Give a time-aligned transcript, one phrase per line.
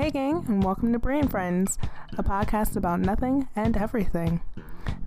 [0.00, 1.76] Hey, gang, and welcome to Brain Friends,
[2.16, 4.40] a podcast about nothing and everything.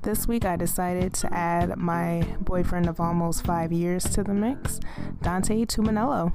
[0.03, 4.79] This week I decided to add my boyfriend of almost five years to the mix,
[5.23, 6.31] Dante Tumanello.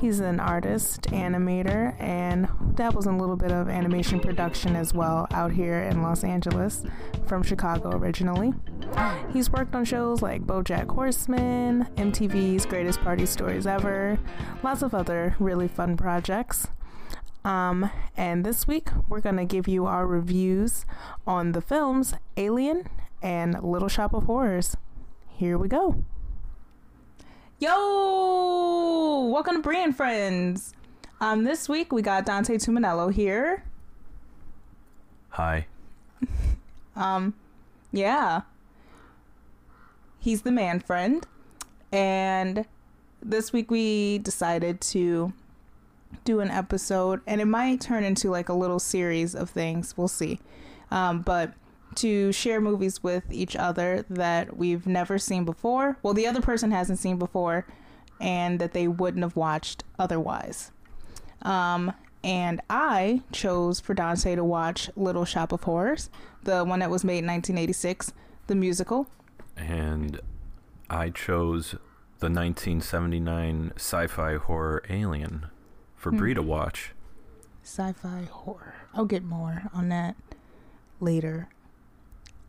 [0.00, 5.26] He's an artist, animator, and dabbles in a little bit of animation production as well
[5.32, 6.84] out here in Los Angeles,
[7.26, 8.52] from Chicago originally.
[9.32, 14.16] He's worked on shows like Bojack Horseman, MTV's Greatest Party Stories Ever,
[14.62, 16.68] lots of other really fun projects.
[17.44, 20.86] Um, and this week we're going to give you our reviews
[21.26, 22.88] on the films Alien
[23.22, 24.76] and Little Shop of Horrors.
[25.28, 26.02] Here we go.
[27.58, 29.28] Yo!
[29.30, 30.72] Welcome to Brain Friends.
[31.20, 33.64] Um, this week we got Dante Tumanello here.
[35.30, 35.66] Hi.
[36.96, 37.34] Um,
[37.90, 38.42] yeah.
[40.20, 41.26] He's the man friend.
[41.90, 42.66] And
[43.20, 45.32] this week we decided to
[46.24, 49.96] do an episode, and it might turn into like a little series of things.
[49.96, 50.40] We'll see.
[50.90, 51.54] Um, but
[51.96, 55.96] to share movies with each other that we've never seen before.
[56.02, 57.66] Well, the other person hasn't seen before,
[58.20, 60.72] and that they wouldn't have watched otherwise.
[61.42, 66.10] Um, and I chose for Dante to watch Little Shop of Horrors,
[66.42, 68.12] the one that was made in 1986,
[68.46, 69.08] the musical.
[69.56, 70.20] And
[70.88, 71.72] I chose
[72.20, 75.46] the 1979 sci fi horror Alien
[76.04, 76.18] for Hmm.
[76.18, 76.92] Bree to watch.
[77.62, 78.74] Sci-fi horror.
[78.92, 80.16] I'll get more on that
[81.00, 81.48] later.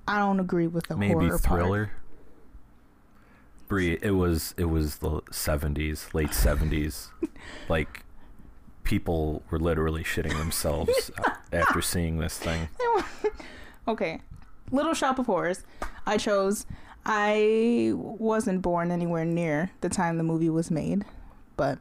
[0.06, 1.42] I don't agree with the Maybe horror part.
[1.62, 1.92] thriller.
[3.70, 7.12] Bree, it was it was the 70s, late 70s.
[7.70, 8.04] like
[8.84, 11.10] people were literally shitting themselves
[11.54, 12.68] after seeing this thing.
[13.88, 14.20] Okay.
[14.72, 15.64] Little Shop of Horrors.
[16.08, 16.66] I chose.
[17.06, 21.06] I wasn't born anywhere near the time the movie was made,
[21.56, 21.78] but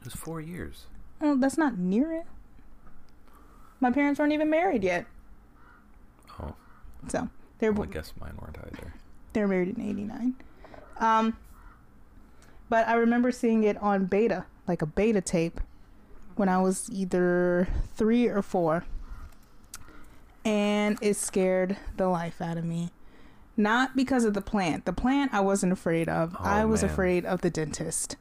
[0.00, 0.86] It was 4 years.
[1.20, 2.26] Oh, that's not near it.
[3.80, 5.06] My parents weren't even married yet,
[6.40, 6.54] Oh,
[7.08, 8.92] so they're well, I guess mine weren't either.
[9.32, 10.34] they were married in '89.
[10.98, 11.36] Um,
[12.68, 15.60] but I remember seeing it on beta, like a beta tape,
[16.36, 18.84] when I was either three or four,
[20.44, 22.90] and it scared the life out of me.
[23.56, 24.84] Not because of the plant.
[24.86, 26.36] The plant I wasn't afraid of.
[26.38, 26.90] Oh, I was man.
[26.92, 28.16] afraid of the dentist.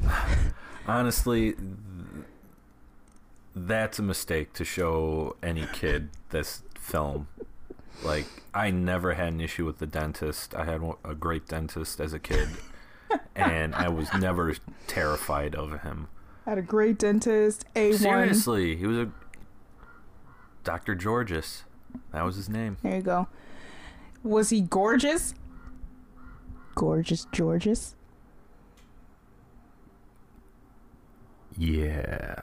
[0.86, 1.54] Honestly,
[3.66, 7.28] that's a mistake to show any kid this film.
[8.02, 10.54] Like, I never had an issue with the dentist.
[10.54, 12.48] I had a great dentist as a kid,
[13.36, 14.54] and I was never
[14.86, 16.08] terrified of him.
[16.46, 17.64] I had a great dentist.
[17.74, 17.92] A.
[17.92, 19.10] Seriously, he was a
[20.64, 20.94] Dr.
[20.94, 21.64] Georges.
[22.12, 22.76] That was his name.
[22.82, 23.28] There you go.
[24.22, 25.34] Was he gorgeous?
[26.74, 27.96] Gorgeous Georges.
[31.56, 32.36] Yeah,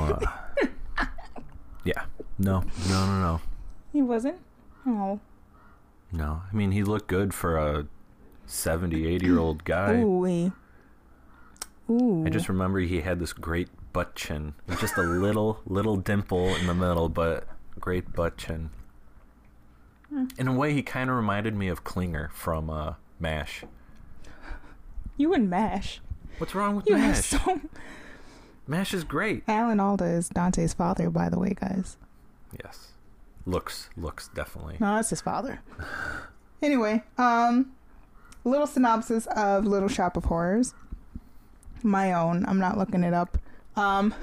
[0.00, 0.12] I'm.
[0.12, 1.06] Uh,
[1.84, 2.04] yeah,
[2.38, 3.40] no, no, no, no.
[3.92, 4.38] He wasn't.
[4.86, 5.20] Oh.
[6.12, 7.86] No, I mean he looked good for a
[8.46, 9.94] 70, 80 year old guy.
[9.94, 10.52] Ooh.
[11.90, 12.24] Ooh.
[12.26, 16.66] I just remember he had this great butt chin, just a little little dimple in
[16.66, 17.46] the middle, but
[17.78, 18.70] great butt chin.
[20.08, 20.26] Hmm.
[20.38, 23.64] In a way, he kind of reminded me of Klinger from uh, Mash.
[25.16, 26.00] You and Mash.
[26.38, 27.60] What's wrong with You have so.
[28.66, 29.42] Mash is great.
[29.46, 31.96] Alan Alda is Dante's father, by the way, guys.
[32.64, 32.92] Yes,
[33.44, 34.76] looks looks definitely.
[34.80, 35.60] No, that's his father.
[36.62, 37.72] Anyway, um,
[38.42, 40.72] little synopsis of Little Shop of Horrors.
[41.82, 42.46] My own.
[42.46, 43.36] I'm not looking it up.
[43.76, 44.14] Um,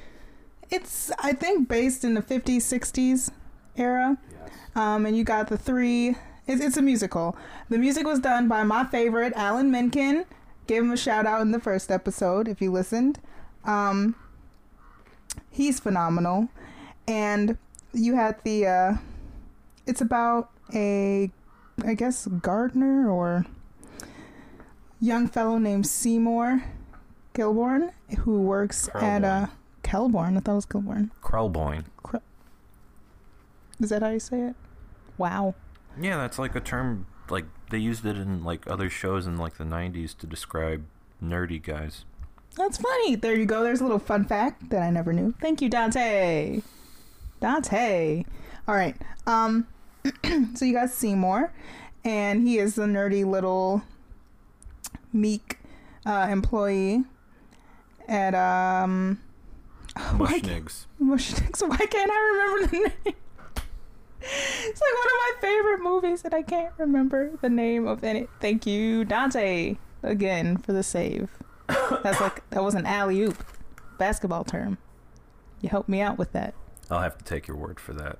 [0.70, 3.30] it's I think based in the 50s, 60s
[3.76, 4.16] era.
[4.74, 6.16] Um, and you got the three.
[6.46, 7.36] It's, it's a musical.
[7.68, 10.24] The music was done by my favorite, Alan Menken.
[10.66, 13.20] Give him a shout out in the first episode if you listened.
[13.64, 14.14] Um,
[15.50, 16.48] he's phenomenal.
[17.06, 17.58] And
[17.92, 18.66] you had the.
[18.66, 18.94] Uh,
[19.86, 21.30] it's about a,
[21.84, 23.46] I guess, gardener or
[25.00, 26.64] young fellow named Seymour
[27.34, 29.50] Kilborn who works at a,
[29.82, 30.36] Kelborn.
[30.36, 31.10] I thought it was Kilborn.
[31.22, 31.84] Krellboin.
[33.80, 34.54] Is that how you say it?
[35.18, 35.54] Wow.
[36.00, 37.06] Yeah, that's like a term.
[37.28, 40.84] Like they used it in like other shows in like the '90s to describe
[41.22, 42.04] nerdy guys.
[42.56, 43.16] That's funny.
[43.16, 43.62] There you go.
[43.62, 45.34] There's a little fun fact that I never knew.
[45.40, 46.62] Thank you, Dante.
[47.40, 48.24] Dante.
[48.68, 48.96] All right.
[49.26, 49.66] Um
[50.54, 51.52] so you got Seymour
[52.04, 53.82] and he is the nerdy little
[55.12, 55.58] meek
[56.04, 57.04] uh, employee
[58.08, 59.20] at um
[59.96, 60.86] Mushnigs.
[61.00, 61.62] Mushniks.
[61.68, 63.16] Why can't I remember the name?
[64.26, 68.26] It's like one of my favorite movies, and I can't remember the name of any.
[68.40, 71.28] Thank you, Dante, again for the save.
[71.68, 73.42] That's like that was an alley oop
[73.98, 74.78] basketball term.
[75.60, 76.54] You help me out with that.
[76.90, 78.18] I'll have to take your word for that.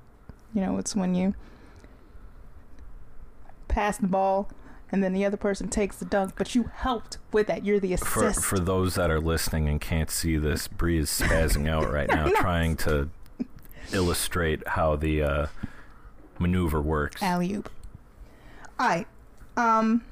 [0.55, 1.35] You know, it's when you
[3.69, 4.49] pass the ball
[4.93, 7.65] and then the other person takes the dunk, but you helped with that.
[7.65, 8.45] You're the For assist.
[8.47, 12.27] for those that are listening and can't see this, Bree is spazzing out right now,
[12.27, 12.35] No.
[12.37, 13.11] trying to
[13.93, 15.47] illustrate how the uh,
[16.39, 17.23] maneuver works.
[17.23, 17.71] Alley oop.
[18.81, 19.07] Alright.
[19.57, 20.03] Um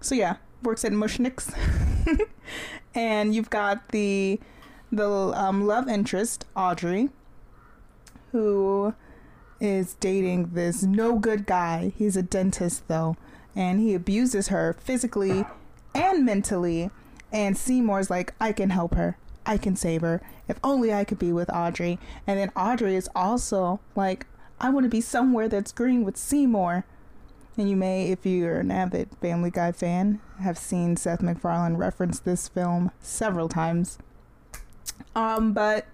[0.00, 1.52] so yeah, works at Mushniks.
[2.94, 4.40] and you've got the
[4.90, 7.08] the um, love interest, Audrey,
[8.32, 8.94] who
[9.60, 11.92] is dating this no good guy.
[11.96, 13.16] He's a dentist though,
[13.56, 15.44] and he abuses her physically
[15.94, 16.90] and mentally.
[17.32, 19.16] And Seymour's like, I can help her.
[19.46, 20.20] I can save her.
[20.48, 21.98] If only I could be with Audrey.
[22.26, 24.26] And then Audrey is also like,
[24.60, 26.84] I want to be somewhere that's green with Seymour.
[27.56, 32.18] And you may, if you're an avid Family Guy fan, have seen Seth MacFarlane reference
[32.18, 33.98] this film several times.
[35.14, 35.86] Um, but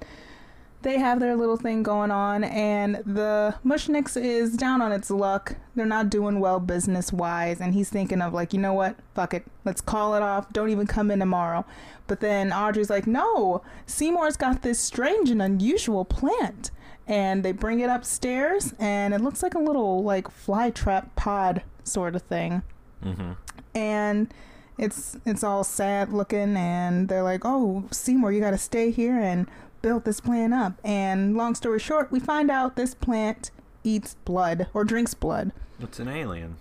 [0.82, 5.56] they have their little thing going on, and the Mushniks is down on its luck.
[5.75, 8.94] They're not doing well business wise, and he's thinking of like, you know what?
[9.14, 10.52] Fuck it, let's call it off.
[10.52, 11.64] Don't even come in tomorrow.
[12.06, 16.70] But then Audrey's like, no, Seymour's got this strange and unusual plant,
[17.08, 21.62] and they bring it upstairs, and it looks like a little like fly trap pod
[21.82, 22.62] sort of thing
[23.02, 23.32] hmm
[23.75, 24.32] and
[24.76, 29.19] it's it's all sad looking and they're like oh seymour you got to stay here
[29.19, 29.49] and
[29.82, 33.50] build this plant up and long story short we find out this plant
[33.84, 36.56] eats blood or drinks blood It's an alien.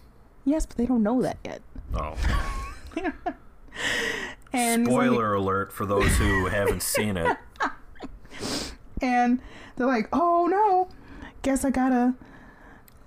[0.46, 1.62] yes but they don't know that yet
[1.94, 2.16] Oh.
[4.54, 7.36] and he's like- Spoiler alert for those who haven't seen it.
[9.02, 9.40] and
[9.76, 10.88] they're like oh no
[11.42, 12.14] guess i gotta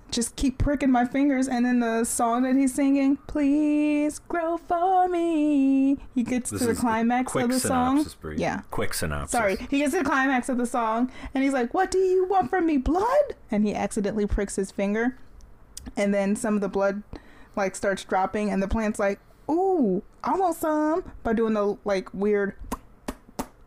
[0.09, 5.07] just keep pricking my fingers and then the song that he's singing please grow for
[5.07, 8.37] me he gets This to the climax of the song Bree.
[8.37, 8.61] Yeah.
[8.71, 9.31] Quick synopsis.
[9.31, 12.25] Sorry, he gets to the climax of the song and he's like, What do you
[12.25, 12.77] want from me?
[12.77, 13.35] Blood?
[13.49, 15.17] And he accidentally pricks his finger.
[15.97, 17.03] And then some of the blood
[17.55, 22.13] like starts dropping and the plant's like, Ooh, I want some by doing the like
[22.13, 22.55] weird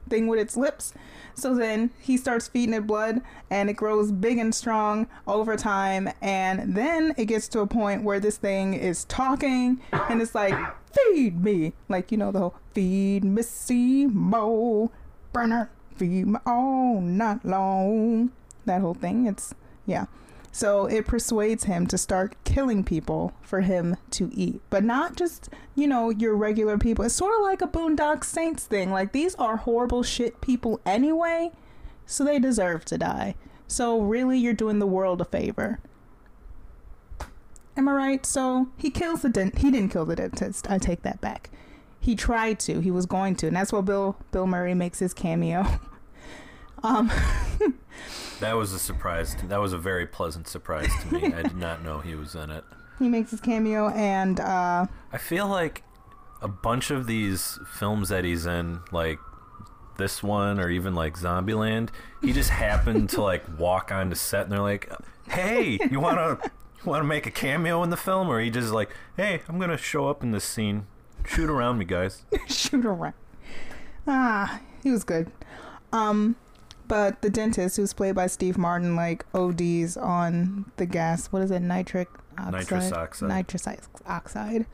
[0.09, 0.93] thing with its lips.
[1.35, 3.21] So then he starts feeding it blood
[3.51, 6.09] and it grows big and strong over time.
[6.23, 10.55] And then it gets to a point where this thing is talking and it's like,
[10.93, 11.73] feed me.
[11.89, 14.91] Like, you know, the whole feed me Seymour,
[15.33, 18.33] burner, feed me all night long.
[18.65, 19.27] That whole thing.
[19.27, 19.55] It's,
[19.87, 20.07] yeah.
[20.55, 24.61] So it persuades him to start killing people for him to eat.
[24.71, 27.05] But not just, you know, your regular people.
[27.05, 28.93] It's sort of like a Boondock Saints thing.
[28.93, 31.51] Like, these are horrible shit people anyway,
[32.07, 33.35] so they deserve to die.
[33.67, 35.81] So, really, you're doing the world a favor.
[37.77, 38.25] Am I right?
[38.25, 39.59] So, he kills the dent.
[39.59, 40.71] He didn't kill the dentist.
[40.71, 41.51] I take that back.
[41.99, 42.79] He tried to.
[42.79, 43.49] He was going to.
[43.49, 45.67] And that's why Bill, Bill Murray makes his cameo.
[46.85, 47.11] um,
[48.45, 49.35] That was a surprise.
[49.37, 51.33] To, that was a very pleasant surprise to me.
[51.33, 52.63] I did not know he was in it.
[52.99, 55.83] he makes his cameo and, uh, I feel like
[56.43, 59.19] a bunch of these films that he's in, like
[59.97, 61.89] this one or even like Zombieland,
[62.21, 64.93] he just happened to like walk onto set and they're like,
[65.27, 68.51] "Hey, you want to you want to make a cameo in the film?" Or he
[68.51, 70.87] just like, "Hey, I'm gonna show up in this scene.
[71.27, 73.15] Shoot around me, guys." shoot around.
[74.07, 75.33] Ah, he was good.
[75.95, 76.37] Um,
[76.89, 81.27] but the dentist, who's played by Steve Martin, like ODs on the gas.
[81.29, 81.61] What is it?
[81.61, 82.53] Nitric oxide.
[82.53, 83.29] Nitrous oxide.
[83.29, 83.69] Nitrous
[84.07, 84.67] oxide.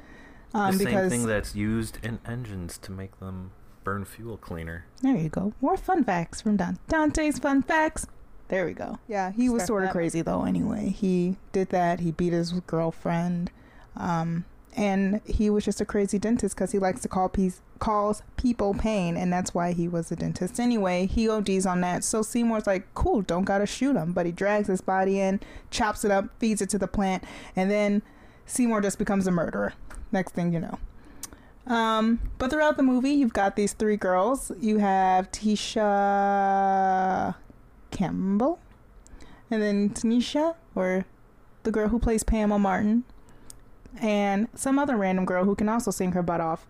[0.52, 3.52] Um, the same thing that's used in engines to make them
[3.84, 4.84] burn fuel cleaner.
[5.02, 5.52] there you go.
[5.60, 8.06] More fun facts from Don Dante's fun facts.
[8.48, 8.98] There we go.
[9.06, 10.44] Yeah, he was sort of crazy though.
[10.44, 12.00] Anyway, he did that.
[12.00, 13.52] He beat his girlfriend,
[13.96, 14.44] um,
[14.76, 18.74] and he was just a crazy dentist because he likes to call peace, calls people
[18.74, 20.60] pain, and that's why he was a dentist.
[20.60, 22.04] Anyway, he ODs on that.
[22.04, 26.04] So Seymour's like, "Cool, don't gotta shoot him," but he drags his body in, chops
[26.04, 27.24] it up, feeds it to the plant,
[27.56, 28.02] and then
[28.46, 29.72] Seymour just becomes a murderer.
[30.12, 30.78] Next thing you know.
[31.66, 34.50] Um, but throughout the movie, you've got these three girls.
[34.60, 37.34] You have Tisha
[37.90, 38.58] Campbell,
[39.50, 41.04] and then Tanisha, or
[41.62, 43.04] the girl who plays Pamela Martin,
[44.00, 46.66] and some other random girl who can also sing her butt off.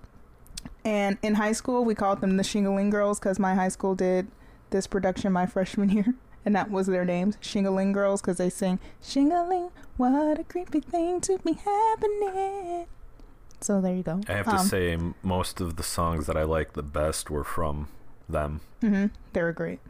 [0.85, 4.29] And in high school, we called them the Shingaling Girls because my high school did
[4.71, 8.79] this production my freshman year, and that was their names, Shingaling Girls, because they sing
[9.03, 12.87] Shingaling, what a creepy thing to be happening.
[13.61, 14.21] So there you go.
[14.29, 17.45] I have to Um, say, most of the songs that I like the best were
[17.45, 17.89] from
[18.29, 18.61] them.
[18.81, 19.81] hmm They were great.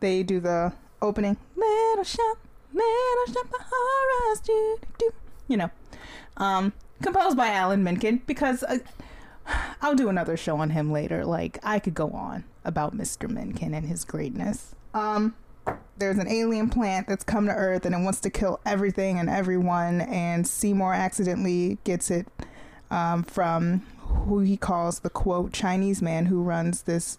[0.00, 2.36] They do the opening little shop,
[2.74, 5.10] little shop of horrors, do, do,
[5.48, 5.70] you know,
[6.36, 8.78] um, composed by Alan Menken because uh,
[9.82, 11.24] I'll do another show on him later.
[11.24, 13.28] Like I could go on about Mr.
[13.28, 14.74] Menken and his greatness.
[14.94, 15.34] Um,
[15.98, 19.28] there's an alien plant that's come to Earth and it wants to kill everything and
[19.28, 20.00] everyone.
[20.00, 22.26] And Seymour accidentally gets it
[22.90, 27.18] um, from who he calls the quote Chinese man who runs this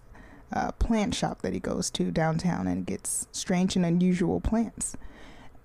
[0.53, 4.96] uh, plant shop that he goes to downtown and gets strange and unusual plants.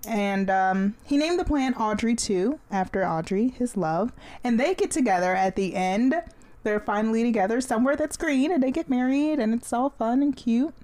[0.06, 4.12] And um, he named the plant Audrey too, after Audrey, his love.
[4.42, 6.14] And they get together at the end.
[6.62, 10.36] They're finally together somewhere that's green, and they get married, and it's all fun and
[10.36, 10.74] cute.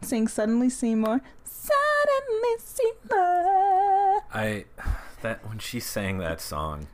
[0.00, 1.20] Sing Suddenly Seymour.
[1.44, 4.22] Suddenly Seymour.
[4.34, 4.64] I
[5.20, 6.88] that when she sang that song,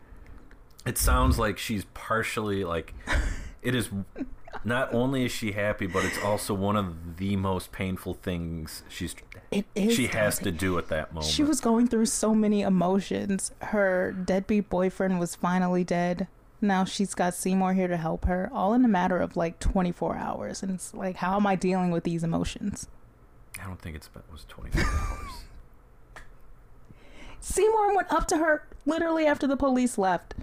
[0.85, 2.95] it sounds like she's partially like
[3.63, 3.89] it is
[4.65, 9.15] not only is she happy, but it's also one of the most painful things she's
[9.51, 9.95] It is.
[9.95, 11.31] she has to do at that moment.
[11.31, 13.53] She was going through so many emotions.
[13.63, 16.29] Her deadbeat boyfriend was finally dead.
[16.61, 20.17] Now she's got Seymour here to help her, all in a matter of like 24
[20.17, 20.63] hours.
[20.63, 22.89] And it's like, how am I dealing with these emotions?
[23.63, 25.45] I don't think it's it was 24 hours.
[27.41, 30.35] Seymour went up to her literally after the police left.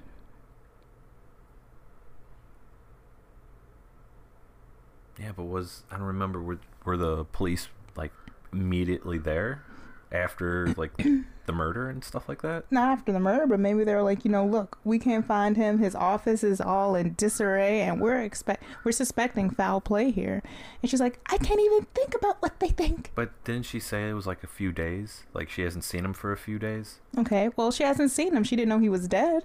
[5.19, 8.11] Yeah, but was I don't remember were were the police like
[8.51, 9.63] immediately there
[10.11, 12.65] after like the murder and stuff like that?
[12.71, 15.57] Not after the murder, but maybe they were like, you know, look, we can't find
[15.57, 15.79] him.
[15.79, 20.41] His office is all in disarray, and we're expect we're suspecting foul play here.
[20.81, 23.11] And she's like, I can't even think about what they think.
[23.15, 25.23] But didn't she say it was like a few days?
[25.33, 26.99] Like she hasn't seen him for a few days?
[27.17, 28.43] Okay, well, she hasn't seen him.
[28.43, 29.43] She didn't know he was dead.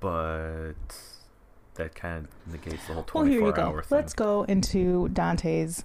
[0.00, 0.74] But
[1.74, 3.80] that kind of negates the whole Well, here 24 you go.
[3.80, 3.86] thing.
[3.96, 5.84] Let's go into Dante's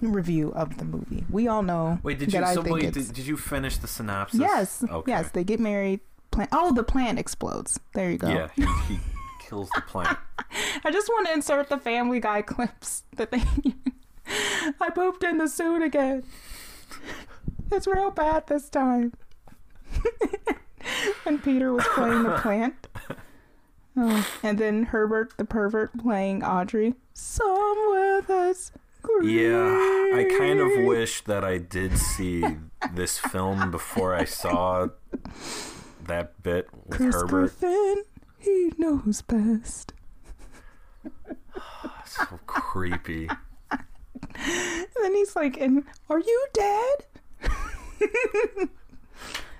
[0.00, 1.24] review of the movie.
[1.30, 4.40] We all know Wait, did you so wait, did, did you finish the synopsis?
[4.40, 5.10] yes, Okay.
[5.12, 5.30] yes.
[5.30, 6.00] They get married.
[6.30, 6.50] Plant.
[6.52, 7.80] Oh, the plant explodes.
[7.94, 8.28] There you go.
[8.28, 9.00] Yeah, he, he
[9.40, 10.16] kills the plant.
[10.84, 13.42] I just want to insert the Family Guy clips that they.
[14.80, 16.22] I pooped in the suit again.
[17.72, 19.12] It's real bad this time.
[21.26, 22.86] and Peter was playing the plant.
[23.96, 26.94] Oh, and then Herbert the pervert playing Audrey.
[27.12, 28.70] Somewhere that's
[29.22, 32.44] Yeah, I kind of wish that I did see
[32.92, 34.88] this film before I saw
[36.06, 37.28] that bit with Chris Herbert.
[37.60, 38.04] Griffin,
[38.38, 39.92] he knows best.
[42.04, 43.28] So creepy.
[43.70, 47.06] And then he's like, "And are you dead?"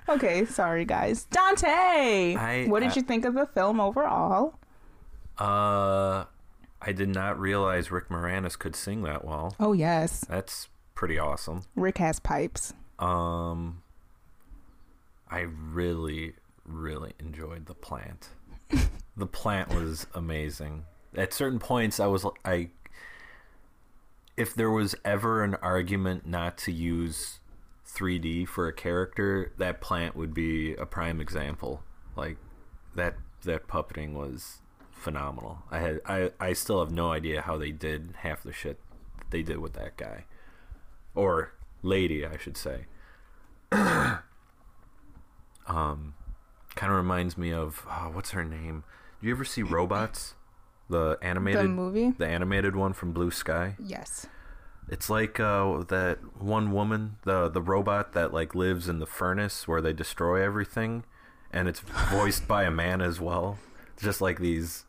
[0.09, 1.25] okay, sorry guys.
[1.26, 4.59] Dante, I- what did I- you think of the film overall?
[5.38, 6.25] Uh,
[6.82, 9.54] I did not realize Rick Moranis could sing that well.
[9.60, 11.64] Oh yes, That's pretty awesome.
[11.76, 12.72] Rick has pipes.
[12.99, 13.82] Um,
[15.30, 16.34] I really,
[16.64, 18.30] really enjoyed the plant.
[19.16, 20.84] the plant was amazing.
[21.14, 22.70] At certain points, I was I.
[24.37, 27.40] If there was ever an argument not to use
[27.87, 31.82] 3D for a character, that plant would be a prime example.
[32.16, 32.38] Like
[32.94, 34.60] that that puppeting was
[35.00, 35.62] phenomenal.
[35.71, 38.78] I had I I still have no idea how they did half the shit
[39.30, 40.25] they did with that guy
[41.14, 41.52] or
[41.83, 42.87] lady, I should say.
[43.73, 44.21] um,
[45.66, 48.85] kind of reminds me of oh, what's her name?
[49.21, 50.35] Do you ever see Robots,
[50.88, 52.11] the animated the movie?
[52.16, 53.76] the animated one from Blue Sky?
[53.78, 54.26] Yes.
[54.88, 59.69] It's like uh, that one woman, the the robot that like lives in the furnace
[59.69, 61.04] where they destroy everything,
[61.52, 63.59] and it's voiced by a man as well.
[63.99, 64.87] Just like these,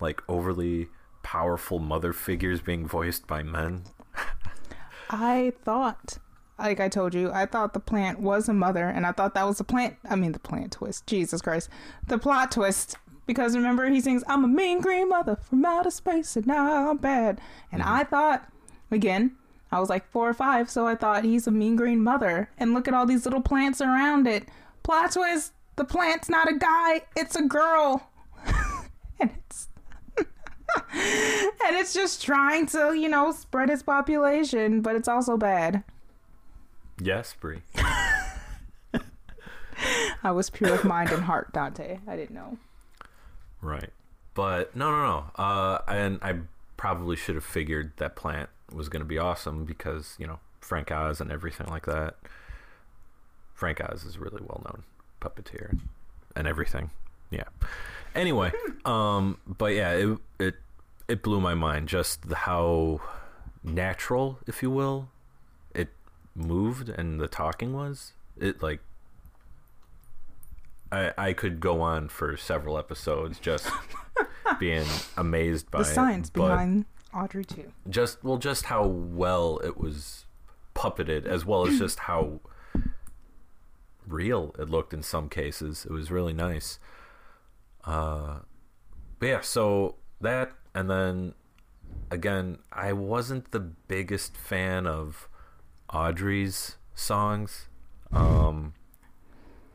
[0.00, 0.88] like overly
[1.22, 3.82] powerful mother figures being voiced by men.
[5.10, 6.18] I thought,
[6.58, 9.46] like I told you, I thought the plant was a mother, and I thought that
[9.46, 9.96] was the plant.
[10.08, 11.06] I mean, the plant twist.
[11.06, 11.68] Jesus Christ,
[12.06, 12.96] the plot twist.
[13.26, 16.96] Because remember, he sings, "I'm a mean green mother from outer space, and now I'm
[16.98, 17.40] bad."
[17.72, 17.92] And mm-hmm.
[17.92, 18.48] I thought,
[18.90, 19.36] again,
[19.72, 22.50] I was like four or five, so I thought he's a mean green mother.
[22.56, 24.48] And look at all these little plants around it.
[24.84, 28.10] Plot twist: the plant's not a guy; it's a girl,
[29.20, 29.68] and it's
[30.92, 35.82] and it's just trying to, you know, spread its population, but it's also bad.
[37.00, 37.62] Yes, Bree.
[40.22, 41.98] I was pure of mind and heart, Dante.
[42.06, 42.58] I didn't know.
[43.60, 43.90] Right.
[44.34, 45.42] But no, no, no.
[45.42, 46.36] Uh, and I
[46.76, 50.90] probably should have figured that plant was going to be awesome because you know Frank
[50.90, 52.16] Oz and everything like that.
[53.54, 54.82] Frank Oz is a really well known
[55.20, 55.78] puppeteer
[56.34, 56.90] and everything.
[57.30, 57.44] Yeah.
[58.14, 58.52] Anyway,
[58.84, 60.54] um, but yeah, it it
[61.08, 63.00] it blew my mind just how
[63.62, 65.08] natural, if you will,
[65.74, 65.88] it
[66.34, 68.12] moved and the talking was.
[68.38, 68.80] It like
[70.92, 73.68] I I could go on for several episodes just
[74.58, 74.86] being
[75.16, 76.84] amazed by The science it, behind
[77.14, 77.72] Audrey too.
[77.88, 80.26] just well just how well it was
[80.74, 82.40] puppeted as well as just how
[84.06, 86.78] real it looked in some cases it was really nice
[87.84, 88.40] uh
[89.18, 91.34] but yeah so that and then
[92.10, 95.28] again i wasn't the biggest fan of
[95.92, 97.68] audrey's songs
[98.12, 98.74] um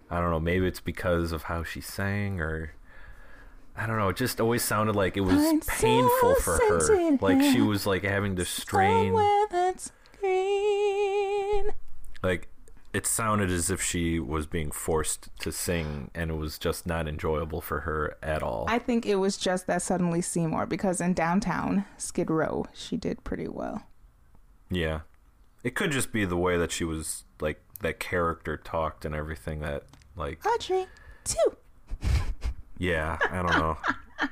[0.10, 2.74] i don't know maybe it's because of how she sang or
[3.74, 4.10] I don't know.
[4.10, 7.18] It just always sounded like it was I'm so painful for her.
[7.22, 9.08] Like she was like having to strain.
[9.08, 11.70] Somewhere that's green.
[12.22, 12.50] Like
[12.94, 17.08] it sounded as if she was being forced to sing, and it was just not
[17.08, 18.66] enjoyable for her at all.
[18.68, 23.24] I think it was just that suddenly Seymour because in downtown Skid Row she did
[23.24, 23.84] pretty well.
[24.70, 25.02] yeah,
[25.64, 29.60] it could just be the way that she was like that character talked and everything.
[29.60, 29.84] That
[30.16, 30.86] like Audrey
[31.24, 31.58] too.
[32.78, 33.78] yeah, I don't know.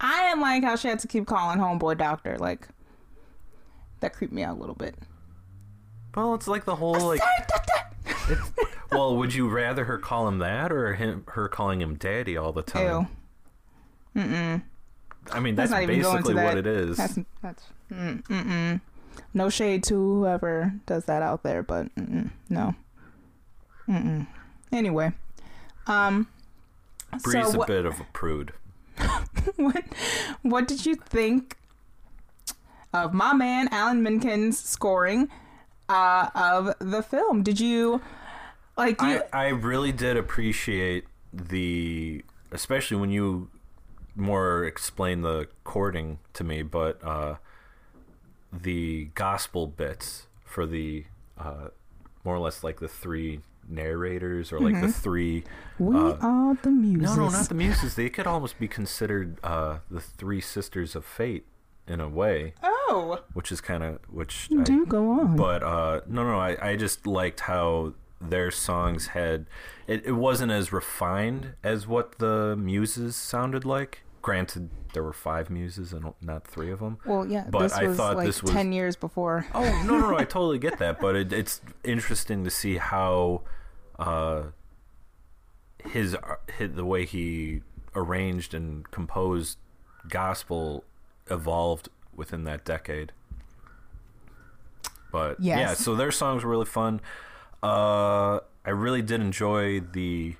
[0.00, 2.36] I didn't like how she had to keep calling homeboy doctor.
[2.38, 2.68] Like
[4.00, 4.96] that creeped me out a little bit.
[6.14, 7.20] Well, it's like the whole like.
[8.94, 12.52] Well, would you rather her call him that or him her calling him daddy all
[12.52, 13.08] the time?
[14.14, 14.22] Ew.
[14.22, 14.62] Mm-mm.
[15.32, 16.96] I mean, that's not even go into basically what it is.
[16.96, 18.80] That's that's mm, mm-mm.
[19.32, 22.74] No shade to whoever does that out there, but mm-mm, no.
[23.88, 24.26] Mm-mm.
[24.70, 25.12] Anyway,
[25.86, 26.28] um,
[27.22, 28.52] Bree's so a bit of a prude.
[29.56, 29.84] what
[30.42, 31.56] what did you think
[32.92, 35.28] of my man Alan Menken's scoring
[35.88, 37.42] uh, of the film?
[37.42, 38.00] Did you
[38.76, 39.22] like you?
[39.32, 43.50] I, I really did appreciate the, especially when you
[44.16, 47.36] more explain the chording to me, but uh,
[48.52, 51.04] the gospel bits for the
[51.38, 51.68] uh,
[52.24, 55.44] more or less like the three narrators or like the three.
[55.78, 57.16] we uh, are the muses.
[57.16, 57.96] No, no, not the muses.
[57.96, 61.46] They could almost be considered uh, the three sisters of fate
[61.86, 64.48] in a way, Oh, which is kind of which.
[64.58, 65.36] I, do go on.
[65.36, 69.46] but uh no no I, I just liked how their songs had
[69.86, 75.50] it, it wasn't as refined as what the muses sounded like granted there were five
[75.50, 78.42] muses and not three of them well, yeah, but this I was thought like this
[78.42, 79.46] was- ten years before.
[79.54, 83.42] oh no no no i totally get that but it, it's interesting to see how
[83.98, 84.44] uh
[85.90, 86.16] his,
[86.56, 87.60] his the way he
[87.94, 89.58] arranged and composed
[90.08, 90.84] gospel
[91.30, 93.12] evolved within that decade.
[95.12, 97.00] But yeah so their songs were really fun.
[97.62, 100.36] Uh i really did enjoy the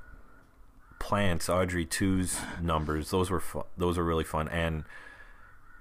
[0.98, 3.10] plants audrey 2's numbers.
[3.10, 4.84] Those were fu- those were really fun and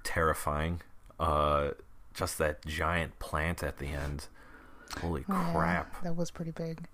[0.04, 0.80] terrifying.
[1.18, 1.70] Uh
[2.12, 4.28] just that giant plant at the end.
[5.00, 6.02] Holy Oh, crap.
[6.04, 6.84] That was pretty big.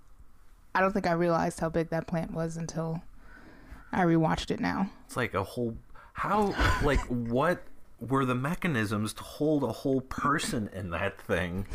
[0.75, 3.03] I don't think I realized how big that plant was until
[3.93, 4.89] I rewatched it now.
[5.07, 5.77] It's like a whole.
[6.15, 7.63] How like what
[8.01, 11.67] were the mechanisms to hold a whole person in that thing,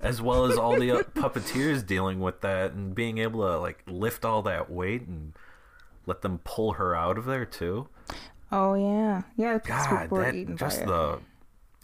[0.00, 3.82] as well as all the uh, puppeteers dealing with that and being able to like
[3.86, 5.32] lift all that weight and
[6.06, 7.88] let them pull her out of there too.
[8.52, 9.58] Oh yeah, yeah.
[9.64, 11.20] God, people were eaten that just the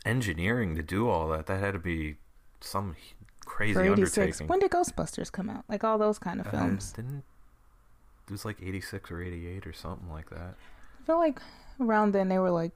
[0.04, 1.46] engineering to do all that.
[1.46, 2.16] That had to be
[2.60, 2.96] some
[3.44, 4.18] crazy For 86.
[4.18, 4.46] undertaking.
[4.48, 5.64] When did Ghostbusters come out?
[5.68, 6.92] Like all those kind of Uh, films.
[6.92, 7.22] didn't
[8.28, 10.56] it was like eighty six or eighty eight or something like that.
[11.00, 11.40] I feel like
[11.80, 12.72] around then they were like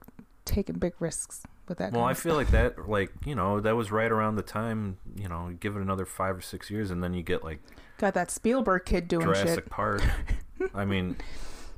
[0.51, 1.93] taking big risks with that.
[1.93, 5.27] Well, I feel like that, like you know, that was right around the time, you
[5.27, 7.59] know, give it another five or six years, and then you get like
[7.97, 9.69] got that Spielberg kid doing Jurassic shit.
[9.69, 10.03] Park.
[10.73, 11.17] I mean,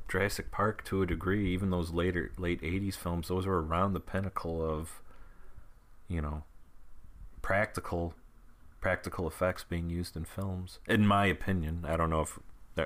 [0.08, 4.00] Jurassic Park to a degree, even those later late '80s films, those were around the
[4.00, 5.02] pinnacle of,
[6.08, 6.44] you know,
[7.42, 8.14] practical,
[8.82, 10.80] practical effects being used in films.
[10.88, 12.40] In my opinion, I don't know if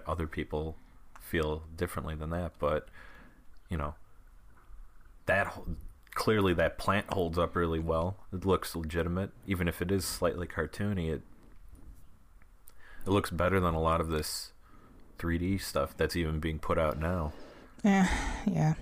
[0.05, 0.75] other people
[1.21, 2.89] feel differently than that, but
[3.69, 3.95] you know,
[5.27, 5.53] that
[6.15, 8.17] clearly that plant holds up really well.
[8.33, 11.13] It looks legitimate, even if it is slightly cartoony.
[11.13, 11.21] It
[13.05, 14.51] it looks better than a lot of this
[15.19, 17.31] 3D stuff that's even being put out now.
[17.83, 18.09] Yeah,
[18.45, 18.73] yeah.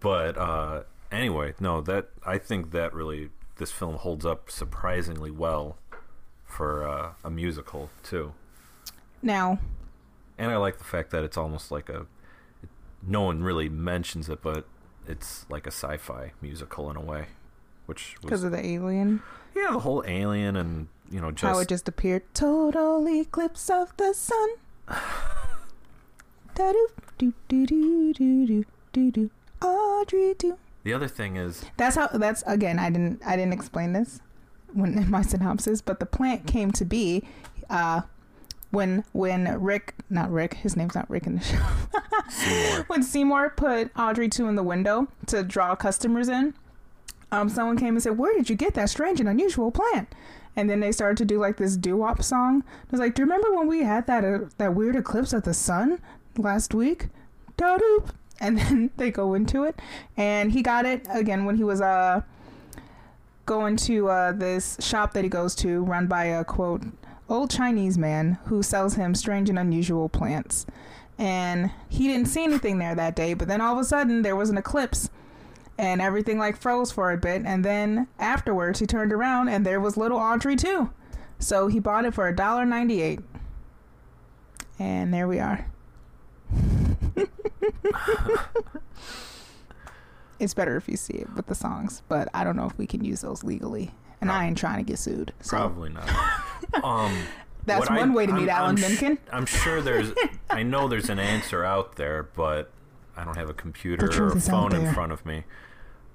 [0.00, 5.78] But uh, anyway, no, that I think that really this film holds up surprisingly well
[6.44, 8.32] for uh, a musical too.
[9.22, 9.58] Now,
[10.38, 12.06] And I like the fact that it's almost like a
[13.06, 14.66] no one really mentions it, but
[15.06, 17.26] it's like a sci-fi musical in a way,
[17.86, 19.22] which because of the alien.
[19.54, 22.22] Yeah, the whole alien and you know just how it just appeared.
[22.34, 24.48] Total eclipse of the sun.
[29.62, 30.58] Audrey do.
[30.84, 32.78] The other thing is that's how that's again.
[32.78, 34.20] I didn't I didn't explain this
[34.72, 37.24] when in my synopsis, but the plant came to be
[37.70, 38.02] uh,
[38.74, 41.62] when when Rick, not Rick, his name's not Rick in the show.
[42.28, 42.84] Seymour.
[42.88, 46.54] when Seymour put Audrey two in the window to draw customers in,
[47.32, 50.14] um, someone came and said, "Where did you get that strange and unusual plant?"
[50.56, 52.64] And then they started to do like this doo wop song.
[52.84, 55.44] It was like, "Do you remember when we had that uh, that weird eclipse of
[55.44, 56.00] the sun
[56.36, 57.08] last week?"
[57.56, 58.10] Da doop.
[58.40, 59.80] And then they go into it,
[60.16, 62.22] and he got it again when he was uh
[63.46, 66.82] going to uh, this shop that he goes to, run by a quote
[67.28, 70.66] old Chinese man who sells him strange and unusual plants.
[71.18, 74.36] And he didn't see anything there that day, but then all of a sudden there
[74.36, 75.10] was an eclipse
[75.78, 79.80] and everything like froze for a bit and then afterwards he turned around and there
[79.80, 80.90] was little Audrey too.
[81.38, 83.20] So he bought it for a dollar ninety eight.
[84.78, 85.66] And there we are.
[90.40, 92.86] it's better if you see it with the songs, but I don't know if we
[92.86, 93.92] can use those legally.
[94.28, 95.32] And I ain't trying to get sued.
[95.40, 96.08] So Probably not.
[96.82, 97.16] Um,
[97.66, 99.18] that's one I- way to meet I'm- Alan I'm sh- Menken.
[99.32, 100.12] I'm sure there's.
[100.50, 102.70] I know there's an answer out there, but
[103.16, 105.44] I don't have a computer or a phone in front of me.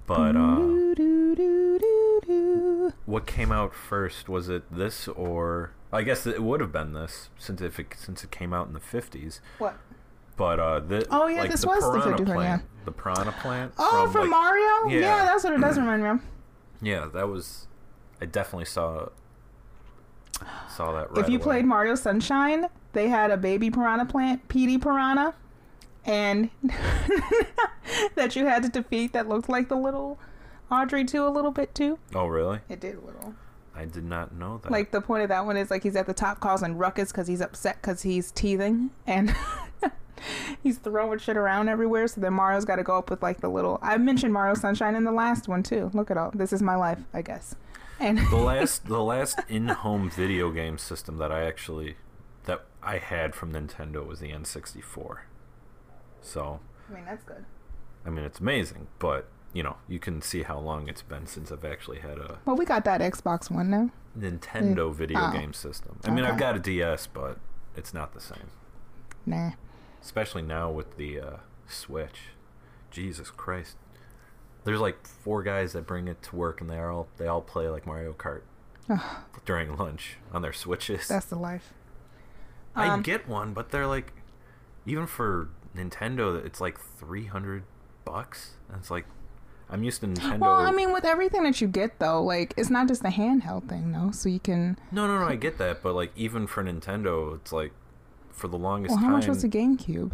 [0.06, 1.78] But uh, doo, doo,
[2.26, 2.92] doo.
[3.06, 4.28] what came out first?
[4.28, 5.70] Was it this or?
[5.92, 8.72] I guess it would have been this since if it, since it came out in
[8.74, 9.40] the 50s.
[9.58, 9.76] What?
[10.36, 12.92] But uh, the, Oh, yeah, like this the was the piranha 50s one, plant, the
[12.92, 13.72] piranha plant.
[13.78, 14.88] Oh, from, like- Mario?
[14.88, 15.00] Yeah.
[15.00, 15.24] yeah.
[15.26, 16.20] that's what it does remind me of.
[16.82, 17.66] Yeah, that was.
[18.20, 19.08] I definitely saw.
[20.74, 21.10] Saw that.
[21.10, 21.44] Right if you away.
[21.44, 25.34] played Mario Sunshine, they had a baby piranha plant, Petey Piranha,
[26.04, 26.50] and
[28.14, 30.18] that you had to defeat that looked like the little
[30.70, 31.98] Audrey too, a little bit too.
[32.14, 32.60] Oh really?
[32.68, 33.34] It did a little.
[33.74, 34.70] I did not know that.
[34.70, 37.26] Like the point of that one is like he's at the top causing ruckus because
[37.26, 39.34] he's upset because he's teething and
[40.62, 42.06] he's throwing shit around everywhere.
[42.08, 43.78] So then Mario's got to go up with like the little.
[43.82, 45.90] I mentioned Mario Sunshine in the last one too.
[45.94, 46.30] Look at all.
[46.34, 47.54] This is my life, I guess.
[48.00, 51.96] And the last the last in-home video game system that I actually
[52.44, 55.18] that I had from Nintendo was the N64.
[56.22, 56.60] So,
[56.90, 57.44] I mean that's good.
[58.04, 61.50] I mean it's amazing, but you know, you can see how long it's been since
[61.52, 63.90] I've actually had a Well, we got that Xbox One now.
[64.18, 65.32] Nintendo video Oh.
[65.32, 65.98] game system.
[66.04, 67.38] I mean, I've got a DS, but
[67.76, 68.50] it's not the same.
[69.26, 69.52] Nah.
[70.00, 71.36] Especially now with the uh,
[71.68, 72.30] Switch.
[72.90, 73.76] Jesus Christ.
[74.64, 77.68] There's like four guys that bring it to work and they all they all play
[77.68, 78.42] like Mario Kart
[79.44, 81.08] during lunch on their Switches.
[81.08, 81.72] That's the life.
[82.74, 84.12] I Um, get one, but they're like,
[84.86, 87.64] even for Nintendo, it's like three hundred
[88.04, 88.52] bucks.
[88.68, 89.06] And it's like,
[89.68, 90.38] I'm used to Nintendo.
[90.40, 93.68] Well, I mean, with everything that you get though, like it's not just a handheld
[93.68, 94.78] thing though, so you can.
[94.92, 97.72] no, no, no, I get that, but like even for Nintendo, it's like,
[98.30, 100.12] for the longest Well, how time, much was the GameCube?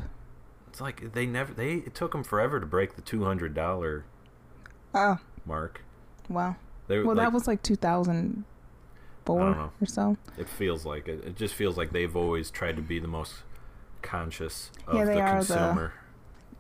[0.69, 4.05] it's like they never they it took them forever to break the two hundred dollar
[4.97, 5.83] Oh, mark.
[6.29, 6.57] wow.
[6.89, 9.71] They, Well, like, that was like 2004 I don't know.
[9.81, 10.17] or so.
[10.39, 11.23] It feels like it.
[11.25, 13.35] It just feels like they've always tried to be the most
[14.03, 15.93] conscious of Yeah, they the are the- consumer.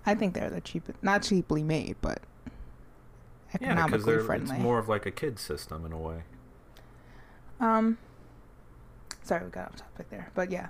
[0.04, 2.20] I think they're the cheapest, not cheaply made, but
[3.60, 6.22] yeah, economically they're it's more of like a kid system in a way.
[7.58, 7.98] Um,
[9.22, 10.68] sorry, we got off topic there, but yeah.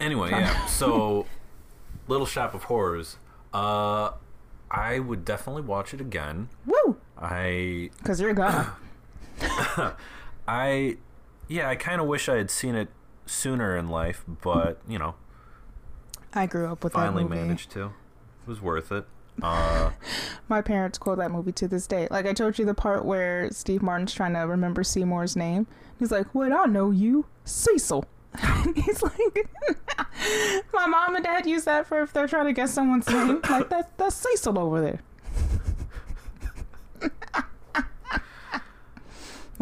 [0.00, 0.64] Anyway, yeah.
[0.66, 1.26] So,
[2.08, 3.18] Little Shop of Horrors.
[3.54, 4.12] Uh,
[4.70, 6.48] I would definitely watch it again.
[6.66, 6.96] Woo!
[7.22, 8.72] I, Because you're gonna.
[10.48, 10.96] I,
[11.48, 11.68] yeah.
[11.68, 12.88] I kind of wish I had seen it
[13.26, 15.14] sooner in life, but you know,
[16.34, 17.42] I grew up with finally that movie.
[17.42, 17.84] managed to.
[17.86, 17.92] It
[18.48, 19.04] was worth it.
[19.42, 19.90] Uh,
[20.50, 22.06] My parents quote that movie to this day.
[22.10, 25.66] Like I told you, the part where Steve Martin's trying to remember Seymour's name.
[25.98, 28.04] He's like, "What I know you, Cecil."
[28.76, 29.48] He's like,
[30.74, 33.40] my mom and dad use that for if they're trying to guess someone's name.
[33.48, 35.00] Like that, that's Cecil over there.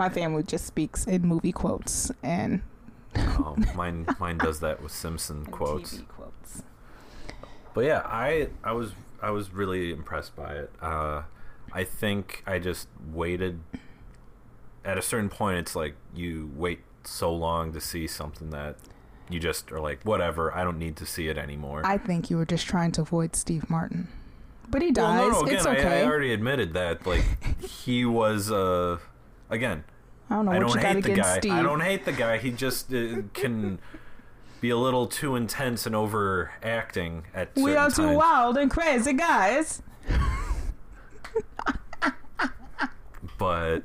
[0.00, 2.62] My family just speaks in movie quotes and,
[3.14, 6.00] oh, mine, mine does that with Simpson quotes.
[6.08, 6.62] Quotes.
[7.74, 10.70] But yeah, I I was I was really impressed by it.
[10.80, 11.24] Uh,
[11.72, 13.60] I think I just waited.
[14.86, 18.76] At a certain point, it's like you wait so long to see something that
[19.28, 20.52] you just are like, whatever.
[20.54, 21.82] I don't need to see it anymore.
[21.84, 24.08] I think you were just trying to avoid Steve Martin,
[24.70, 25.20] but he dies.
[25.20, 25.42] well, no, no.
[25.42, 26.00] Again, it's okay.
[26.00, 27.06] I already admitted that.
[27.06, 27.24] Like
[27.60, 28.50] he was.
[28.50, 28.98] Uh,
[29.50, 29.84] again,
[30.30, 31.38] I don't know I don't you got hate the guy.
[31.38, 31.52] Steve.
[31.52, 32.38] I don't hate the guy.
[32.38, 33.78] He just uh, can
[34.60, 37.54] be a little too intense and overacting at.
[37.54, 37.64] Times.
[37.64, 38.16] We are too times.
[38.16, 39.82] wild and crazy guys.
[43.38, 43.82] But.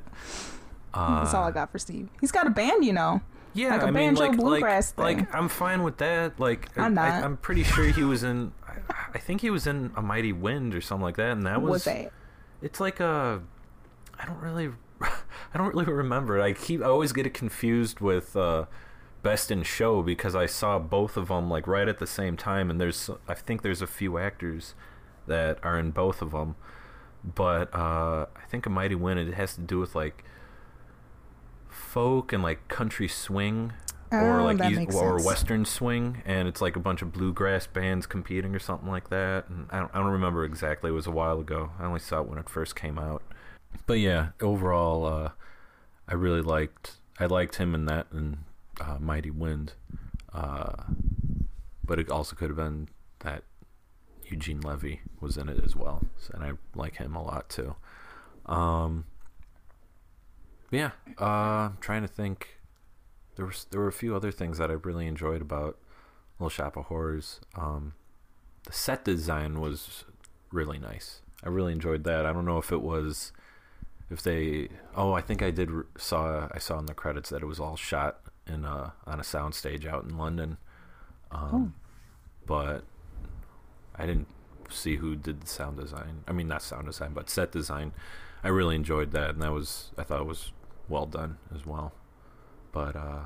[0.92, 2.08] Uh, That's all I got for Steve.
[2.20, 3.20] He's got a band, you know.
[3.54, 5.26] Yeah, Like a I mean, banjo like, bluegrass like, thing.
[5.26, 6.38] like, I'm fine with that.
[6.38, 7.24] Like, I'm not.
[7.24, 8.52] I'm pretty sure he was in.
[8.66, 8.74] I,
[9.14, 11.70] I think he was in a Mighty Wind or something like that, and that was.
[11.70, 12.12] Was that?
[12.60, 13.40] It's like a.
[14.18, 14.70] I don't really.
[15.02, 16.40] I don't really remember.
[16.40, 16.80] I keep.
[16.82, 18.66] I always get it confused with uh,
[19.22, 22.70] Best in Show because I saw both of them like right at the same time,
[22.70, 23.10] and there's.
[23.28, 24.74] I think there's a few actors
[25.26, 26.56] that are in both of them,
[27.24, 29.20] but uh, I think a mighty wind.
[29.20, 30.24] It has to do with like
[31.68, 33.72] folk and like country swing
[34.12, 35.26] or Oh, like eas- makes or sense.
[35.26, 39.48] western swing, and it's like a bunch of bluegrass bands competing or something like that.
[39.48, 40.90] And I don't, I don't remember exactly.
[40.90, 41.70] It was a while ago.
[41.78, 43.22] I only saw it when it first came out.
[43.86, 45.30] But yeah, overall, uh,
[46.08, 46.96] I really liked.
[47.18, 48.38] I liked him in that and
[48.80, 49.74] uh, Mighty Wind.
[50.32, 50.84] Uh,
[51.84, 52.88] but it also could have been
[53.20, 53.44] that
[54.26, 56.02] Eugene Levy was in it as well,
[56.34, 57.76] and I like him a lot too.
[58.44, 59.04] Um,
[60.70, 61.24] yeah, uh,
[61.70, 62.58] I'm trying to think.
[63.36, 65.78] There was there were a few other things that I really enjoyed about
[66.38, 67.40] Little Shop of Horrors.
[67.54, 67.94] Um,
[68.64, 70.04] the set design was
[70.50, 71.20] really nice.
[71.44, 72.26] I really enjoyed that.
[72.26, 73.32] I don't know if it was
[74.10, 74.68] if they.
[74.94, 77.60] Oh, I think I did r- saw I saw in the credits that it was
[77.60, 80.56] all shot in uh on a soundstage out in London.
[81.30, 81.74] Um,
[82.46, 82.84] but
[83.96, 84.28] I didn't
[84.70, 86.22] see who did the sound design.
[86.28, 87.92] I mean, not sound design, but set design.
[88.44, 90.52] I really enjoyed that, and that was I thought it was
[90.88, 91.92] well done as well.
[92.72, 93.24] But uh,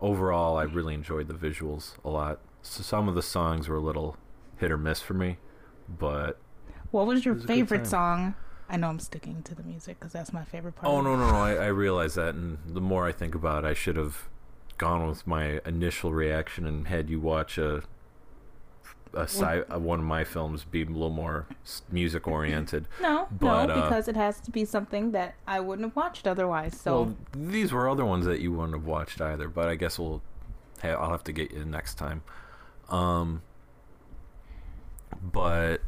[0.00, 2.40] overall, I really enjoyed the visuals a lot.
[2.62, 4.16] So some of the songs were a little
[4.58, 5.38] hit or miss for me,
[5.88, 6.38] but
[6.90, 8.34] What was your was favorite song?
[8.70, 10.90] I know I'm sticking to the music because that's my favorite part.
[10.92, 13.68] oh no no no, I, I realize that, and the more I think about it,
[13.68, 14.28] I should have
[14.78, 17.82] gone with my initial reaction and had you watch a
[19.12, 21.46] a sci- one of my films be a little more
[21.90, 22.86] music oriented.
[23.02, 26.28] No, But, no, uh, because it has to be something that I wouldn't have watched
[26.28, 26.80] otherwise.
[26.80, 29.98] So Well, these were other ones that you wouldn't have watched either, but I guess
[29.98, 30.22] we'll.
[30.84, 32.22] I'll have to get you next time.
[32.88, 33.42] Um,
[35.20, 35.80] but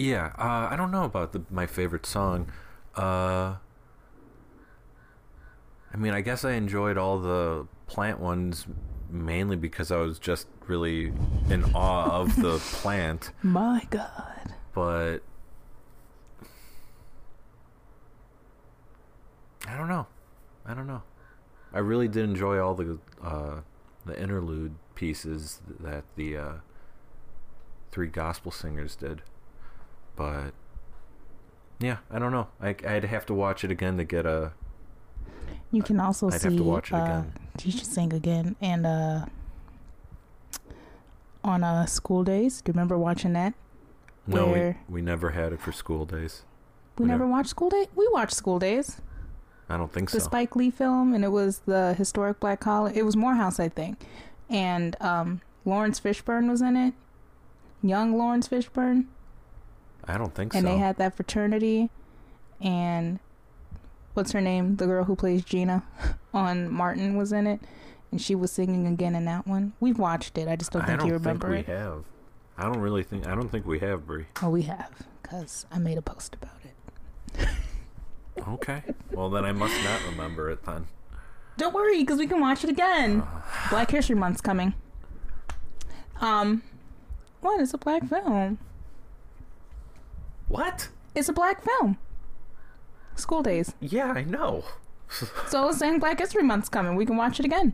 [0.00, 2.50] yeah, uh, I don't know about the, my favorite song.
[2.96, 3.56] Uh,
[5.92, 8.66] I mean, I guess I enjoyed all the plant ones
[9.10, 11.12] mainly because I was just really
[11.50, 15.18] in awe of the plant my God, but
[19.66, 20.06] I don't know.
[20.64, 21.02] I don't know.
[21.72, 23.60] I really did enjoy all the uh,
[24.06, 26.52] the interlude pieces that the uh,
[27.90, 29.22] three gospel singers did,
[30.20, 30.52] but
[31.80, 32.48] yeah, I don't know.
[32.60, 34.52] I, I'd have to watch it again to get a.
[35.72, 37.32] you can also I'd see have to watch it uh, again.
[37.56, 39.24] Teacher sing again and uh,
[41.42, 42.60] on uh, School Daze.
[42.60, 43.54] Do you remember watching that?
[44.26, 46.42] No, we, we never had it for School Daze.
[46.98, 47.86] We We never never- watched School Day.
[47.96, 49.00] We watched School Daze,
[49.70, 50.18] I don't think the so.
[50.18, 52.94] The Spike Lee film, and it was the historic black college.
[52.94, 53.98] It was Morehouse, I think,
[54.50, 56.92] and um, Laurence Fishburne was in it.
[57.82, 59.06] Young Laurence Fishburne.
[60.06, 60.68] I don't think and so.
[60.70, 61.90] And they had that fraternity
[62.60, 63.18] and
[64.14, 65.82] what's her name the girl who plays gina
[66.34, 67.60] on martin was in it
[68.10, 70.86] and she was singing again in that one we've watched it i just don't I
[70.86, 72.04] think don't you think remember we it have.
[72.58, 73.26] I don't really think.
[73.26, 74.26] I don't think we have, Bree.
[74.42, 74.90] oh we have
[75.22, 76.56] because i made a post about
[77.38, 77.48] it
[78.48, 78.82] Okay.
[79.12, 80.86] well, then I must not remember it then.
[81.56, 83.40] don't worry because we can watch it again Uh.
[83.70, 84.74] black history month's coming
[86.20, 86.62] um
[87.40, 88.58] what it's a black film
[90.50, 90.88] What?
[91.14, 91.96] it's a black film
[93.14, 94.64] School Daze Yeah, I know.
[95.48, 96.94] So I was saying Black History Month's coming.
[96.94, 97.72] We can watch it again.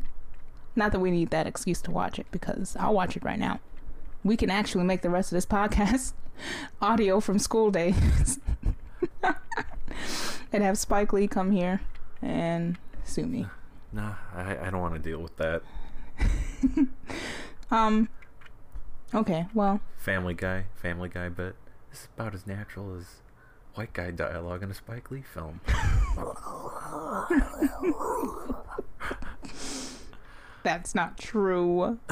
[0.75, 3.61] Not that we need that excuse to watch it because I'll watch it right now.
[4.25, 6.15] We can actually make the rest of this podcast
[6.81, 8.41] audio from School Daze
[10.53, 11.83] and have Spike Lee come here
[12.23, 13.47] and sue me.
[13.93, 15.63] Nah, I, I don't want to deal with that.
[17.71, 18.09] Um.
[19.15, 19.47] Okay.
[19.55, 21.57] Well, Family Guy, Family Guy bit.
[21.97, 23.07] This is about as natural as
[23.75, 25.63] white guy dialogue in a Spike Lee film.
[30.63, 31.99] that's not true.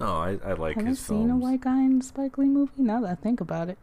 [0.00, 2.46] No, I, I like Have I his seen a white guy in a Spike Lee
[2.46, 2.82] movie?
[2.82, 3.78] Now that I think about it.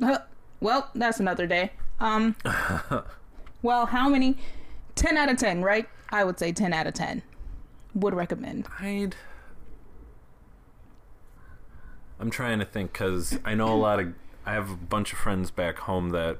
[0.00, 0.18] Uh,
[0.60, 1.72] well, that's another day.
[1.98, 2.36] Um.
[3.62, 4.36] well, how many?
[4.94, 5.88] Ten out of ten, right?
[6.10, 7.22] I would say ten out of ten.
[7.94, 8.68] Would recommend.
[8.78, 9.16] I'd.
[12.22, 14.14] I'm trying to think because I know a lot of.
[14.46, 16.38] I have a bunch of friends back home that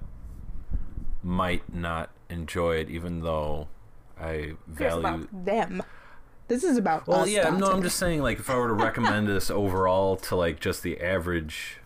[1.25, 3.67] might not enjoy it, even though
[4.17, 5.01] I value.
[5.01, 5.83] about them.
[6.47, 9.27] This is about Well, yeah, no, I'm just saying, like, if I were to recommend
[9.27, 11.79] this overall to like just the average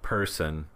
[0.00, 0.68] person,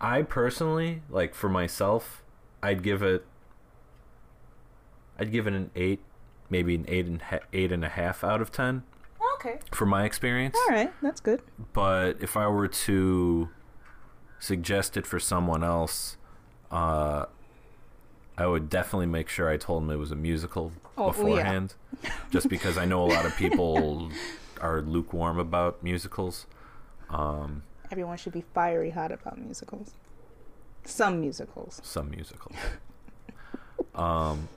[0.00, 2.22] I personally, like, for myself,
[2.62, 3.26] I'd give it,
[5.18, 6.00] I'd give it an eight,
[6.50, 8.82] maybe an eight and ha- eight and a half out of ten
[9.36, 9.58] Okay.
[9.72, 10.56] for my experience.
[10.68, 11.40] All right, that's good.
[11.72, 13.48] But if I were to
[14.38, 16.16] suggest it for someone else,
[16.70, 17.26] uh,
[18.36, 21.12] I would definitely make sure I told them it was a musical Oh, yeah.
[21.12, 21.74] beforehand,
[22.30, 24.10] just because I know a lot of people
[24.60, 26.46] are lukewarm about musicals.
[27.08, 29.92] Um, Everyone should be fiery hot about musicals.
[30.84, 31.80] Some musicals.
[31.84, 32.56] some musicals.
[33.94, 34.48] um,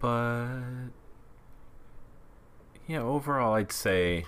[0.00, 0.60] but
[2.86, 4.26] yeah, overall, I'd say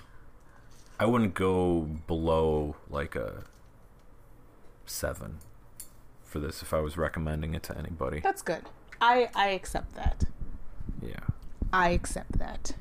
[0.98, 3.44] I wouldn't go below like a
[4.86, 5.38] seven
[6.24, 8.20] for this if I was recommending it to anybody.
[8.20, 8.62] That's good.
[9.00, 10.24] I I accept that.
[11.00, 11.20] Yeah.
[11.72, 12.74] I accept that.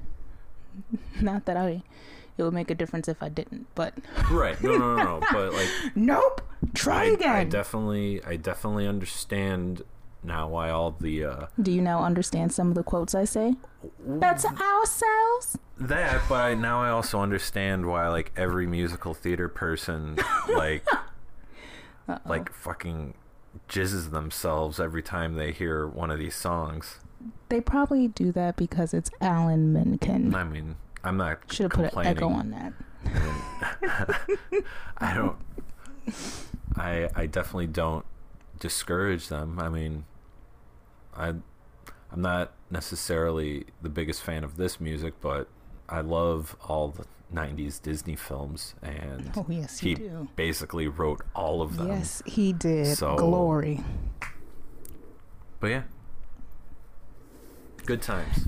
[1.22, 1.84] Not that I
[2.38, 3.94] it would make a difference if I didn't, but
[4.32, 4.62] Right.
[4.62, 5.28] No, no, no, no.
[5.32, 6.42] But like, nope.
[6.74, 7.36] Try I, again.
[7.36, 9.84] I definitely, I definitely understand
[10.24, 13.56] now why all the uh, Do you now understand some of the quotes I say?
[14.06, 15.58] That's ourselves.
[15.80, 16.22] that.
[16.28, 20.18] But I, now I also understand why like every musical theater person
[20.56, 20.86] like
[22.26, 23.14] like fucking
[23.70, 27.00] jizzes themselves every time they hear one of these songs.
[27.50, 30.36] They probably do that because it's Alan Menken.
[30.36, 32.18] I mean, I'm not Should have put an complaining.
[32.18, 32.74] echo on that.
[34.98, 35.38] I don't.
[36.76, 38.06] I I definitely don't
[38.60, 39.60] discourage them.
[39.60, 40.06] I mean,
[41.16, 45.48] I I'm not necessarily the biggest fan of this music, but
[45.90, 50.28] I love all the '90s Disney films, and Oh yes, he do.
[50.36, 51.88] basically wrote all of them.
[51.90, 52.98] Yes, he did.
[52.98, 53.84] So- Glory.
[55.60, 55.84] But yeah,
[57.86, 58.48] good times.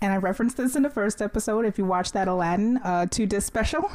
[0.00, 1.64] And I referenced this in the first episode.
[1.64, 3.82] If you watch that Aladdin uh, two disc special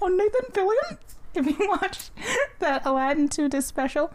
[0.00, 0.98] on Nathan Fillion,
[1.38, 2.10] if you watch
[2.58, 4.12] that Aladdin two disc special,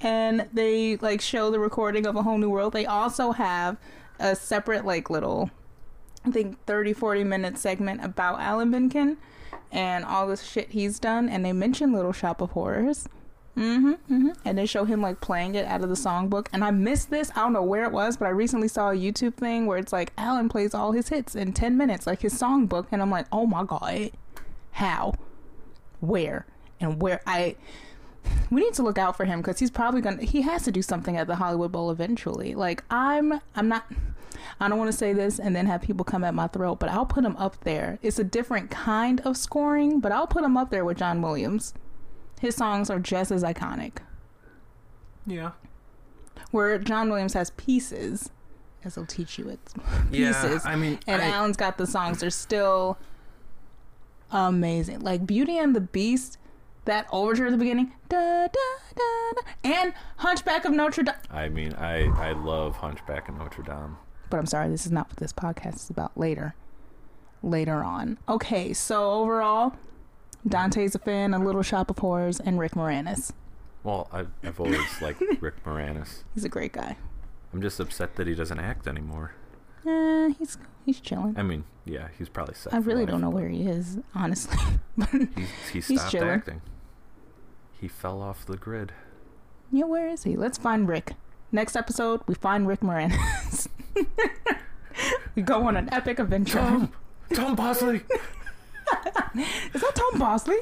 [0.00, 3.76] and they like show the recording of a whole new world, they also have
[4.18, 5.50] a separate like little,
[6.24, 9.16] I think 30, 40 minute segment about Alan Menken
[9.72, 13.08] and all the shit he's done, and they mention Little Shop of Horrors.
[13.56, 16.48] Mm-hmm, hmm And they show him like playing it out of the songbook.
[16.52, 17.30] And I missed this.
[17.34, 19.94] I don't know where it was, but I recently saw a YouTube thing where it's
[19.94, 22.86] like Alan plays all his hits in 10 minutes, like his songbook.
[22.92, 24.10] And I'm like, oh my God.
[24.72, 25.14] How?
[26.00, 26.46] Where?
[26.80, 27.20] And where?
[27.26, 27.56] I.
[28.50, 30.22] We need to look out for him because he's probably gonna.
[30.22, 32.54] He has to do something at the Hollywood Bowl eventually.
[32.54, 33.40] Like I'm.
[33.54, 33.86] I'm not.
[34.60, 36.88] I don't want to say this and then have people come at my throat, but
[36.88, 37.98] I'll put him up there.
[38.02, 41.74] It's a different kind of scoring, but I'll put him up there with John Williams.
[42.40, 43.98] His songs are just as iconic.
[45.26, 45.52] Yeah.
[46.52, 48.30] Where John Williams has pieces,
[48.84, 49.74] as he'll teach you it's
[50.10, 50.32] Yeah.
[50.32, 52.20] pieces, I mean, and I, Alan's got the songs.
[52.20, 52.98] They're still
[54.30, 55.00] amazing.
[55.00, 56.38] Like Beauty and the Beast,
[56.86, 61.14] that overture at the beginning, da da da, and Hunchback of Notre Dame.
[61.30, 63.98] I mean, I I love Hunchback of Notre Dame.
[64.30, 66.16] But I'm sorry, this is not what this podcast is about.
[66.18, 66.54] Later,
[67.42, 68.18] later on.
[68.28, 69.74] Okay, so overall,
[70.48, 73.32] Dante's a fan of Little Shop of Horrors and Rick Moranis.
[73.84, 76.24] Well, I've, I've always liked Rick Moranis.
[76.34, 76.96] He's a great guy.
[77.52, 79.32] I'm just upset that he doesn't act anymore.
[79.86, 81.34] Eh, he's he's chilling.
[81.38, 82.74] I mean, yeah, he's probably set.
[82.74, 84.58] I really life, don't know where he is, honestly.
[85.12, 85.28] He's,
[85.72, 86.28] he He's stopped chilling.
[86.30, 86.62] acting.
[87.80, 88.92] He fell off the grid.
[89.70, 90.36] yeah, where is he?
[90.36, 91.12] Let's find Rick.
[91.52, 93.68] Next episode, we find Rick Moranis.
[95.34, 96.58] we go on an epic adventure.
[96.58, 96.92] Tom,
[97.34, 97.96] Tom Bosley.
[99.74, 100.56] Is that Tom Bosley?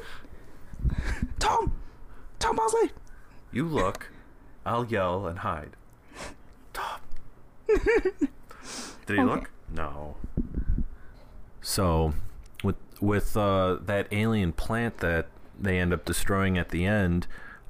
[1.38, 1.72] Tom,
[2.38, 2.90] Tom Bosley.
[3.53, 4.11] You look.
[4.66, 5.70] I'll yell and hide.
[6.72, 7.00] Tom.
[7.68, 7.87] Did
[9.09, 9.22] he Okay.
[9.24, 9.50] look?
[9.72, 10.16] No.
[11.61, 12.14] So,
[12.62, 15.29] with with uh, that alien plant that
[15.61, 17.27] they end up destroying at the end,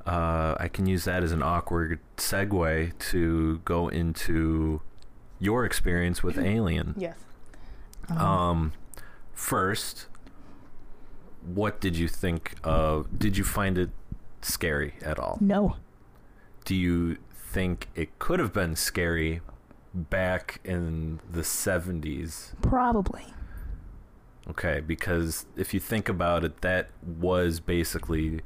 [0.06, 4.80] uh, I can use that as an awkward segue to go into
[5.38, 6.94] your experience with Alien.
[6.96, 7.16] Yes.
[8.08, 8.72] Um,
[9.32, 10.06] first,
[11.42, 13.18] what did you think of?
[13.18, 13.90] Did you find it
[14.42, 15.38] scary at all?
[15.40, 15.76] no.
[16.64, 19.42] Do you think it could have been scary
[19.92, 22.52] back in the 70s?
[22.62, 23.26] Probably.
[24.50, 28.42] Okay, because if you think about it, that was basically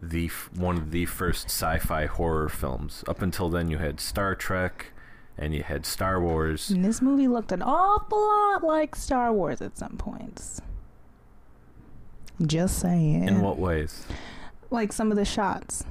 [0.00, 3.02] the f- one of the first sci-fi horror films.
[3.08, 4.92] Up until then, you had Star Trek
[5.36, 6.70] and you had Star Wars.
[6.70, 10.60] And this movie looked an awful lot like Star Wars at some points.
[12.44, 13.26] Just saying.
[13.26, 14.06] In what ways?
[14.70, 15.84] Like some of the shots.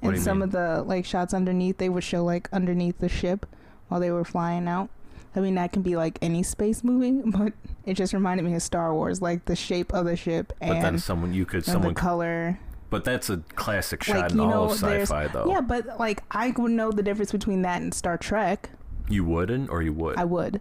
[0.00, 0.44] What and some mean?
[0.44, 3.46] of the like shots underneath, they would show like underneath the ship
[3.88, 4.90] while they were flying out.
[5.36, 7.52] I mean, that can be like any space movie, but
[7.84, 10.84] it just reminded me of Star Wars, like the shape of the ship But then
[10.84, 12.58] and, someone you could someone the color.
[12.90, 15.46] But that's a classic shot Like, in all know, of sci-fi, though.
[15.48, 18.70] Yeah, but like I would know the difference between that and Star Trek.
[19.08, 20.16] You wouldn't, or you would.
[20.16, 20.60] I would.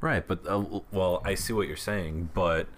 [0.00, 2.68] right, but uh, well, I see what you're saying, but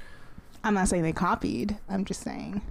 [0.63, 1.77] I'm not saying they copied.
[1.89, 2.63] I'm just saying.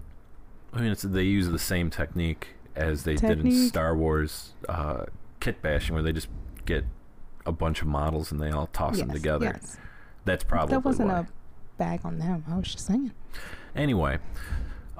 [0.73, 5.05] I mean, it's, they use the same technique as they did in Star Wars uh,
[5.39, 6.27] kit bashing, where they just
[6.65, 6.85] get
[7.47, 9.45] a bunch of models and they all toss them together.
[9.61, 9.77] yes.
[10.25, 11.19] That's probably That wasn't why.
[11.19, 11.25] a
[11.77, 12.43] bag on them.
[12.49, 13.11] I was just saying.
[13.75, 14.17] Anyway,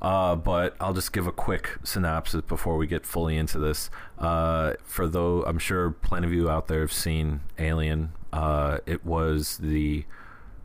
[0.01, 3.89] uh, but I'll just give a quick synopsis before we get fully into this.
[4.17, 9.05] Uh, for though I'm sure plenty of you out there have seen Alien, uh, it
[9.05, 10.05] was the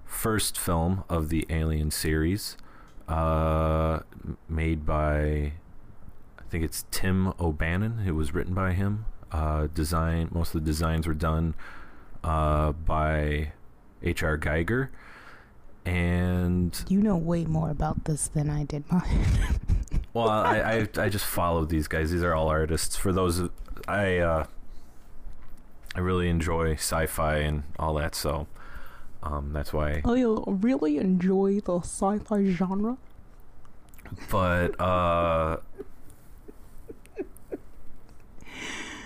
[0.04, 2.56] first film of the Alien series,
[3.08, 4.00] uh,
[4.48, 5.52] made by
[6.38, 8.04] I think it's Tim O'Bannon.
[8.06, 9.06] It was written by him.
[9.32, 11.54] Uh, design most of the designs were done
[12.22, 13.52] uh, by
[14.02, 14.38] H.R.
[14.38, 14.88] Giger.
[15.84, 19.26] And You know way more about this than I did mine.
[20.14, 22.12] well, I, I I just followed these guys.
[22.12, 22.94] These are all artists.
[22.94, 23.48] For those,
[23.88, 24.46] I uh,
[25.96, 28.46] I really enjoy sci-fi and all that, so
[29.22, 30.02] um, that's why.
[30.04, 32.96] I really enjoy the sci-fi genre.
[34.30, 35.58] But uh,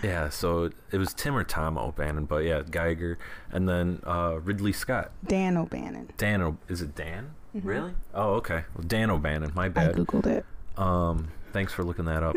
[0.02, 3.16] yeah, so it was Tim or Tom O'Bannon, but yeah, Giger,
[3.50, 5.12] and then uh, Ridley Scott.
[5.26, 6.10] Dan O'Bannon.
[6.16, 7.30] Dan, o- is it Dan?
[7.54, 7.60] Mhm.
[7.64, 7.92] Really?
[8.14, 8.64] Oh, okay.
[8.74, 9.52] Well, Dan O'Bannon.
[9.54, 9.94] My I bad.
[9.96, 10.44] googled it.
[10.76, 12.36] Um, thanks for looking that up.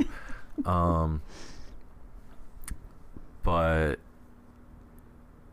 [0.65, 1.21] um,
[3.43, 3.95] but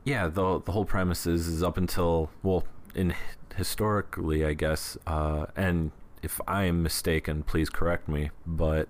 [0.04, 3.14] yeah, the the whole premise is is up until well, in
[3.57, 5.90] historically, I guess, uh, and
[6.22, 8.30] if I am mistaken, please correct me.
[8.46, 8.88] But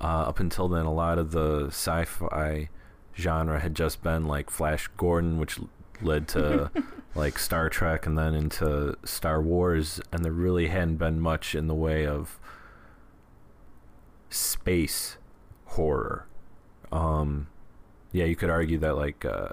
[0.00, 2.68] uh, up until then, a lot of the sci-fi
[3.16, 5.58] genre had just been like Flash Gordon, which
[6.00, 6.70] led to
[7.14, 11.66] like Star Trek, and then into Star Wars, and there really hadn't been much in
[11.66, 12.38] the way of
[14.30, 15.16] space
[15.66, 16.26] horror.
[16.90, 17.48] Um,
[18.12, 19.50] yeah, you could argue that like uh,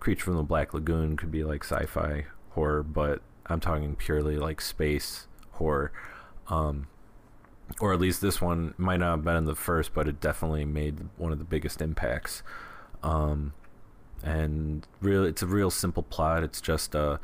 [0.00, 4.60] Creature from the Black Lagoon could be like sci-fi horror, but I'm talking purely like
[4.60, 5.92] space horror.
[6.48, 6.88] Um,
[7.80, 10.64] or at least this one might not have been in the first, but it definitely
[10.64, 12.42] made one of the biggest impacts.
[13.02, 13.52] Um,
[14.22, 16.42] and really, it's a real simple plot.
[16.42, 17.20] It's just a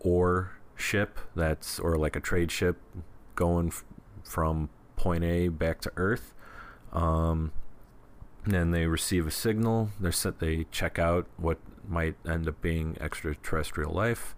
[0.00, 2.76] ore ship that's or like a trade ship
[3.34, 3.84] going f-
[4.22, 6.34] from point A back to Earth.
[6.92, 7.52] Um,
[8.46, 9.90] then they receive a signal.
[9.98, 10.38] They're set.
[10.38, 14.36] They check out what might end up being extraterrestrial life.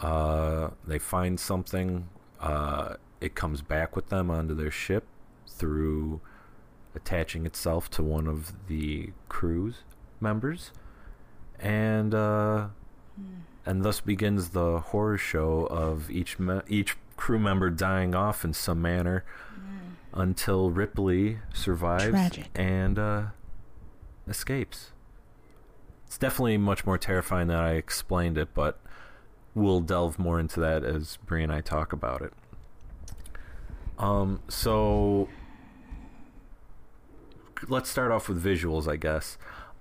[0.00, 2.08] Uh, they find something.
[2.40, 5.04] Uh, it comes back with them onto their ship
[5.46, 6.20] through
[6.94, 9.82] attaching itself to one of the crew's
[10.20, 10.72] members,
[11.58, 12.68] and uh,
[13.66, 18.52] and thus begins the horror show of each me- each crew member dying off in
[18.52, 19.24] some manner
[20.12, 22.46] until Ripley survives Tragic.
[22.54, 23.22] and uh,
[24.26, 24.92] escapes.
[26.06, 28.80] It's definitely much more terrifying than I explained it, but
[29.54, 32.32] we'll delve more into that as Bree and I talk about it.
[33.98, 35.28] Um, so
[37.68, 39.36] let's start off with visuals, I guess.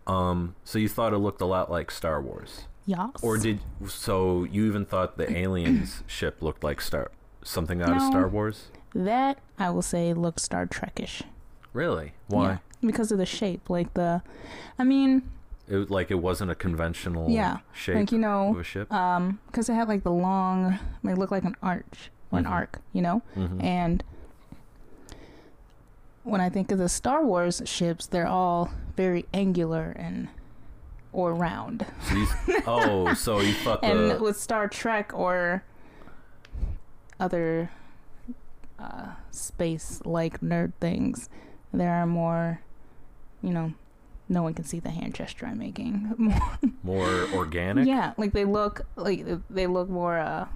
[0.06, 3.10] Um, so you thought it looked a lot like Star Wars, Yes.
[3.22, 4.46] or did so?
[4.46, 7.12] You even thought the aliens ship looked like Star
[7.44, 8.68] something out of Star Wars?
[8.96, 11.22] that I will say looks Star Trekish.
[11.74, 12.14] Really?
[12.28, 12.44] Why?
[12.44, 13.70] Yeah, because of the shape.
[13.70, 14.24] Like the,
[14.80, 15.30] I mean,
[15.68, 18.92] It like it wasn't a conventional Yeah, shape like you of know, a ship.
[18.92, 22.52] um, because it had like the long, they look like an arch or an Mhm.
[22.52, 23.22] arc, you know.
[23.36, 23.64] Mhm.
[23.64, 24.04] And
[26.24, 30.28] when I think of the Star Wars ships, they're all very angular and
[31.14, 31.86] or round.
[32.14, 32.28] You,
[32.68, 35.64] oh, so you thought and the with Star Trek or
[37.20, 37.72] other
[38.78, 41.30] uh, space-like nerd things,
[41.74, 42.60] there are more,
[43.42, 43.74] you know,
[44.30, 46.14] no one can see the hand gesture I'm making.
[46.84, 47.88] More, more organic?
[47.88, 50.20] yeah, like they look like they look more.
[50.20, 50.48] Uh,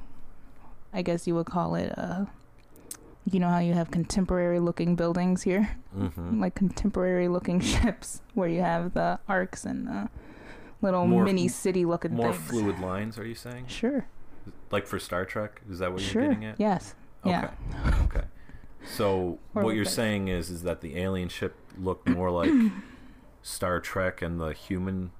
[0.93, 1.93] I guess you would call it.
[1.97, 2.25] Uh,
[3.25, 6.41] you know how you have contemporary-looking buildings here, Mm-hmm.
[6.41, 10.09] like contemporary-looking ships, where you have the arcs and the
[10.81, 12.49] little More- mini city-looking More things.
[12.49, 13.65] fluid lines, are you saying?
[13.67, 14.07] Sure.
[14.71, 15.61] Like for Star Trek?
[15.69, 16.23] Is that what sure.
[16.23, 16.59] you're getting at?
[16.59, 16.95] Yes.
[17.23, 17.51] Yeah.
[17.85, 17.97] Okay.
[18.05, 18.25] Okay.
[18.83, 22.49] So what you're saying is is that the alien ship looked more like
[23.43, 25.11] Star Trek and the human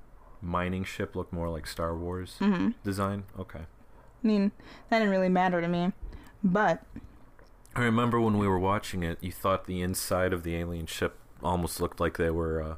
[0.41, 3.25] mining ship looked more like Star Wars hmm design?
[3.37, 3.61] Okay.
[4.23, 4.51] I mean,
[4.89, 5.91] that didn't really matter to me,
[6.43, 6.83] but
[7.75, 11.17] I remember when we were watching it, you thought the inside of the alien ship
[11.43, 12.75] almost looked like they were uh,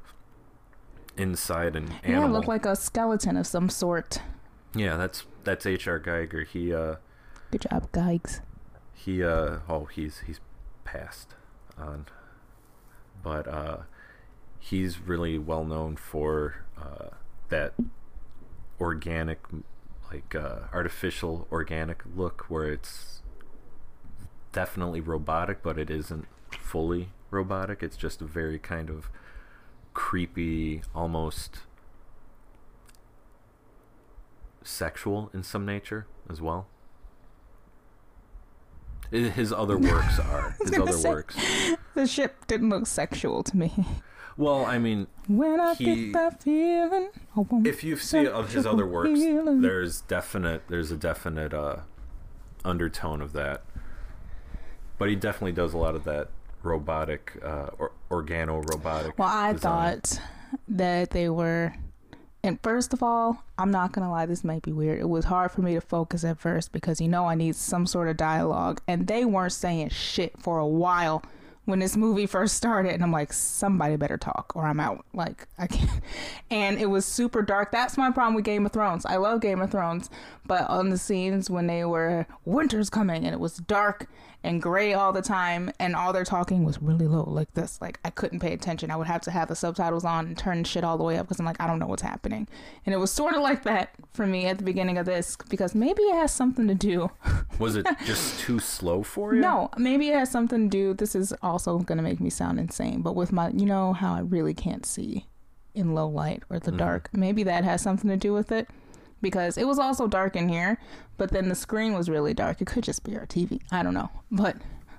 [1.18, 2.30] inside an yeah, animal.
[2.30, 4.20] it looked like a skeleton of some sort.
[4.76, 6.00] yeah, that's that's H.R.
[6.00, 6.46] Giger.
[6.48, 6.96] He uh
[7.52, 8.42] Good job, guys.
[8.94, 10.40] he uh oh he's he's
[10.86, 11.36] passed
[11.78, 12.06] on,
[13.22, 13.78] but uh
[14.60, 17.10] he's really well known for uh
[17.50, 17.74] that
[18.80, 19.40] organic
[20.14, 23.22] like uh artificial organic look where it's
[24.52, 26.28] definitely robotic but it isn't
[26.60, 27.84] fully robotic.
[27.84, 29.10] It's just a very kind of
[29.94, 31.60] creepy, almost
[34.64, 36.68] sexual in some nature as well.
[39.12, 41.36] His other works are his other say- works.
[41.94, 43.72] The ship didn't look sexual to me.
[44.38, 47.10] Well, I mean, When I He- get that feeling,
[47.66, 49.62] if you see of his other works, feeling.
[49.62, 51.78] there's definite there's a definite uh,
[52.66, 53.62] undertone of that.
[54.98, 56.30] But he definitely does a lot of that
[56.62, 59.18] robotic, uh, or, organo robotic.
[59.20, 60.00] Well, I design.
[60.02, 60.20] thought
[60.68, 61.74] that they were.
[62.46, 65.00] And first of all, I'm not gonna lie, this might be weird.
[65.00, 67.86] It was hard for me to focus at first because you know I need some
[67.86, 71.24] sort of dialogue, and they weren't saying shit for a while
[71.66, 72.94] when this movie first started.
[72.94, 75.06] And I'm like, somebody better talk or I'm out.
[75.14, 75.90] Like I can't.
[76.52, 77.72] And it was super dark.
[77.72, 79.08] That's my problem with Game of Thrones.
[79.08, 80.12] I love Game of Thrones,
[80.46, 84.08] but on the scenes when they were winter's coming and it was dark
[84.44, 87.24] and gray all the time and all their talking was really low.
[87.24, 88.92] Like this like i couldn't pay attention.
[88.92, 91.28] I would have to have the subtitles on and turn shit all the way up
[91.28, 92.48] because i'm like i don't know what's happening.
[92.86, 95.74] And it was sort of like that for me at the beginning of this because
[95.76, 97.10] maybe it has something to do
[97.60, 99.42] Was it just too slow for you?
[99.42, 102.60] no maybe it has something to do this is also going to make me sound
[102.60, 105.28] insane but with my you know how i really can't see
[105.74, 106.78] in low light or the mm-hmm.
[106.78, 107.10] dark?
[107.14, 108.68] Maybe that has something to do with it
[109.24, 110.78] because it was also dark in here
[111.18, 112.60] but then the screen was really dark.
[112.60, 114.12] It could just be our tv i don't know.
[114.32, 114.58] But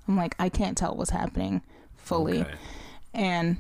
[0.09, 1.63] i'm like i can't tell what's happening
[1.97, 2.41] fully.
[2.41, 2.55] Okay.
[3.15, 3.57] and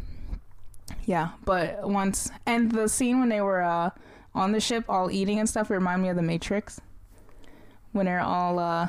[1.06, 3.90] yeah but once and the scene when they were uh
[4.34, 6.80] on the ship all eating and stuff remind me of the matrix.
[7.92, 8.88] When they're all uh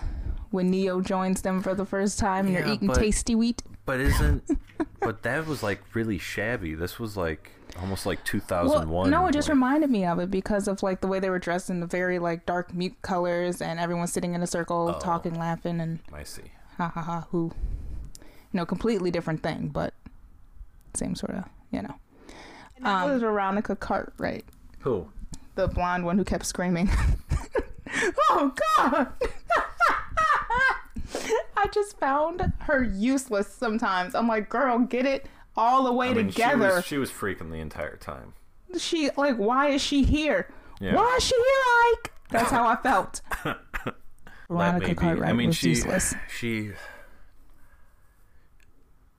[0.52, 3.62] when neo joins them for the first time and Yeah, they're eating but- tasty wheat.
[3.86, 4.44] But isn't
[5.00, 6.74] but that was like really shabby.
[6.74, 7.52] This was like
[7.82, 8.90] almost like 2001.
[8.90, 11.30] Well, no, it just like- reminded me of it because of like the way they
[11.30, 14.94] were dressed in the very like dark mute colors and everyone sitting in a circle
[14.96, 15.00] Oh.
[15.00, 16.44] talking, laughing, and I see.
[16.78, 17.52] ha ha ha who.
[18.52, 19.94] You know, completely different thing, but
[20.94, 21.96] same sort of, you know.
[22.78, 24.46] And that Um, was Veronica Cartwright,
[24.80, 25.08] Who?
[25.56, 26.90] the blonde one who kept screaming.
[28.30, 29.08] oh God!
[31.58, 34.14] I just found her useless sometimes.
[34.16, 35.26] I'm like, girl, get it
[35.58, 36.70] all the way I mean, together.
[36.70, 38.34] She was, she was freaking the entire time.
[38.78, 40.50] she like why is she here
[40.80, 40.96] Yeah.
[40.96, 43.22] why is she here ike that's how i felt
[44.50, 46.72] veronica cartwright I mean, was she useless she.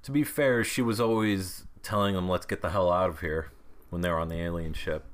[0.02, 3.50] To be fair, she was always telling them, "Let's get the hell out of here."
[3.90, 5.04] When they were on the alien ship.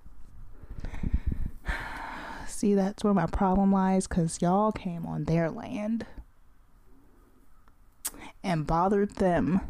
[2.47, 6.05] see that's where my problem lies because y'all came on their land
[8.45, 9.61] and bothered them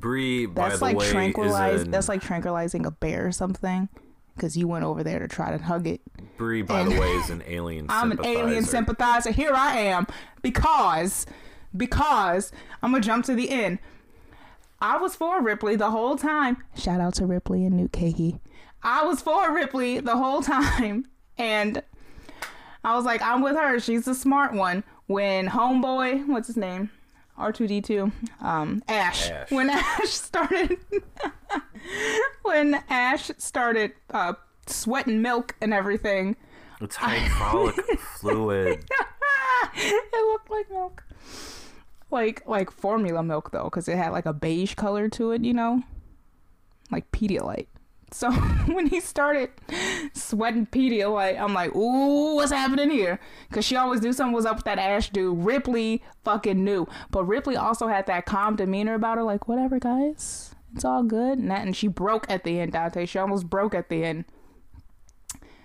[0.00, 3.88] Bree, by that's the like way, tranquilize an, that's like tranquilizing a bear or something
[4.34, 6.00] because you went over there to try to hug it
[6.36, 7.86] Bree, by and- the way, is an alien.
[7.88, 9.30] i'm an alien sympathizer.
[9.30, 10.06] sympathizer here i am
[10.42, 11.24] because
[11.76, 12.50] because
[12.82, 13.78] i'm gonna jump to the end
[14.80, 16.62] I was for Ripley the whole time.
[16.76, 18.38] Shout out to Ripley and Newt Cahey.
[18.82, 21.06] I was for Ripley the whole time.
[21.38, 21.82] And
[22.84, 23.80] I was like, I'm with her.
[23.80, 24.84] She's the smart one.
[25.06, 26.90] When Homeboy, what's his name?
[27.38, 29.30] R2D2, um, Ash.
[29.30, 29.50] Ash.
[29.50, 30.78] When Ash started,
[32.42, 34.34] when Ash started uh,
[34.66, 36.36] sweating milk and everything,
[36.80, 37.76] It's hydraulic
[38.18, 38.84] fluid.
[39.76, 41.04] it looked like milk.
[42.10, 45.52] Like like formula milk though, because it had like a beige color to it, you
[45.52, 45.82] know,
[46.92, 47.66] like Pedialyte.
[48.14, 48.30] So
[48.66, 49.50] when he started
[50.12, 53.18] sweating Pedialyte, I'm like, ooh, what's happening here?
[53.48, 55.44] Because she always knew something was up with that Ash dude.
[55.44, 60.54] Ripley fucking knew, but Ripley also had that calm demeanor about her, like whatever, guys,
[60.72, 61.38] it's all good.
[61.38, 63.04] And that, and she broke at the end, Dante.
[63.04, 64.26] She almost broke at the end.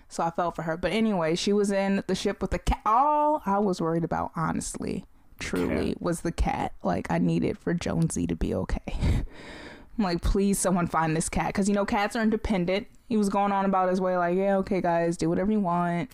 [0.08, 0.76] So I felt for her.
[0.76, 2.82] But anyway, she was in the ship with the cat.
[2.84, 5.06] All I was worried about, honestly,
[5.38, 6.02] truly, Cat.
[6.02, 6.74] was the cat.
[6.82, 9.24] Like, I needed for Jonesy to be okay.
[10.00, 11.48] I'm like, please, someone find this cat.
[11.48, 12.88] Because, you know, cats are independent.
[13.10, 16.10] He was going on about his way, like, yeah, okay, guys, do whatever you want.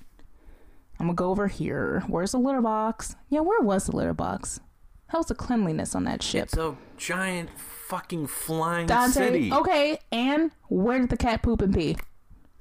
[1.00, 2.04] I'm going to go over here.
[2.08, 3.16] Where's the litter box?
[3.30, 4.60] Yeah, where was the litter box?
[5.08, 6.46] How's the cleanliness on that ship?
[6.46, 9.54] It's a giant fucking flying Dante, city.
[9.54, 11.96] okay, and where did the cat poop and pee?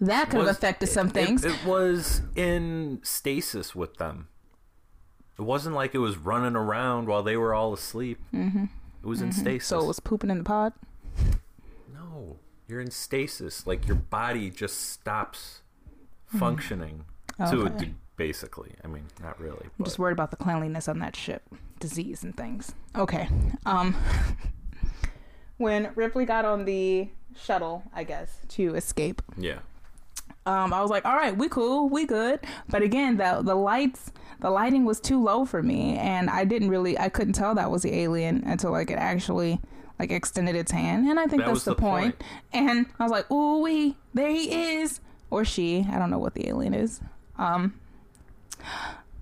[0.00, 1.42] That could have affected some things.
[1.42, 4.28] It, it was in stasis with them.
[5.38, 8.20] It wasn't like it was running around while they were all asleep.
[8.34, 8.64] Mm-hmm.
[9.02, 9.68] It was in stasis.
[9.68, 10.74] so it was pooping in the pod.
[11.92, 12.36] No,
[12.68, 13.66] you're in stasis.
[13.66, 15.60] Like your body just stops
[16.26, 17.04] functioning.
[17.38, 17.66] To Mm-hmm.
[17.76, 17.94] Okay.
[18.16, 19.64] basically, I mean, not really.
[19.64, 21.42] I'm But just worried about the cleanliness on that ship,
[21.80, 22.72] disease and things.
[22.94, 23.28] Okay.
[23.66, 23.96] Um,
[25.56, 29.58] when Ripley got on the shuttle, I guess, to escape, yeah,
[30.46, 32.40] um, I was like, all right, we cool, we good.
[32.68, 36.68] But again, the the lights, the lighting was too low for me, and I didn't
[36.68, 39.60] really, I couldn't tell that was the alien until like it actually
[39.98, 42.18] like extended its hand, and I think That that's the, the point.
[42.18, 42.30] point.
[42.52, 45.86] And I was like, "Ooh wee, there he is," or she.
[45.90, 47.00] I don't know what the alien is.
[47.38, 47.74] Um.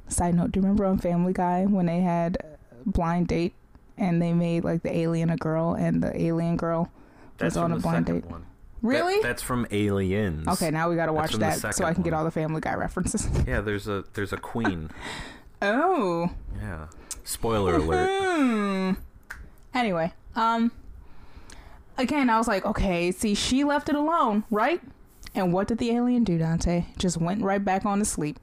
[0.09, 2.37] Side note: Do you remember on Family Guy when they had
[2.85, 3.55] blind date
[3.97, 6.91] and they made like the alien a girl and the alien girl
[7.39, 8.25] That's was on a blind date?
[8.27, 8.45] one.
[8.83, 9.15] Really?
[9.17, 10.49] That- that's from Aliens.
[10.49, 12.75] okay, now we got to watch that so I can get all the Family Guy
[12.75, 13.29] references.
[13.47, 14.91] Yeah, there's a there's a queen.
[15.63, 16.31] oh.
[16.61, 16.89] yeah.
[17.25, 18.11] Spoiler alert.
[18.11, 18.93] Hmm.
[19.75, 20.73] Anyway, um,
[21.99, 24.81] again, I was like, okay, see, she left it alone, right?
[25.35, 26.87] And what did the alien do, Dante?
[26.99, 28.39] Just went right back on to sleep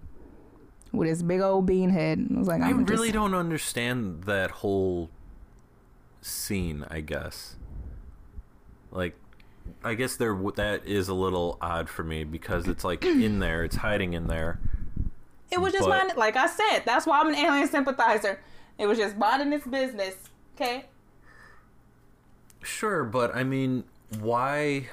[0.92, 2.18] with his big old bean head.
[2.18, 5.10] And was like, I really just, don't understand that whole
[6.22, 6.86] scene.
[6.90, 7.56] I guess.
[8.92, 9.16] Like,
[9.84, 13.64] I guess there that is a little odd for me because it's like in there,
[13.64, 14.60] it's hiding in there.
[15.52, 18.40] It was just but- minding, like I said, that's why I'm an alien sympathizer.
[18.78, 20.16] It was just minding its business,
[20.56, 20.86] okay?
[22.62, 23.84] Sure, but I mean,
[24.20, 24.90] why?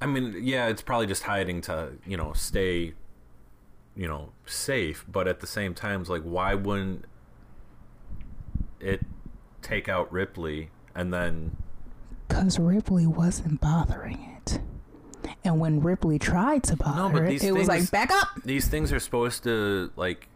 [0.00, 2.94] I mean, yeah, it's probably just hiding to you know stay,
[3.96, 5.04] you know, safe.
[5.10, 7.04] But at the same time, it's like, why wouldn't
[8.80, 9.00] it
[9.62, 11.56] take out Ripley and then?
[12.28, 14.60] Because Ripley wasn't bothering it.
[15.44, 18.28] And when Ripley tried to bother but it, it was like, back up!
[18.44, 20.28] These things are supposed to like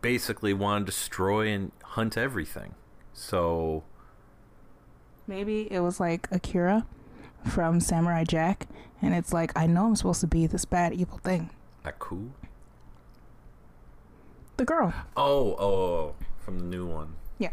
[0.00, 2.74] basically want to destroy and hunt everything.
[3.14, 3.84] So
[5.26, 6.86] Maybe it was like Akira
[7.46, 8.66] from Samurai Jack,
[9.00, 11.50] and it's like, I know I'm supposed to be this bad, evil thing.
[11.82, 12.30] that cool.
[14.56, 14.92] The girl.
[15.16, 17.14] Oh, oh, oh, from the new one.
[17.38, 17.50] Yeah.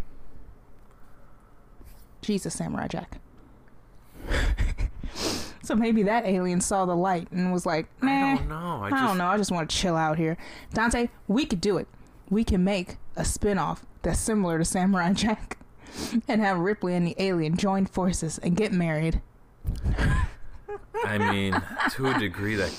[2.22, 3.20] Jesus, Samurai Jack.
[5.64, 8.56] so maybe that alien saw the light and was like, nah, I don't know.
[8.56, 9.28] I, I, just don't know.
[9.28, 10.38] I just want to chill out here.
[10.74, 11.88] Dante, we could do it.
[12.30, 15.58] We can make a spin off that's similar to Samurai Jack
[16.28, 19.22] and have Ripley and the alien join forces and get married.
[21.04, 22.72] I mean, to a degree that,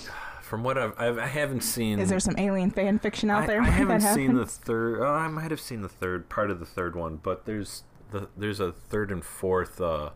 [0.42, 1.98] from what I've, I've I haven't seen.
[1.98, 3.62] Is there some alien fan fiction out I, there?
[3.62, 5.00] I haven't seen the third.
[5.00, 8.28] Oh, I might have seen the third part of the third one, but there's the
[8.36, 10.10] there's a third and fourth uh,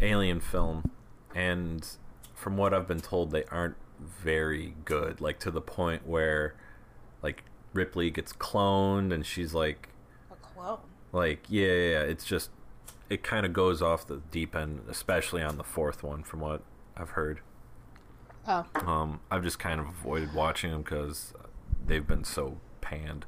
[0.00, 0.90] alien film,
[1.34, 1.86] and
[2.34, 5.20] from what I've been told, they aren't very good.
[5.20, 6.54] Like to the point where,
[7.22, 7.44] like
[7.74, 9.90] Ripley gets cloned, and she's like,
[10.30, 10.78] A clone.
[11.12, 12.00] like yeah, yeah, yeah.
[12.00, 12.50] It's just
[13.10, 16.62] it kind of goes off the deep end, especially on the fourth one, from what
[16.96, 17.40] I've heard.
[18.48, 18.64] Oh.
[18.74, 21.34] Um, I've just kind of avoided watching them because
[21.86, 23.26] they've been so panned.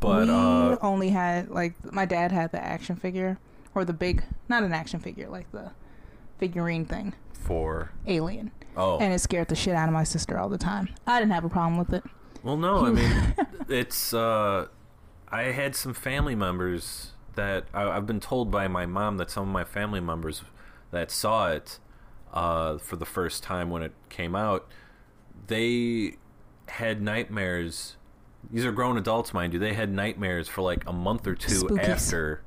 [0.00, 3.38] But we uh, only had like my dad had the action figure
[3.74, 5.70] or the big not an action figure like the
[6.38, 10.48] figurine thing for alien oh and it scared the shit out of my sister all
[10.48, 12.04] the time i didn't have a problem with it
[12.42, 13.34] well, no, I mean
[13.68, 14.66] it's uh,
[15.28, 19.44] I had some family members that I, I've been told by my mom that some
[19.44, 20.42] of my family members
[20.90, 21.78] that saw it
[22.32, 24.68] uh, for the first time when it came out,
[25.46, 26.16] they
[26.68, 27.96] had nightmares.
[28.50, 29.58] These are grown adults, mind you.
[29.58, 31.88] They had nightmares for like a month or two Spookies.
[31.88, 32.42] after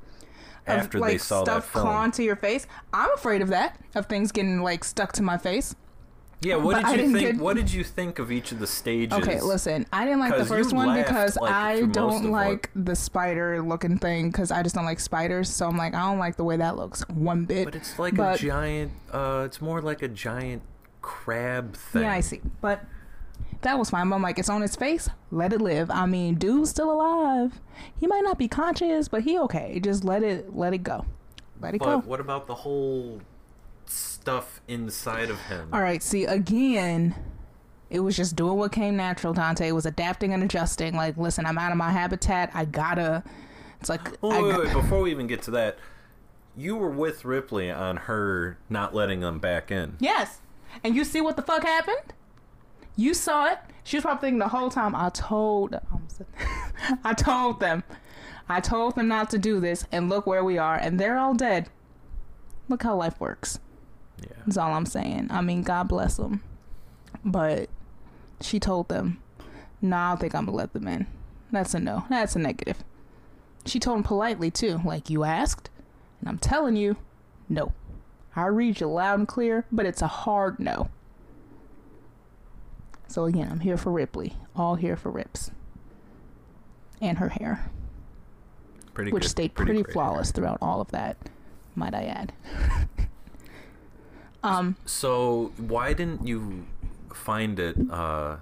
[0.66, 1.86] Of, after like they saw that stuff film.
[1.86, 5.38] clawing to your face i'm afraid of that of things getting like stuck to my
[5.38, 5.76] face
[6.42, 7.18] Yeah, what did you think?
[7.18, 9.18] get- What did you think of each of the stages?
[9.18, 13.62] okay listen i didn't like the first one because like, i don't like the spider
[13.62, 16.44] looking thing because i just don't like spiders so i'm like i don't like the
[16.44, 18.92] way that looks one bit But it's like But- a giant.
[19.10, 20.62] Uh, it's more like a giant
[21.00, 22.02] crab thing.
[22.02, 22.40] Yeah, I see.
[22.60, 22.84] But
[23.62, 24.08] that was fine.
[24.10, 25.08] But I'm like, it's on his face.
[25.30, 25.90] Let it live.
[25.90, 27.60] I mean, dude's still alive.
[27.98, 29.80] He might not be conscious, but he okay.
[29.80, 31.06] Just let it let it go.
[31.60, 32.06] Let it But go.
[32.08, 33.20] what about the whole
[34.26, 35.68] stuff inside of him?
[35.72, 36.02] All right.
[36.02, 37.14] See, again,
[37.90, 39.32] it was just doing what came natural.
[39.32, 40.96] Dante It was adapting and adjusting.
[40.96, 42.50] Like, listen, I'm out of my habitat.
[42.52, 43.22] I gotta.
[43.78, 45.78] It's like Oh, I wait, got- wait, before we even get to that,
[46.56, 49.96] you were with Ripley on her not letting them back in.
[50.00, 50.40] Yes.
[50.82, 52.12] And you see what the fuck happened?
[52.96, 53.58] You saw it.
[53.84, 54.96] She was probably thinking the whole time.
[54.96, 55.78] I told.
[57.04, 57.84] I told them.
[58.48, 61.34] I told them not to do this, and look where we are, and they're all
[61.34, 61.68] dead.
[62.68, 63.60] Look how life works.
[64.22, 64.36] Yeah.
[64.46, 65.28] That's all I'm saying.
[65.30, 66.42] I mean, God bless them.
[67.24, 67.68] But
[68.40, 69.20] she told them,
[69.82, 71.06] "No, I don't think I'm gonna let them in."
[71.50, 72.04] That's a no.
[72.08, 72.82] That's a negative.
[73.64, 75.70] She told them politely too, like you asked,
[76.20, 76.96] and I'm telling you,
[77.48, 77.72] no.
[78.36, 80.88] I read you loud and clear, but it's a hard no.
[83.08, 84.34] So again, I'm here for Ripley.
[84.54, 85.50] All here for Rips.
[87.00, 87.70] And her hair,
[88.94, 89.92] Pretty which good, stayed pretty, great.
[89.92, 91.16] flawless throughout all of that,
[91.74, 92.32] might I add.
[94.46, 96.66] um, So why didn't you
[97.12, 97.76] find it?
[97.90, 98.36] Uh,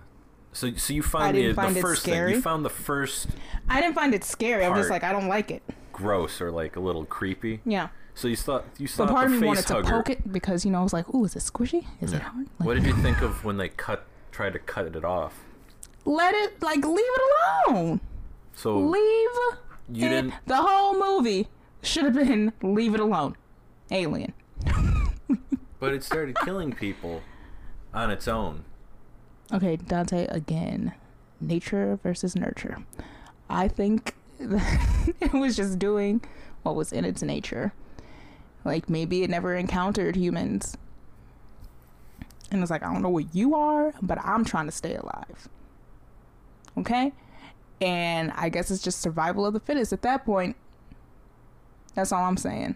[0.52, 2.28] so so you found the, find the it first thing.
[2.28, 3.28] You found the first.
[3.68, 4.64] I didn't find it scary.
[4.64, 5.62] I'm just like, I don't like it.
[5.92, 7.60] gross or like a little creepy.
[7.64, 7.88] Yeah.
[8.16, 10.32] So you thought you saw But part of the me face wanted to poke it
[10.32, 11.84] because you know I was like, "Ooh, is it squishy?
[12.00, 12.28] Is it Yeah.
[12.28, 15.34] hard?" What did you think of when they cut tried to cut it off?
[16.04, 17.22] let it like leave it
[17.68, 17.98] alone.
[18.54, 19.00] So Leave
[19.90, 20.10] you it.
[20.10, 21.48] didn't The whole movie
[21.82, 23.34] should have been leave it alone.
[23.90, 24.32] Alien.
[25.84, 27.20] but it started killing people
[27.92, 28.64] on its own.
[29.52, 30.94] Okay, Dante again.
[31.42, 32.78] Nature versus nurture.
[33.50, 36.22] I think it was just doing
[36.62, 37.74] what was in its nature.
[38.64, 40.78] Like maybe it never encountered humans.
[42.50, 45.50] And it's like, I don't know what you are, but I'm trying to stay alive.
[46.78, 47.12] Okay?
[47.82, 50.56] And I guess it's just survival of the fittest at that point.
[51.94, 52.74] That's all I'm saying.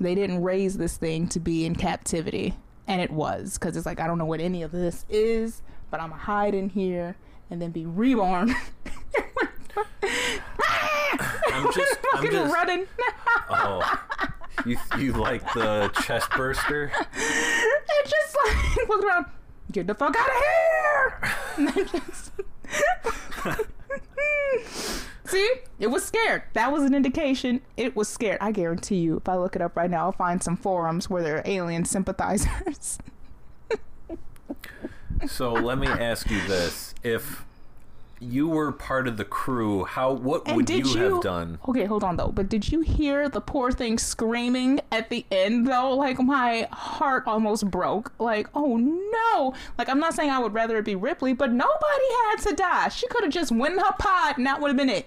[0.00, 2.54] They didn't raise this thing to be in captivity.
[2.86, 3.58] And it was.
[3.58, 6.26] Because it's like, I don't know what any of this is, but I'm going to
[6.26, 7.16] hide in here
[7.50, 8.54] and then be reborn.
[11.52, 12.86] I'm just I'm Fucking just running.
[13.50, 14.00] oh
[14.66, 16.90] you you like the chest burster?
[16.94, 19.26] and just like look around,
[19.72, 21.30] get the fuck out of here!
[21.56, 22.32] And then just
[25.26, 26.42] see, it was scared.
[26.52, 27.60] That was an indication.
[27.76, 28.38] It was scared.
[28.40, 31.22] I guarantee you, if I look it up right now, I'll find some forums where
[31.22, 32.98] there are alien sympathizers.
[35.28, 37.44] So let me ask you this: If
[38.20, 41.58] you were part of the crew, how what And would did you, you- have done?
[41.66, 42.28] Okay, hold on though.
[42.28, 45.94] But did you hear the poor thing screaming at the end though?
[45.96, 48.12] Like my heart almost broke.
[48.18, 49.54] Like, oh no!
[49.78, 52.88] Like I'm not saying I would rather it be Ripley, but nobody had to die.
[52.88, 55.06] She could have just went in her pod, and that would have been it.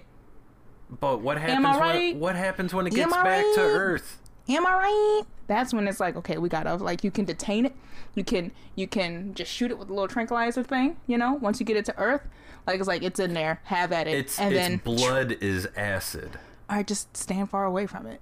[0.90, 3.62] But what happens I when what happens when it gets back to?
[3.62, 4.22] Earth?
[4.50, 5.24] Am I right?
[5.48, 7.76] That's when it's like, okay, we gotta like you can detain it.
[8.16, 10.98] You can you can just shoot it with a little tranquilizer thing.
[11.08, 12.22] You know, once you get it to Earth,
[12.66, 13.62] like it's like it's in there.
[13.66, 16.40] Have at it, Its and its then blood is acid.
[16.70, 18.22] I just stand far away from it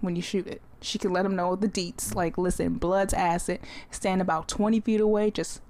[0.00, 0.62] when you shoot it.
[0.80, 2.14] She can let him know the deets.
[2.14, 3.60] Like, listen, blood's acid.
[3.90, 5.60] Stand about 20 feet away, just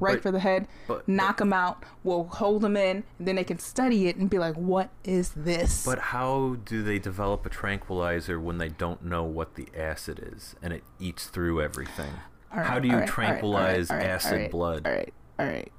[0.00, 0.66] right But- for the head.
[0.88, 1.84] but- knock them out.
[2.02, 5.30] We'll hold them in, and then they can study it and be like, what is
[5.36, 5.84] this?
[5.84, 10.56] But how do they develop a tranquilizer when they don't know what the acid is
[10.62, 12.12] and it eats through everything?
[12.54, 14.86] Right, how do you right, tranquilize all right, all right, acid blood?
[14.86, 15.72] All right, all right,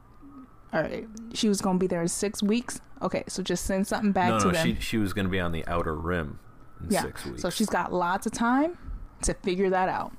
[0.73, 1.07] all right.
[1.33, 2.79] She was going to be there in six weeks.
[3.01, 4.75] Okay, so just send something back No, to no, them.
[4.75, 6.39] she she was going to be on the outer rim
[6.83, 7.01] in yeah.
[7.01, 7.41] six weeks.
[7.41, 8.77] So she's got lots of time
[9.21, 10.11] to figure that out.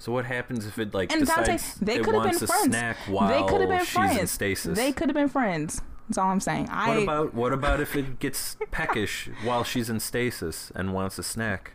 [0.00, 2.64] So what happens if it like And Dante, decides they it wants been a friends.
[2.64, 4.18] snack while they could have been she's friends.
[4.18, 4.76] in stasis?
[4.78, 5.82] They could have been friends.
[6.08, 6.68] That's all I'm saying.
[6.70, 11.18] I What about what about if it gets peckish while she's in stasis and wants
[11.18, 11.74] a snack?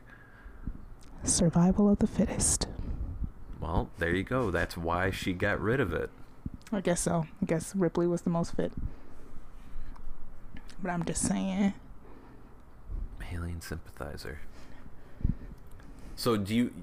[1.24, 2.68] survival of the fittest.
[3.60, 4.50] Well, there you go.
[4.52, 6.10] That's why she got rid of it.
[6.72, 7.26] I guess so.
[7.42, 8.72] I guess Ripley was the most fit.
[10.84, 11.74] But I'm just saying.
[13.34, 14.40] Alien sympathizer.
[16.16, 16.74] So do you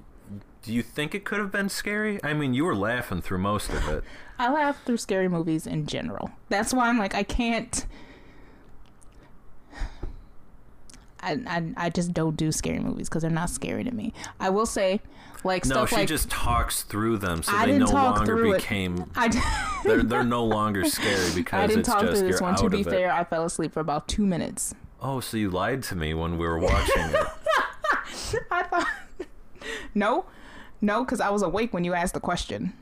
[0.62, 2.22] do you think it could have been scary?
[2.22, 4.04] I mean, you were laughing through most of it.
[4.38, 6.30] I laugh through scary movies in general.
[6.48, 7.86] That's why I'm like I can't.
[11.24, 14.12] I, I, I just don't do scary movies because they're not scary to me.
[14.40, 15.00] I will say,
[15.44, 19.08] like No, stuff she like just talks through them, so I they no longer became.
[19.16, 19.28] I,
[19.84, 22.56] They're they're no longer scary because I didn't it's talk just through this one.
[22.56, 22.90] To be of it.
[22.90, 24.74] fair, I fell asleep for about two minutes.
[25.00, 27.26] Oh, so you lied to me when we were watching it.
[28.50, 28.88] I thought
[29.94, 30.24] no,
[30.82, 32.74] no, because I was awake when you asked the question.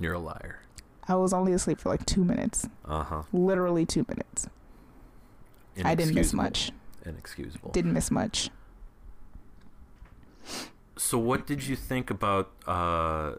[0.00, 0.60] You're a liar.
[1.06, 3.22] I was only asleep for like two minutes, Uh huh.
[3.32, 4.48] literally two minutes.
[5.84, 6.70] I didn't miss much.
[7.04, 7.70] Inexcusable.
[7.70, 8.50] Didn't miss much.
[10.96, 13.34] So, what did you think about uh,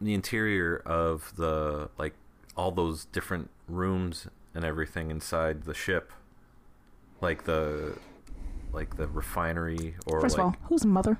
[0.00, 2.14] the interior of the like
[2.56, 6.12] all those different rooms and everything inside the ship,
[7.20, 7.96] like the
[8.74, 11.18] like the refinery or First like of all, who's mother?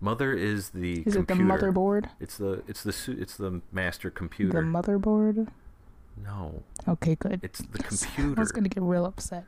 [0.00, 1.20] mother is the Is computer.
[1.22, 1.26] it
[1.60, 2.08] the motherboard?
[2.20, 4.52] It's the it's the su- it's the master computer.
[4.60, 5.48] The motherboard.
[6.24, 7.40] no, Okay, good.
[7.42, 8.34] it's the computer.
[8.38, 9.44] I was gonna get real upset.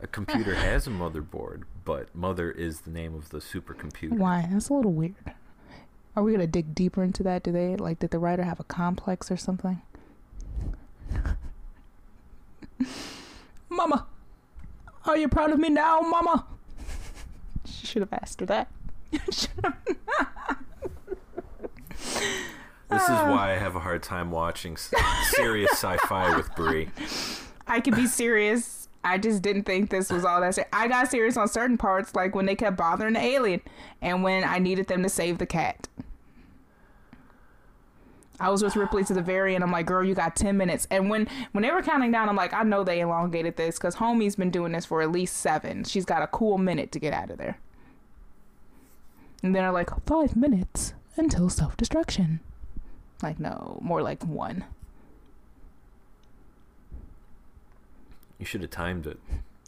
[0.00, 4.16] A computer has a motherboard, but mother is the name of the supercomputer.
[4.16, 4.46] Why?
[4.50, 5.14] That's a little weird.
[6.16, 7.42] Are we gonna dig deeper into that?
[7.42, 7.98] Do they like?
[7.98, 9.80] Did the writer have a complex or something?
[13.70, 14.06] Mama,
[15.04, 16.46] are you proud of me now, Mama?
[17.98, 18.70] Should have asked her that.
[22.90, 26.88] This is why I have a hard time watching serious sci-fi with Bree.
[27.66, 28.88] I could be serious.
[29.04, 30.54] I just didn't think this was all that.
[30.54, 33.60] Ser- I got serious on certain parts, like when they kept bothering the alien,
[34.00, 35.86] and when I needed them to save the cat.
[38.40, 39.62] I was with Ripley to the very end.
[39.64, 40.86] I'm like, girl, you got 10 minutes.
[40.90, 43.96] And when when they were counting down, I'm like, I know they elongated this because
[43.96, 45.84] Homie's been doing this for at least seven.
[45.84, 47.58] She's got a cool minute to get out of there.
[49.42, 52.40] And then they're like, five minutes until self destruction.
[53.22, 54.64] Like, no, more like one.
[58.38, 59.18] You should have timed it.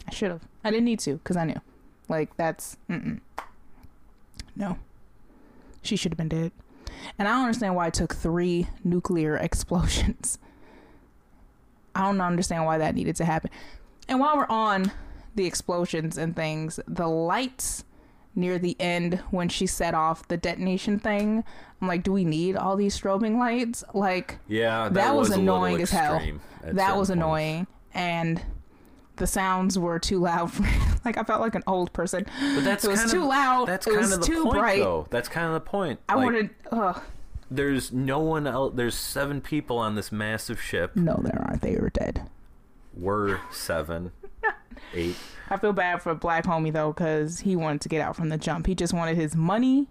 [0.06, 0.42] I should have.
[0.62, 1.60] I didn't need to because I knew.
[2.08, 2.76] Like, that's.
[2.88, 3.20] Mm-mm.
[4.54, 4.78] No.
[5.82, 6.52] She should have been dead.
[7.18, 10.38] And I don't understand why it took three nuclear explosions.
[11.94, 13.50] I don't understand why that needed to happen.
[14.08, 14.92] And while we're on
[15.34, 17.84] the explosions and things, the lights
[18.34, 21.44] near the end when she set off the detonation thing,
[21.80, 23.82] I'm like, do we need all these strobing lights?
[23.94, 26.20] Like, Yeah, that, that, was, little annoying as hell.
[26.64, 27.66] That was annoying.
[27.94, 28.40] And
[29.16, 30.70] the sounds were too loud for me.
[31.04, 32.24] like, I felt like an old person.
[32.54, 33.66] But that's it was kind too of, loud.
[33.68, 34.78] That's it kind was of the too point, bright.
[34.80, 35.06] though.
[35.10, 36.00] That's kind of the point.
[36.08, 36.50] I Like, wanted.
[36.70, 37.02] Ugh.
[37.50, 38.74] There's no one else.
[38.76, 40.94] There's seven people on this massive ship.
[40.94, 41.62] No, there aren't.
[41.62, 42.28] They were dead.
[42.94, 44.12] We're seven,
[44.94, 45.16] eight.
[45.50, 48.38] I feel bad for Black Homie though, because he wanted to get out from the
[48.38, 48.66] jump.
[48.66, 49.88] He just wanted his money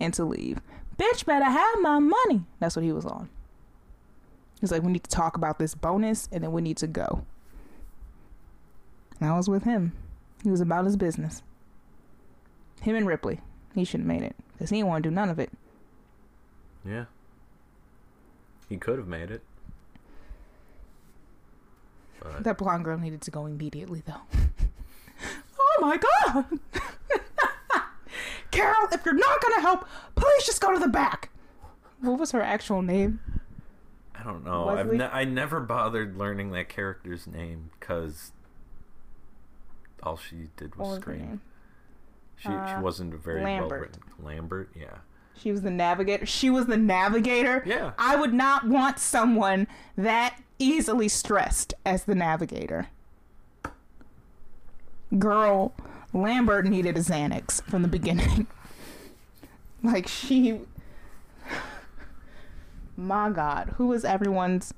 [0.00, 0.60] and to leave.
[0.98, 2.42] Bitch, better have my money.
[2.58, 3.28] That's what he was on.
[4.60, 7.24] He's like, we need to talk about this bonus, and then we need to go.
[9.20, 9.92] And I was with him.
[10.42, 11.42] He was about his business.
[12.80, 13.40] Him and Ripley.
[13.74, 15.50] He should have made it because he didn't want to do none of it.
[16.84, 17.04] Yeah.
[18.68, 19.42] He could have made it.
[22.20, 24.22] But That blonde girl needed to go immediately, though.
[25.78, 26.44] oh my god!
[28.50, 31.30] Carol, if you're not gonna help, please just go to the back.
[32.00, 33.20] What was her actual name?
[34.14, 34.68] I don't know.
[34.68, 38.32] I've ne- I never bothered learning that character's name because
[40.02, 41.40] all she did was scream.
[42.36, 43.80] She Uh, she wasn't very well Lambert.
[43.80, 44.02] written.
[44.20, 44.98] Lambert, yeah.
[45.34, 46.26] She was the navigator.
[46.26, 47.62] She was the navigator.
[47.66, 47.92] Yeah.
[47.98, 52.88] I would not want someone that easily stressed as the navigator.
[55.16, 55.72] Girl,
[56.12, 58.46] Lambert needed a Xanax from the beginning.
[59.82, 60.60] like she
[62.96, 64.74] My god, who was everyone's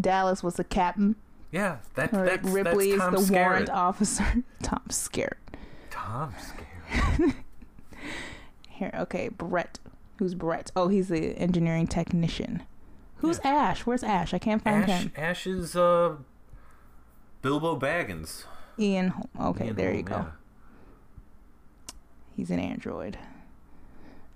[0.00, 1.16] Dallas was the captain.
[1.50, 3.44] Yeah, that, Or that's, Ripley that's is the Skerritt.
[3.44, 4.42] warrant officer.
[4.62, 5.36] Tom Scared.
[5.90, 7.34] Tom Skerritt.
[8.70, 9.78] Here, okay, Brett.
[10.18, 10.70] Who's Brett?
[10.74, 12.62] Oh, he's the engineering technician.
[13.16, 13.84] Who's Ash?
[13.86, 14.32] Where's Ash?
[14.32, 15.12] I can't find Ash, him.
[15.16, 16.14] Ash is uh,
[17.42, 18.44] Bilbo Baggins.
[18.78, 19.08] Ian.
[19.08, 19.28] Holm.
[19.40, 20.16] Okay, Ian there you go.
[20.16, 20.30] yeah.
[22.36, 23.18] He's an android.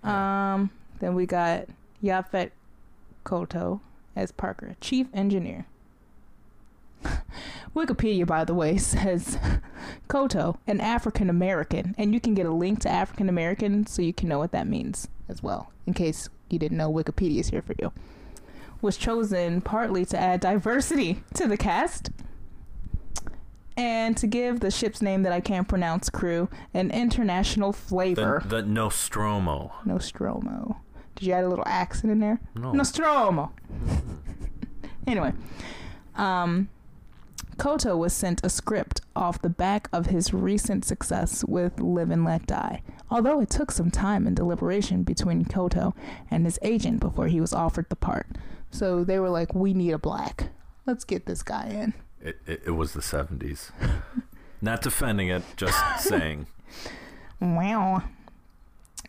[0.02, 0.70] Um.
[0.98, 1.66] Then we got
[2.02, 2.50] Yaphet
[3.24, 3.80] Kotto
[4.14, 5.66] as Parker, chief engineer.
[7.74, 9.38] Wikipedia, by the way, says
[10.08, 14.14] Kotto, an African American, and you can get a link to African American so you
[14.14, 17.62] can know what that means as well, in case you didn't know Wikipedia is here
[17.62, 17.92] for you.
[18.80, 22.10] Was chosen partly to add diversity to the cast
[23.76, 28.42] and to give the ship's name that I can't pronounce crew an international flavor.
[28.44, 29.72] The, the Nostromo.
[29.84, 30.80] Nostromo.
[31.14, 32.40] Did you add a little accent in there?
[32.54, 32.72] No.
[32.72, 33.52] Nostromo.
[35.06, 35.32] anyway,
[36.14, 36.68] um,
[37.56, 42.24] Kotto was sent a script off the back of his recent success with Live and
[42.24, 42.82] Let Die.
[43.10, 45.94] Although it took some time and deliberation between Kotto
[46.30, 48.26] and his agent before he was offered the part.
[48.70, 50.48] So they were like, we need a black.
[50.84, 51.94] Let's get this guy in.
[52.26, 53.70] It, it, it was the 70s.
[54.60, 56.46] Not defending it, just saying.
[57.40, 58.02] Wow.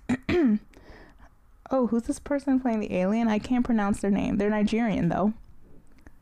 [1.71, 3.27] oh, who's this person playing the alien?
[3.27, 4.37] I can't pronounce their name.
[4.37, 5.33] They're Nigerian, though.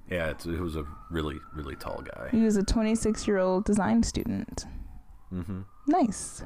[0.10, 2.30] Yeah, it's, it was a really, really tall guy.
[2.32, 4.66] He was a 26 year old design student.
[5.34, 5.62] Mm-hmm.
[5.88, 6.44] Nice.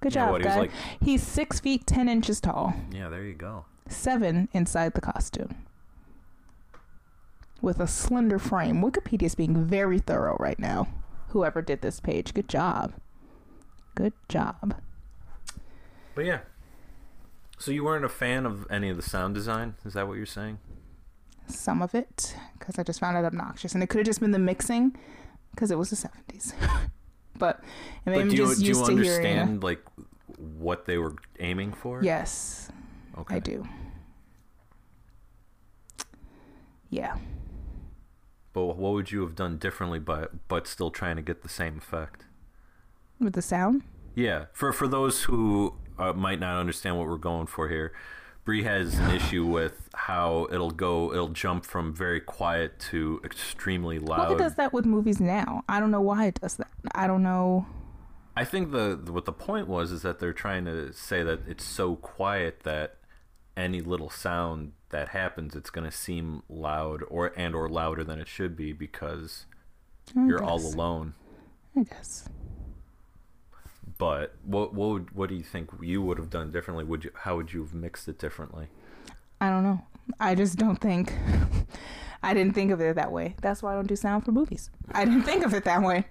[0.00, 0.58] Good Yeah, job, what, he guy.
[0.60, 3.66] like- He's six feet ten inches tall, Yeah, there you go.
[3.88, 5.54] seven inside the costume,
[7.62, 8.82] with a slender frame.
[8.82, 10.88] Wikipedia is being very thorough right now.
[11.28, 12.92] Whoever did this page, good job.
[13.94, 14.74] Good job.
[16.14, 16.40] But yeah.
[17.58, 19.76] So you weren't a fan of any of the sound design?
[19.84, 20.58] Is that what you're saying?
[21.46, 24.32] Some of it, because I just found it obnoxious, and it could have just been
[24.32, 24.96] the mixing,
[25.52, 26.54] because it was the 70s.
[27.38, 27.62] but
[28.04, 29.38] and maybe but do you, just do you used to hearing.
[29.38, 29.80] understand like
[30.36, 32.02] what they were aiming for?
[32.02, 32.68] Yes,
[33.18, 33.36] Okay.
[33.36, 33.66] I do.
[36.90, 37.16] Yeah.
[38.52, 41.78] But what would you have done differently but but still trying to get the same
[41.78, 42.24] effect?
[43.18, 43.82] With the sound?
[44.14, 47.92] Yeah, for for those who uh, might not understand what we're going for here,
[48.44, 51.12] Bree has an issue with how it'll go.
[51.12, 54.32] It'll jump from very quiet to extremely Well, loud.
[54.32, 55.64] it does that with movies now.
[55.68, 56.68] I don't know why it does that.
[56.94, 57.66] I don't know.
[58.36, 61.64] I think the what the point was is that they're trying to say that it's
[61.64, 62.96] so quiet that
[63.56, 68.20] any little sound that happens, it's going to seem loud or and or louder than
[68.20, 69.46] it should be because
[70.16, 71.14] I you're all alone.
[71.76, 72.28] I guess.
[73.98, 76.84] But what what would, what do you think you would have done differently?
[76.84, 78.68] Would you how would you have mixed it differently?
[79.40, 79.82] I don't know.
[80.20, 81.12] I just don't think.
[82.22, 83.34] I didn't think of it that way.
[83.42, 84.70] That's why I don't do sound for movies.
[84.92, 86.04] I didn't think of it that way.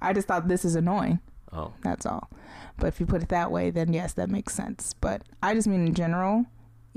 [0.00, 1.20] I just thought this is annoying.
[1.52, 2.30] Oh, That's all.
[2.78, 4.94] But if you put it that way, then yes, that makes sense.
[4.94, 6.46] But I just mean in general,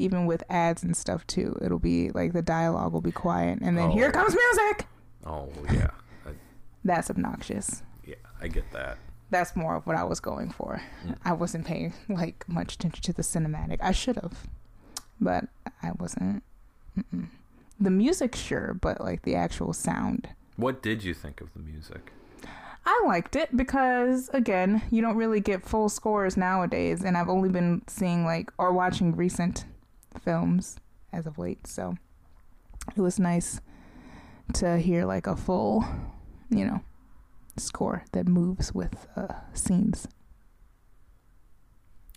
[0.02, 3.78] even with ads and stuff too, it'll be like the dialogue will be quiet, and
[3.78, 4.12] then here Oh.
[4.12, 4.88] comes music.
[5.26, 5.92] oh yeah,
[6.26, 6.32] I,
[6.84, 7.84] That's obnoxious.
[8.06, 8.98] yeah, I get that.
[9.30, 10.82] That's more of what I was going for.
[11.08, 11.16] Mm.
[11.24, 13.78] I wasn't paying like much attention to the cinematic.
[13.82, 14.34] I should have,
[15.22, 15.46] but
[15.82, 16.44] I wasn't.
[16.98, 17.28] Mm-mm.
[17.80, 20.28] The music, sure, but like the actual sound.
[20.58, 22.12] What did you think of the music?
[22.86, 27.50] I liked it because again, you don't really get full scores nowadays, and I've only
[27.50, 29.66] been seeing like or watching recent
[30.20, 30.78] films
[31.14, 31.96] as of late, so
[32.96, 33.62] it was nice
[34.54, 35.86] to hear like a full,
[36.50, 36.82] you know,
[37.58, 40.08] score that moves with uh, scenes.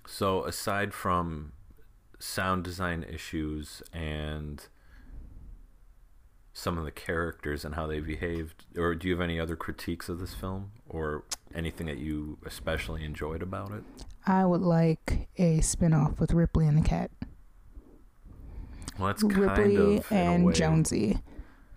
[0.06, 1.52] So aside from
[2.18, 4.66] sound design issues and
[6.52, 10.08] some of the characters and how they behaved, or do you have any other critiques
[10.08, 13.82] of this film, or anything that you especially enjoyed about it?
[14.24, 17.10] I would like a spin-off with Ripley and the cat.
[18.98, 21.18] Well, that's kind Ripley of and Jonesy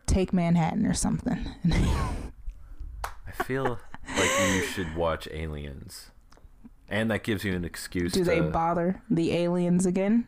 [0.05, 1.45] take Manhattan or something.
[1.71, 3.79] I feel
[4.17, 6.11] like you should watch Aliens,
[6.89, 8.13] and that gives you an excuse.
[8.13, 10.27] Do to, they bother the aliens again?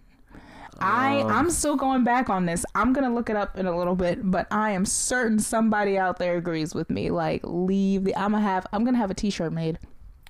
[0.81, 2.65] I Um, I'm still going back on this.
[2.75, 6.17] I'm gonna look it up in a little bit, but I am certain somebody out
[6.17, 7.09] there agrees with me.
[7.09, 8.15] Like, leave the.
[8.15, 8.65] I'm gonna have.
[8.71, 9.79] I'm gonna have a T-shirt made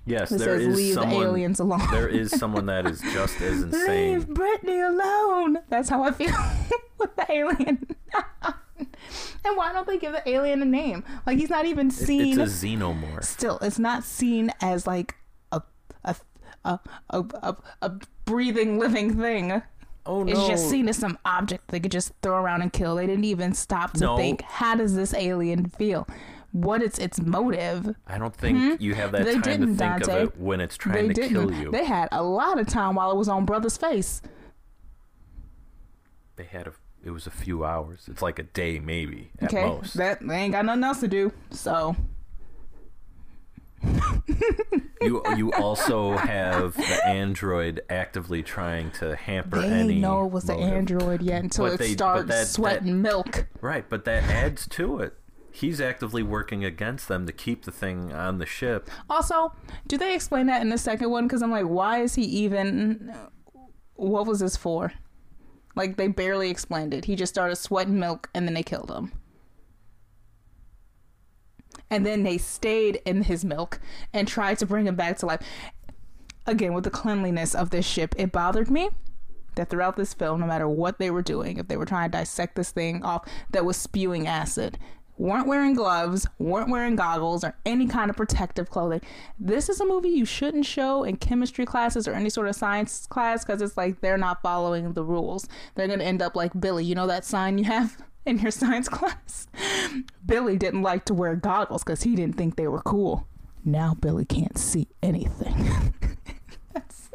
[0.09, 1.23] Yes, that there says is "Leave someone.
[1.23, 4.13] aliens alone." There is someone that is just as insane.
[4.19, 4.27] Leave.
[4.27, 5.59] Brittany alone.
[5.69, 6.33] That's how I feel
[6.99, 7.85] with the alien.
[9.45, 11.03] and why don't they give the alien a name?
[11.25, 12.39] Like he's not even seen.
[12.39, 13.23] it's a xenomorph.
[13.23, 15.15] Still, it's not seen as like
[15.51, 15.61] a
[16.03, 16.15] a
[16.65, 16.79] a
[17.09, 17.91] a, a, a
[18.25, 19.61] breathing living thing.
[20.05, 20.31] Oh no!
[20.31, 22.95] It's just seen as some object they could just throw around and kill.
[22.95, 24.17] They didn't even stop to No.
[24.17, 26.07] think, how does this alien feel?
[26.51, 27.95] What is its motive?
[28.07, 29.25] I don't think you have that Hmm?
[29.27, 30.21] They time to think Dante.
[30.23, 31.29] of it when it's they trying to didn't.
[31.31, 31.71] kill you.
[31.71, 34.21] They had a lot of time while it was on brother's face.
[36.37, 36.71] They had a.
[37.03, 38.07] It was a few hours.
[38.11, 39.93] It's like a day, maybe at Okay, most.
[39.95, 41.31] that they ain't got nothing else to do.
[41.51, 41.95] So
[45.01, 49.93] you you also have the android actively trying to hamper they any.
[49.93, 50.69] ain't know it was the motive.
[50.73, 53.47] android yet until But it they- starts that- sweating milk.
[53.61, 55.13] Right, but that adds to it.
[55.51, 58.89] He's actively working against them to keep the thing on the ship.
[59.09, 59.53] Also,
[59.87, 61.25] do they explain that in the second one?
[61.25, 63.13] Because I'm like, why is he even?
[63.95, 64.93] What was this for?
[65.75, 67.05] Like they barely explained it.
[67.05, 69.11] He just started sweating milk, and then they killed him.
[71.89, 73.79] And then they stayed in his milk
[74.13, 75.41] and tried to bring him back to life.
[76.45, 78.89] Again, with the cleanliness of this ship, it bothered me
[79.55, 82.17] that throughout this film, no matter what they were doing, if they were trying to
[82.17, 84.77] dissect this thing off that was spewing acid,
[85.19, 89.01] weren't wearing gloves, weren't wearing goggles, or any kind of protective clothing.
[89.37, 93.05] This is a movie you shouldn't show in chemistry classes or any sort of science
[93.05, 95.47] class because it's like they're not following the rules.
[95.75, 96.85] They're going to end up like Billy.
[96.85, 99.47] You know that sign you have in your science class?
[100.25, 103.27] Billy didn't like to wear goggles because he didn't think they were cool.
[103.65, 105.93] Now Billy can't see anything.
[106.73, 107.09] that's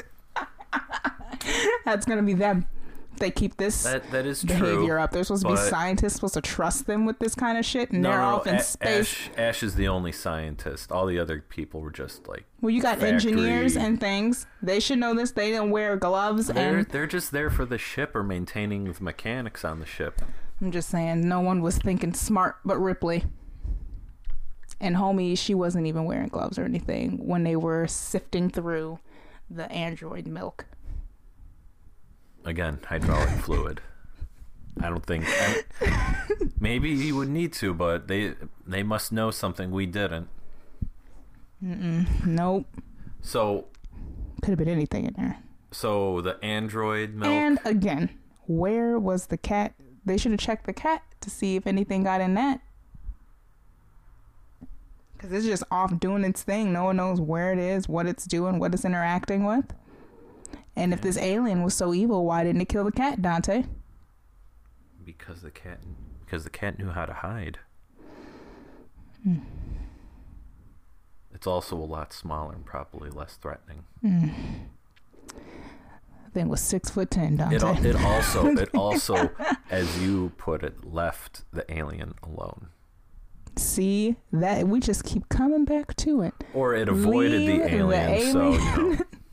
[1.86, 2.66] that's to be them.
[3.18, 4.98] They keep this That that is behavior true.
[5.00, 5.12] up.
[5.12, 8.02] They're supposed to be scientists, supposed to trust them with this kind of shit, and
[8.02, 9.28] No, they're no, off in A- space.
[9.28, 10.90] Ash, Ash is the only scientist.
[10.92, 14.46] All the other people were just like well, you got engineers and things.
[14.62, 15.32] They should know this.
[15.32, 19.02] They don't wear gloves, they're and they're just there for the ship or maintaining the
[19.02, 20.22] mechanics on the ship.
[20.60, 23.24] I'm just saying, no one was thinking smart but Ripley.
[24.80, 28.98] And homie, she wasn't even wearing gloves or anything when they were sifting through
[29.48, 30.66] the android milk.
[32.44, 33.80] Again, hydraulic fluid.
[34.80, 35.24] I don't think.
[35.26, 35.62] I-
[36.60, 38.34] maybe you would need to, but they
[38.66, 40.28] they must know something we didn't.
[41.60, 42.66] Nope,
[43.22, 43.66] So
[44.42, 45.38] could have been anything in there.
[45.70, 47.30] so the android milk.
[47.30, 48.10] And again,
[48.46, 49.72] where was the cat?
[50.04, 52.60] They should have checked the cat to see if anything got in that.
[55.16, 56.70] Because it's just off doing its thing.
[56.74, 59.64] No one knows where it is, what it's doing, what it's interacting with.
[60.76, 63.64] And if this alien was so evil, why didn't it kill the cat, Dante?
[65.04, 65.78] Because the cat
[66.24, 67.58] because the cat knew how to hide.
[69.22, 69.36] Hmm.
[71.34, 73.84] It's also a lot smaller and probably less threatening.
[76.32, 77.56] thing was six foot ten, Dante.
[77.56, 79.30] It, al- it also it also,
[79.70, 82.68] as you put it, left the alien alone,
[83.56, 86.34] See that we just keep coming back to it.
[86.54, 88.32] or it avoided Leave the the alien.
[88.32, 88.98] So you know,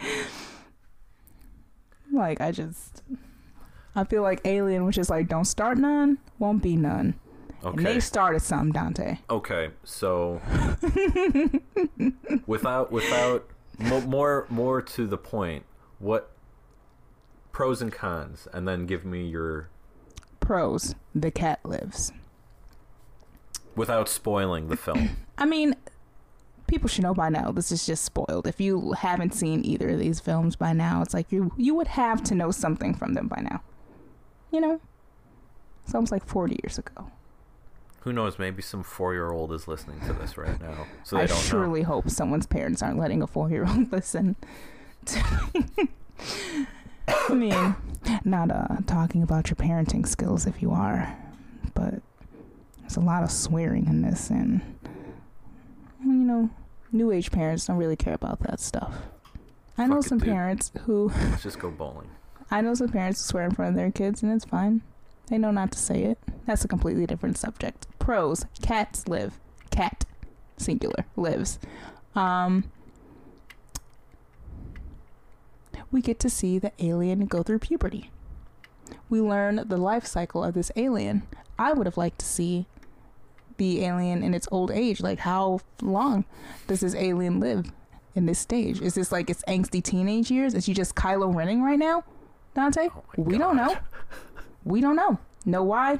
[2.12, 3.02] Like I just,
[3.94, 7.14] I feel like Alien was just like, don't start none, won't be none,
[7.62, 7.84] and okay.
[7.84, 9.18] they started some, Dante.
[9.30, 10.40] Okay, so
[12.46, 13.48] without without
[13.78, 15.64] mo- more more to the point,
[16.00, 16.32] what
[17.52, 19.68] pros and cons, and then give me your
[20.40, 22.12] Pros: the cat lives.
[23.76, 25.10] without spoiling the film.
[25.38, 25.76] I mean,
[26.70, 27.50] people should know by now.
[27.50, 28.46] This is just spoiled.
[28.46, 31.88] If you haven't seen either of these films by now, it's like you you would
[31.88, 33.62] have to know something from them by now.
[34.50, 34.80] You know,
[35.84, 37.10] it's almost like forty years ago.
[38.02, 38.38] Who knows?
[38.38, 41.36] Maybe some four year old is listening to this right now, so they I don't
[41.36, 41.42] know.
[41.42, 44.36] surely hope someone's parents aren't letting a four year old listen.
[45.06, 45.22] To
[47.08, 47.74] I mean,
[48.24, 51.16] not uh, talking about your parenting skills if you are,
[51.74, 51.94] but
[52.80, 54.60] there's a lot of swearing in this, and
[56.04, 56.50] you know,
[56.92, 58.94] new age parents don't really care about that stuff.
[59.78, 60.28] I know it, some dude.
[60.28, 62.10] parents who Let's just go bowling.
[62.50, 64.82] I know some parents who swear in front of their kids, and it's fine.
[65.28, 66.18] They know not to say it.
[66.46, 67.86] That's a completely different subject.
[67.98, 69.38] Pros: cats live.
[69.70, 70.04] Cat,
[70.56, 71.60] singular, lives.
[72.16, 72.64] Um,
[75.92, 78.10] we get to see the alien go through puberty.
[79.08, 81.22] We learn the life cycle of this alien.
[81.58, 82.66] I would have liked to see
[83.60, 85.00] the alien in its old age.
[85.00, 86.24] Like, how long
[86.66, 87.70] does this alien live
[88.14, 88.80] in this stage?
[88.80, 90.54] Is this like its angsty teenage years?
[90.54, 92.02] Is she just Kylo Renning right now,
[92.54, 92.88] Dante?
[92.88, 93.76] Oh we don't know.
[94.64, 95.18] We don't know.
[95.44, 95.98] Know why?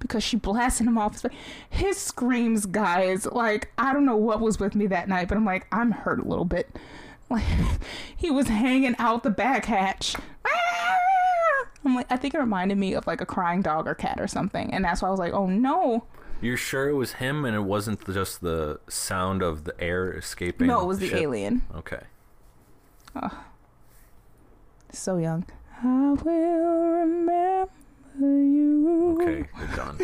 [0.00, 1.22] Because she blasted him off.
[1.22, 1.30] his
[1.70, 3.24] His screams, guys.
[3.24, 6.18] Like I don't know what was with me that night, but I'm like I'm hurt
[6.18, 6.68] a little bit.
[7.30, 7.44] Like
[8.16, 10.16] he was hanging out the back hatch.
[10.44, 11.03] Ah!
[11.84, 14.26] I'm like I think it reminded me of like a crying dog or cat or
[14.26, 16.04] something, and that's why I was like, oh no,
[16.40, 20.66] You're sure it was him, and it wasn't just the sound of the air escaping?
[20.66, 21.18] no, it was the ship?
[21.20, 21.62] alien.
[21.74, 22.00] Okay.
[23.16, 23.44] Oh.
[24.92, 25.44] So young.
[25.82, 27.68] I will remember
[28.20, 29.18] you.
[29.20, 29.98] Okay, we're done.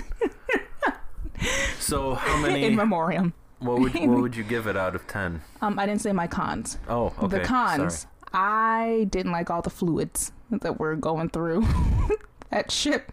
[1.78, 2.64] so how many?
[2.64, 3.32] In memoriam.
[3.60, 5.42] what would what would you give it out of ten?
[5.62, 6.78] Um, I didn't say my cons.
[6.88, 7.38] Oh, okay.
[7.38, 8.00] the cons.
[8.00, 8.14] Sorry.
[8.32, 11.66] I didn't like all the fluids that were going through
[12.50, 13.12] that ship.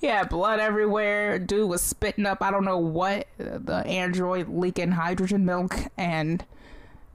[0.00, 1.38] Yeah, blood everywhere.
[1.38, 2.42] Dude was spitting up.
[2.42, 3.26] I don't know what.
[3.38, 6.44] The android leaking hydrogen milk and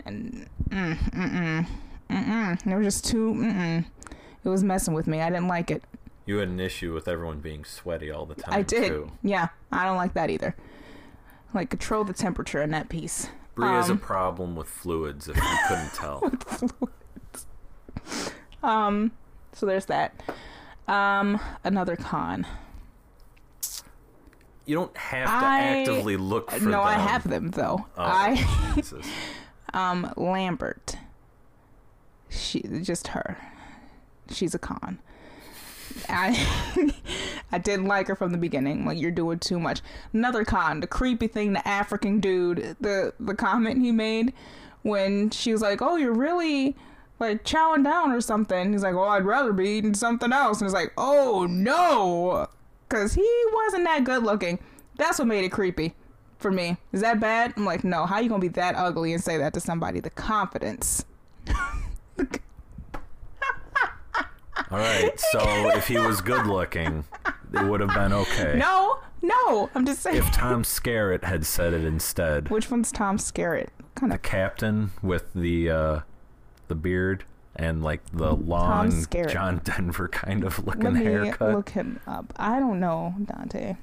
[0.05, 1.67] and mm mm mm
[2.09, 2.25] mm.
[2.25, 2.63] mm.
[2.63, 3.33] There was just too.
[3.33, 3.85] Mm mm.
[4.43, 5.21] It was messing with me.
[5.21, 5.83] I didn't like it.
[6.25, 8.53] You had an issue with everyone being sweaty all the time.
[8.53, 8.87] I did.
[8.87, 9.11] Too.
[9.23, 10.55] Yeah, I don't like that either.
[11.53, 13.27] Like control the temperature in that piece.
[13.55, 15.27] Bree has a Um, problem with fluids.
[15.27, 16.31] If you couldn't tell.
[18.63, 19.11] Um,
[19.53, 20.13] so there's that.
[20.87, 22.45] Um, another con.
[24.65, 26.79] You don't have to I- actively look for no, them.
[26.81, 27.85] I have them though.
[27.97, 29.05] Oh, I Jesus.
[29.73, 30.95] um Lambert.
[32.29, 33.37] She just her.
[34.29, 34.99] She's a con.
[36.07, 36.93] I
[37.51, 38.85] I didn't like her from the beginning.
[38.85, 39.81] Like you're doing too much.
[40.13, 44.33] Another con, the creepy thing, the African dude, the the comment he made
[44.83, 46.75] when she was like, "Oh, you're really
[47.19, 50.67] like chowing down or something." He's like, "Oh, I'd rather be eating something else." And
[50.67, 52.47] it's like, "Oh no,"
[52.87, 54.59] because he wasn't that good looking.
[54.97, 55.95] That's what made it creepy
[56.39, 56.77] for me.
[56.91, 57.53] Is that bad?
[57.55, 58.05] I'm like, no.
[58.05, 59.99] How you gonna be that ugly and say that to somebody?
[59.99, 61.05] The confidence.
[64.71, 65.19] All right.
[65.31, 65.39] So
[65.75, 67.05] if he was good looking,
[67.53, 68.55] it would have been okay.
[68.57, 69.69] No, no.
[69.75, 70.17] I'm just saying.
[70.17, 73.69] If Tom Skerritt had said it instead, Which one's Tom Skerritt?
[73.95, 75.99] Kind of the captain with the uh,
[76.69, 77.25] the beard
[77.55, 81.53] and like the long John Denver kind of looking Let me haircut.
[81.53, 82.31] look him up.
[82.37, 83.75] I don't know, Dante.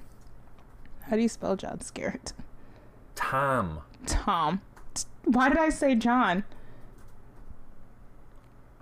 [1.02, 2.32] How do you spell John Skerritt?
[3.14, 3.80] Tom.
[4.06, 4.62] Tom.
[4.94, 6.44] T- Why did I say John?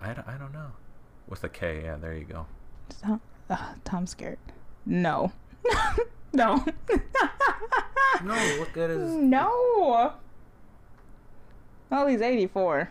[0.01, 0.72] I, d- I don't know.
[1.28, 2.47] With a K, yeah, there you go.
[3.02, 3.20] Tom,
[3.51, 4.36] uh, Tom Skerritt.
[4.86, 5.32] No.
[6.32, 6.64] no.
[8.22, 9.10] No, look at his.
[9.14, 10.12] No.
[11.90, 12.90] Oh, he's 84.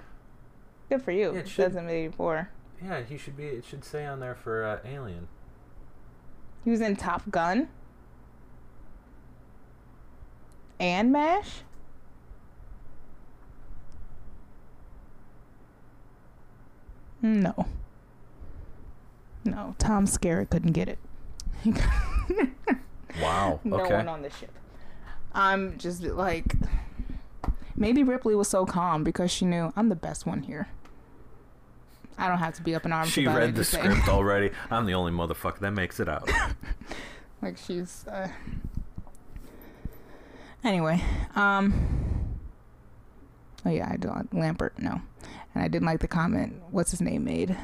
[0.89, 1.33] Good for you.
[1.33, 2.49] Yeah, it should- says I'm 84.
[2.83, 3.45] Yeah, he should be.
[3.45, 5.27] It should say on there for uh, Alien.
[6.63, 7.69] He was in Top Gun.
[10.79, 11.61] And MASH?
[17.21, 17.67] No.
[19.45, 20.99] No, Tom Skerritt couldn't get it.
[23.21, 23.59] Wow.
[23.63, 23.93] No okay.
[23.95, 24.51] one on the ship.
[25.33, 26.55] I'm just like,
[27.83, 30.69] maybe Ripley was so calm because she knew I'm the best one here.
[32.17, 33.55] I don't have to be up in arms She about read it.
[33.55, 34.51] the script already.
[34.71, 36.31] I'm the only motherfucker that makes it out.
[37.41, 38.29] like she's uh
[40.63, 41.01] anyway
[41.35, 41.73] um
[43.65, 45.01] oh yeah i don't Lambert no
[45.53, 47.57] and i didn't like the comment what's his name made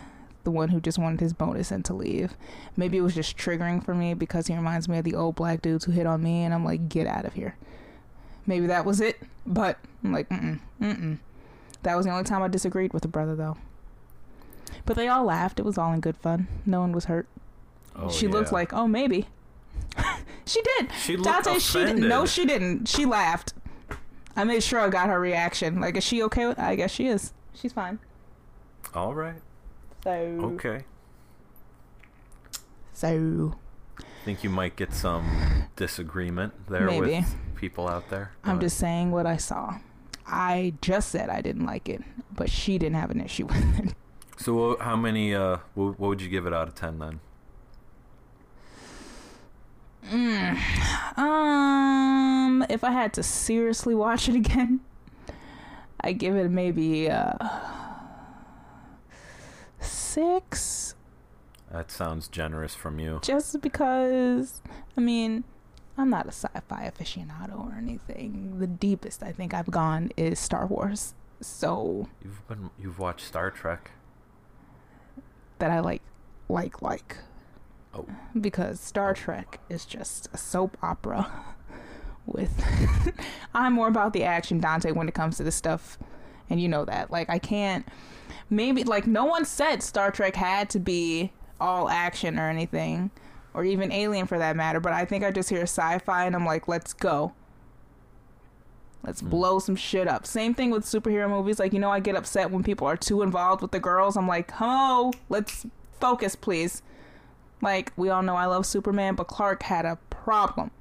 [0.44, 2.36] the one who just wanted his bonus and to leave
[2.76, 5.62] maybe it was just triggering for me because he reminds me of the old black
[5.62, 7.56] dudes who hit on me and i'm like get out of here
[8.50, 11.18] maybe that was it but i'm like mm-mm mm-mm
[11.84, 13.56] that was the only time i disagreed with a brother though
[14.86, 17.28] but they all laughed it was all in good fun no one was hurt
[18.02, 19.28] Oh, she looked like, oh, maybe.
[20.46, 20.90] she did.
[21.02, 22.08] She looked Dante, she didn't.
[22.08, 22.88] No, she didn't.
[22.88, 23.54] She laughed.
[24.36, 25.82] I made sure I got her reaction.
[25.82, 26.58] Like, is she okay with?
[26.58, 27.34] I guess she is.
[27.54, 28.00] She's fine.
[28.94, 29.42] All right.
[30.04, 30.12] So.
[30.12, 30.86] Okay.
[32.94, 33.56] So
[34.00, 37.18] I Think you might get some disagreement there Maybe.
[37.18, 38.32] with people out there.
[38.44, 39.76] I'm just saying what I saw.
[40.26, 42.02] I just said I didn't like it,
[42.34, 43.94] but she didn't have an issue with it.
[44.38, 45.36] So how many?
[45.36, 47.20] Uh, what, would you give it out of ten then?
[51.18, 54.80] Um, if I had to seriously watch it again,
[56.02, 57.34] I give it maybe uh
[59.80, 60.96] six.
[61.72, 63.20] That sounds generous from you.
[63.22, 64.62] just because
[64.98, 65.44] I mean
[66.00, 68.60] I'm not a sci-fi aficionado or anything.
[68.60, 71.14] The deepest I think I've gone is Star Wars.
[71.42, 73.92] So You've been you've watched Star Trek.
[75.60, 76.02] that I like
[76.48, 77.18] like like
[77.94, 78.06] Oh.
[78.40, 79.14] because Star oh.
[79.14, 81.30] Trek is just a soap opera
[82.26, 82.64] with
[83.54, 85.98] I'm more about the action Dante when it comes to this stuff
[86.50, 87.12] and you know that.
[87.12, 87.86] Like I can't
[88.50, 93.12] maybe like no one said Star Trek had to be all action or anything
[93.54, 96.46] or even alien for that matter, but I think I just hear sci-fi and I'm
[96.46, 97.34] like, "Let's go."
[99.04, 99.30] Let's Hmm.
[99.30, 100.26] blow some shit up.
[100.26, 101.60] Same thing with superhero movies.
[101.60, 104.18] Like, you know, I get upset when people are too involved with the girls.
[104.18, 105.66] I'm like, "Hello, let's
[106.00, 106.82] focus, please."
[107.62, 110.72] Like, we all know I love Superman, but Clark had a problem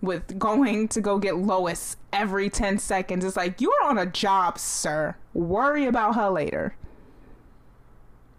[0.00, 3.24] with going to go get Lois every 10 seconds.
[3.24, 5.14] It's like, you're on a job, sir.
[5.34, 6.74] Worry about her later.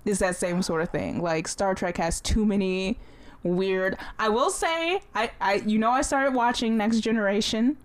[0.05, 1.21] It's that same sort of thing.
[1.21, 2.99] Like, Star Trek has too many
[3.44, 3.98] weird.
[4.20, 7.78] I will say, I, I you know, I started watching Next Generation.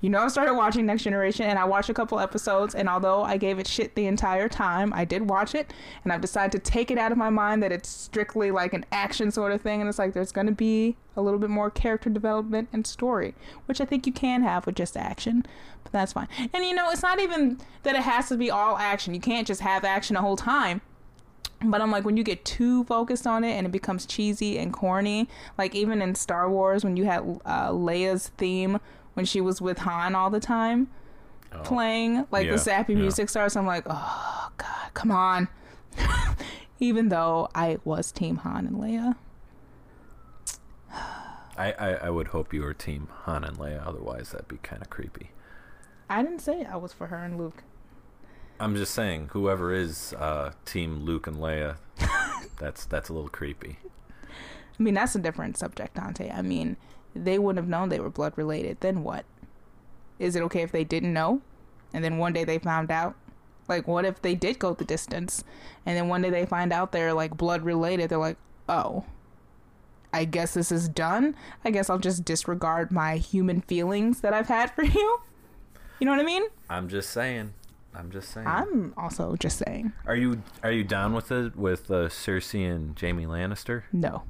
[0.00, 2.74] You know, I started watching Next Generation and I watched a couple episodes.
[2.74, 5.74] And although I gave it shit the entire time, I did watch it.
[6.02, 8.86] And I've decided to take it out of my mind that it's strictly like an
[8.92, 9.80] action sort of thing.
[9.80, 13.34] And it's like there's going to be a little bit more character development and story,
[13.66, 15.44] which I think you can have with just action.
[15.82, 16.28] But that's fine.
[16.54, 19.12] And you know, it's not even that it has to be all action.
[19.12, 20.80] You can't just have action the whole time.
[21.62, 24.72] But I'm like, when you get too focused on it and it becomes cheesy and
[24.72, 25.28] corny,
[25.58, 28.78] like even in Star Wars, when you had uh, Leia's theme
[29.14, 30.88] when she was with Han all the time
[31.52, 31.58] Oh.
[31.64, 33.00] playing, like Yeah, the sappy yeah.
[33.00, 35.48] music starts, I'm like, oh, God, come on.
[36.80, 39.16] even though I was Team Han and Leia.
[41.56, 43.86] I, I, I would hope you were Team Han and Leia.
[43.86, 45.32] Otherwise, that'd be kind of creepy.
[46.08, 47.64] I didn't say I was for her and Luke.
[48.60, 51.76] I'm just saying, whoever is uh, Team Luke and Leia,
[52.58, 53.78] that's that's a little creepy.
[54.78, 56.30] I mean, that's a different subject, Dante.
[56.30, 56.76] I mean,
[57.14, 58.78] they wouldn't have known they were blood related.
[58.80, 59.24] Then what?
[60.18, 61.40] Is it okay if they didn't know?
[61.94, 63.16] And then one day they found out?
[63.66, 65.42] Like, what if they did go the distance?
[65.86, 68.10] And then one day they find out they're like blood related?
[68.10, 68.36] They're like,
[68.68, 69.04] oh,
[70.12, 71.34] I guess this is done.
[71.64, 75.20] I guess I'll just disregard my human feelings that I've had for you.
[75.98, 76.44] You know what I mean?
[76.68, 77.54] I'm just saying.
[77.94, 78.46] I'm just saying.
[78.46, 82.98] I'm also just saying, Are you are you down with it with uh, Cersei and
[82.98, 83.82] Jaime Lannister?
[83.92, 84.22] no.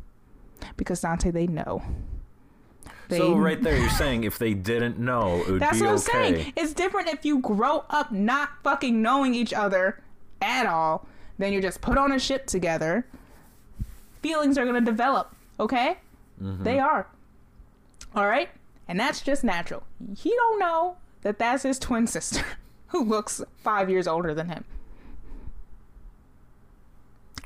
[0.77, 1.82] Because Dante, they know.
[3.09, 5.97] so right there, you're saying if they didn't know, it would That's be what I'm
[5.97, 6.35] okay.
[6.35, 6.53] saying.
[6.55, 10.03] It's different if you grow up not fucking knowing each other
[10.43, 11.07] at all.
[11.39, 13.07] Then you're just put on a ship together.
[14.23, 15.97] Feelings are gonna develop, okay?
[16.43, 16.62] Mm-hmm.
[16.62, 17.07] They are.
[18.15, 18.51] All right,
[18.87, 19.82] and that's just natural.
[20.15, 22.45] He don't know that that's his twin sister,
[22.91, 24.65] who looks five years older than him.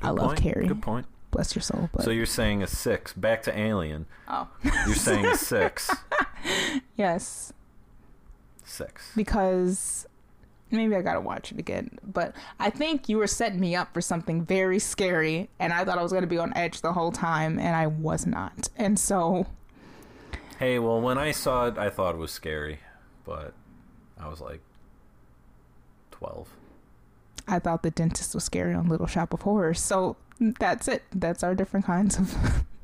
[0.01, 0.41] I love point.
[0.41, 0.67] Carrie.
[0.67, 1.05] Good point.
[1.31, 1.89] Bless your soul.
[1.93, 3.13] But So you're saying a six.
[3.13, 4.05] Back to Alien.
[4.27, 5.89] oh, You're saying a six.
[6.95, 7.51] yes.
[8.63, 9.11] Six.
[9.15, 10.07] because
[10.71, 11.97] maybe I gotta watch it again.
[12.03, 15.97] But I think you were setting me up for something very scary, and I thought
[15.97, 18.69] I was gonna be on edge the whole time, and I was not.
[18.75, 19.45] And so,
[20.59, 22.79] Hey, well, when I saw it, I thought it was scary,
[23.25, 23.53] but
[24.19, 24.61] I was like
[26.25, 26.49] twelve.
[27.47, 29.79] I thought the dentist was scary on Little Shop of Horrors.
[29.79, 31.03] So that's it.
[31.13, 32.35] That's our different kinds of.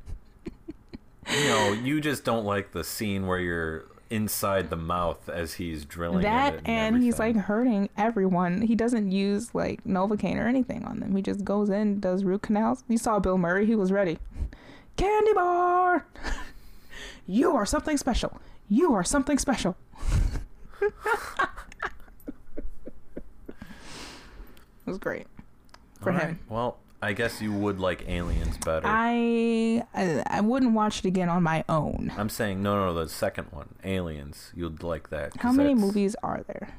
[1.30, 5.86] You know, you just don't like the scene where you're inside the mouth as he's
[5.86, 8.64] drilling that it and he's like hurting everyone.
[8.64, 11.16] He doesn't use like Novocaine or anything on them.
[11.16, 12.84] He just goes in, does root canals.
[12.90, 14.18] You saw Bill Murray, he was ready.
[14.98, 16.06] Candy bar!
[17.28, 18.42] you are something special.
[18.68, 19.78] You are something special.
[24.86, 25.28] it was great
[26.00, 26.28] for All him.
[26.28, 28.86] right, Well, I guess you would like Aliens better.
[28.88, 32.12] I, I I wouldn't watch it again on my own.
[32.18, 34.52] I'm saying no, no, no, the second one, Aliens.
[34.56, 35.32] You'd like that.
[35.34, 36.70] 'cause How many that's- movies are there?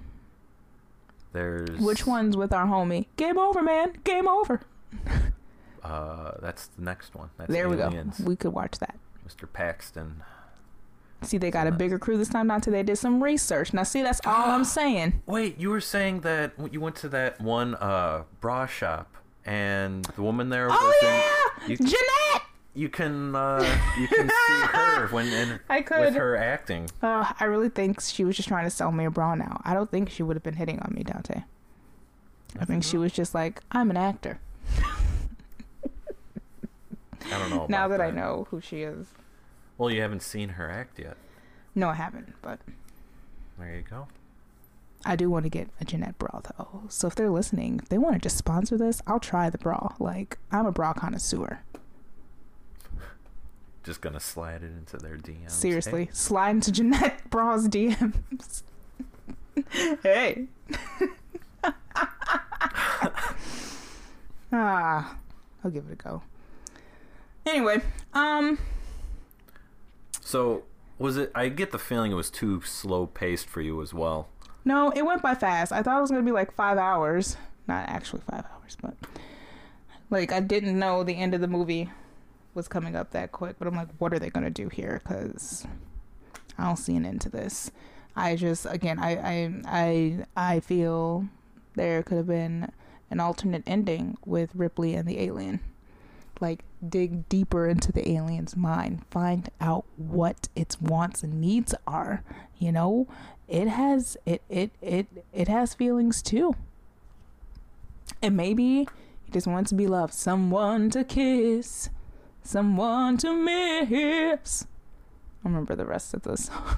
[1.33, 3.07] There's Which one's with our homie?
[3.17, 3.95] Game over, man.
[4.05, 4.61] Game over.
[5.83, 7.31] Uh, that's the next one.
[7.39, 8.19] That's there we Aliens.
[8.19, 8.25] go.
[8.29, 8.97] We could watch that.
[9.27, 9.51] Mr.
[9.53, 10.23] Paxton.
[11.23, 12.47] See, they got a bigger crew this time.
[12.47, 13.73] Not till they did some research.
[13.73, 15.23] Now, see, that's all I'm saying.
[15.27, 20.23] Wait, you were saying that you went to that one uh, bra shop, and the
[20.23, 22.43] woman there was Oh in, yeah, you, Jeanette.
[22.75, 23.59] you can uh,
[23.99, 26.15] you can see her when in I with could.
[26.15, 26.89] her acting.
[27.03, 29.35] Uh, I really think she was just trying to sell me a bra.
[29.35, 31.43] Now, I don't think she would have been hitting on me, Dante.
[32.61, 34.39] I think she was just like, I'm an actor.
[37.25, 37.67] I don't know.
[37.71, 39.07] now about that I know who she is.
[39.83, 41.17] Well, you haven't seen her act yet.
[41.75, 42.61] No, I haven't, but
[43.59, 44.07] There you go.
[45.05, 46.83] I do want to get a Jeanette bra though.
[46.89, 49.97] So if they're listening, if they want to just sponsor this, I'll try the bra.
[49.99, 51.63] Like I'm a bra connoisseur.
[53.83, 55.51] Just gonna slide it into their DMs.
[55.51, 58.63] Seriously, slide into Jeanette Bra's DMs.
[60.05, 60.47] hey.
[64.53, 65.17] ah,
[65.65, 66.23] I'll give it a go.
[67.45, 67.83] Anyway,
[68.15, 68.57] um,
[70.25, 70.63] So
[70.99, 71.31] was it?
[71.35, 74.29] I get the feeling it was too slow paced for you as well.
[74.65, 75.73] no, it went by fast.
[75.73, 77.37] I thought it was gonna be like five hours.
[77.69, 78.95] Not actually five hours, but
[80.11, 81.91] like I didn't know the end of the movie
[82.55, 83.57] was coming up that quick.
[83.59, 85.01] But I'm like, what are they gonna do here?
[85.03, 85.67] Because
[86.59, 87.71] I don't see an end to this.
[88.15, 91.27] I just again, I I I I feel
[91.75, 92.71] there could have been
[93.11, 95.61] an alternate ending with Ripley and the alien.
[96.43, 102.25] Like dig deeper into the alien's mind, find out what its wants and needs are.
[102.59, 103.07] You know,
[103.47, 106.57] it has it it it it has feelings too.
[108.21, 108.89] And maybe
[109.23, 111.91] he just wants to be loved, someone to kiss,
[112.43, 114.67] someone to miss.
[115.45, 116.77] I remember the rest of the song.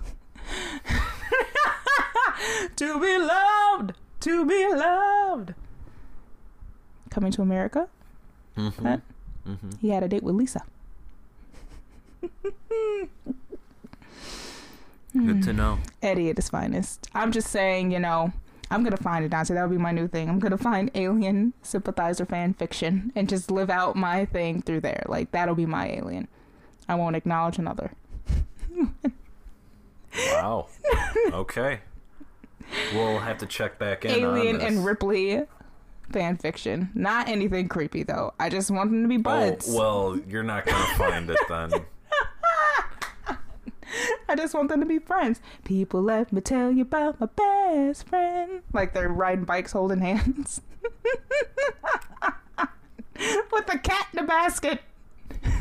[2.77, 5.55] to be loved, to be loved.
[7.11, 7.89] Coming to America,
[8.57, 8.85] Mm-hmm.
[8.85, 9.01] That-
[9.47, 9.71] mm-hmm.
[9.81, 10.63] he had a date with Lisa.
[15.13, 15.79] Good to know.
[16.03, 17.09] Eddie at his finest.
[17.15, 18.33] I'm just saying, you know,
[18.71, 19.55] I'm gonna find it, Dante.
[19.55, 20.29] That would be my new thing.
[20.29, 25.05] I'm gonna find alien sympathizer fan fiction and just live out my thing through there.
[25.07, 26.27] Like that'll be my alien.
[26.89, 27.93] I won't acknowledge another.
[30.33, 30.69] Wow.
[31.33, 31.81] okay.
[32.93, 34.11] We'll have to check back in.
[34.11, 35.43] alien and Ripley
[36.13, 36.91] fan fiction.
[36.95, 38.35] Not anything creepy though.
[38.39, 39.69] I just want them to be oh, buds.
[39.69, 41.73] Oh well, you're not gonna find it then.
[44.29, 45.41] I just want them to be friends.
[45.65, 48.63] People, let me tell you about my best friend.
[48.73, 50.61] Like they're riding bikes holding hands.
[53.53, 54.81] With a cat in a basket.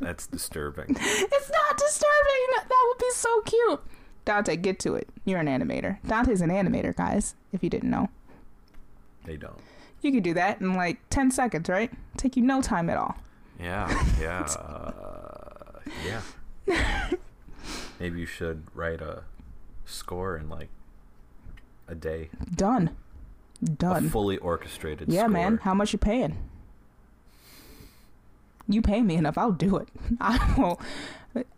[0.00, 0.96] That's disturbing.
[0.98, 2.46] It's not disturbing.
[2.54, 3.80] That would be so cute.
[4.28, 5.08] Dante, get to it.
[5.24, 5.96] You're an animator.
[6.06, 8.10] Dante's an animator, guys, if you didn't know.
[9.24, 9.58] They don't.
[10.02, 11.90] You could do that in like 10 seconds, right?
[12.18, 13.16] Take you no time at all.
[13.58, 13.88] Yeah.
[14.20, 14.42] Yeah.
[14.42, 16.20] Uh, yeah.
[17.98, 19.22] Maybe you should write a
[19.86, 20.68] score in like
[21.88, 22.28] a day.
[22.54, 22.90] Done.
[23.62, 24.10] A Done.
[24.10, 25.28] fully orchestrated Yeah, score.
[25.30, 25.56] man.
[25.62, 26.36] How much you paying?
[28.68, 29.88] You pay me enough, I'll do it.
[30.20, 30.78] I will.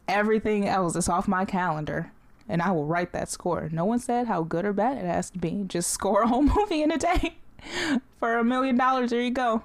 [0.07, 2.13] Everything else is off my calendar,
[2.51, 3.69] and I will write that score.
[3.73, 5.65] No one said how good or bad it has to be.
[5.67, 7.37] Just score a whole movie in a day
[8.19, 9.11] for a million dollars.
[9.11, 9.63] There you go.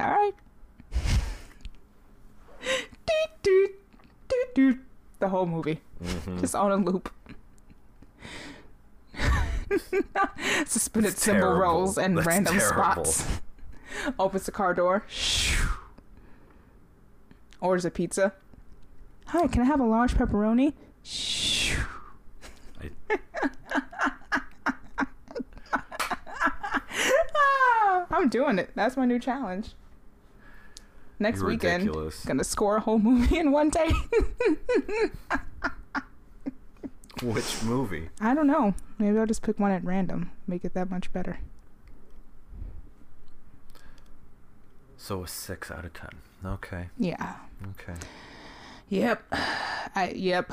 [0.00, 0.32] All right.
[3.06, 3.70] Doot, doot,
[4.28, 4.78] doot, doot.
[5.18, 6.40] The whole movie, Mhm.
[6.40, 7.10] just on a loop.
[10.66, 11.60] Suspended It's cymbal terrible.
[11.60, 13.04] rolls and That's random terrible.
[13.04, 13.40] spots.
[14.18, 15.04] Opens the car door.
[17.60, 18.32] Orders a pizza.
[19.26, 20.74] Hi, can I have a large pepperoni?
[21.06, 21.93] Ah,
[28.10, 28.70] I'm doing it.
[28.74, 29.72] That's my new challenge.
[31.18, 32.24] Next You're weekend, ridiculous.
[32.24, 33.90] gonna score a whole movie in one day.
[37.22, 38.10] Which movie?
[38.20, 38.74] I don't know.
[38.98, 40.30] Maybe I'll just pick one at random.
[40.46, 41.38] Make it that much better.
[44.96, 46.10] So a six out of ten.
[46.44, 46.88] Okay.
[46.98, 47.34] Yeah.
[47.70, 47.98] Okay.
[48.88, 49.22] Yep.
[49.94, 50.50] I yep.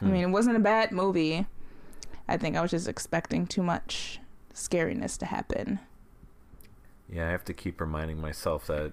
[0.00, 0.12] I Hmm.
[0.12, 1.46] mean, it wasn't a bad movie.
[2.28, 4.20] I think I was just expecting too much
[4.54, 5.80] scariness to happen.
[7.08, 8.92] Yeah, I have to keep reminding myself that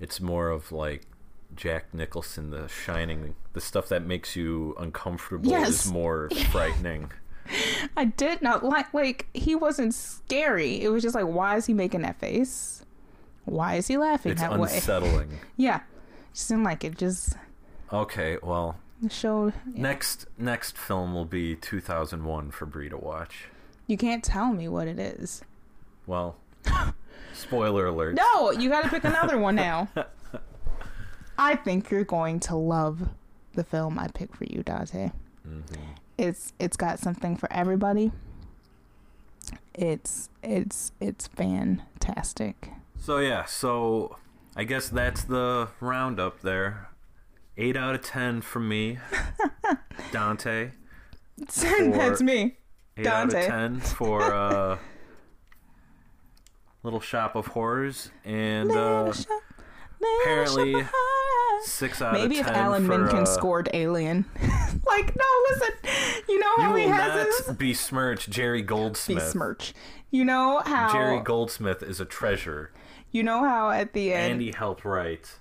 [0.00, 1.06] it's more of like
[1.54, 3.36] Jack Nicholson, The Shining.
[3.52, 5.68] The stuff that makes you uncomfortable Yes.
[5.86, 7.12] is more frightening.
[7.96, 10.80] I did not like like he wasn't scary.
[10.82, 12.84] It was just like why is he making that face?
[13.44, 14.62] Why is he laughing It's that way?
[14.74, 15.38] unsettling.
[15.56, 15.80] Yeah.
[16.32, 16.96] Just didn't like it.
[16.98, 17.36] Just
[17.92, 18.76] Okay, well,
[19.08, 19.82] showed yeah.
[19.82, 23.46] next next film will be 2001 for Bree to watch.
[23.86, 25.42] You can't tell me what it is.
[26.06, 26.36] Well,
[27.34, 28.14] spoiler alert.
[28.14, 29.88] No, you got to pick another one now.
[31.38, 33.08] I think you're going to love
[33.54, 35.10] the film I picked for you, Dante.
[35.46, 35.62] Mhm.
[36.16, 38.12] It's it's got something for everybody.
[39.74, 42.70] It's it's it's fantastic.
[42.98, 44.16] So yeah, so
[44.56, 46.88] I guess that's the roundup there.
[47.56, 48.98] Eight out of ten from me,
[50.12, 50.70] Dante.
[51.48, 52.56] Ten, That's me.
[52.96, 53.40] Eight out Dante.
[53.42, 54.78] of ten for uh,
[56.82, 59.26] Little Shop of Horrors, and uh, shop-
[60.22, 61.64] apparently horrors.
[61.64, 62.98] six out Maybe of if Alan for.
[62.98, 64.24] Menken uh, scored Alien.
[64.86, 65.74] like, no, listen.
[66.28, 69.18] You know you how he will has not besmirch Jerry his Goldsmith.
[69.18, 69.74] besmirch.
[70.10, 72.72] You know how Jerry Goldsmith is a treasure,
[73.12, 75.38] you know how at the end Andy he helped write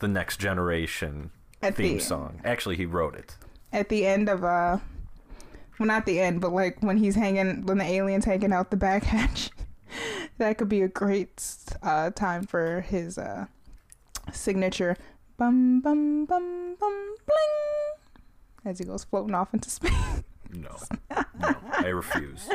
[0.00, 1.30] the Next Generation
[1.62, 2.40] At theme the- song.
[2.44, 3.36] Actually, he wrote it.
[3.72, 4.78] at the end of uh
[5.78, 8.76] well not the end but like when he's hanging when the alien's hanging out the
[8.76, 9.50] back hatch
[10.38, 11.42] that could be a great
[11.82, 13.46] uh time for his uh
[14.32, 14.96] signature
[15.38, 19.92] bum bum bum bum bling as he goes floating off into space
[20.52, 20.76] No,
[21.40, 22.46] no, I refuse.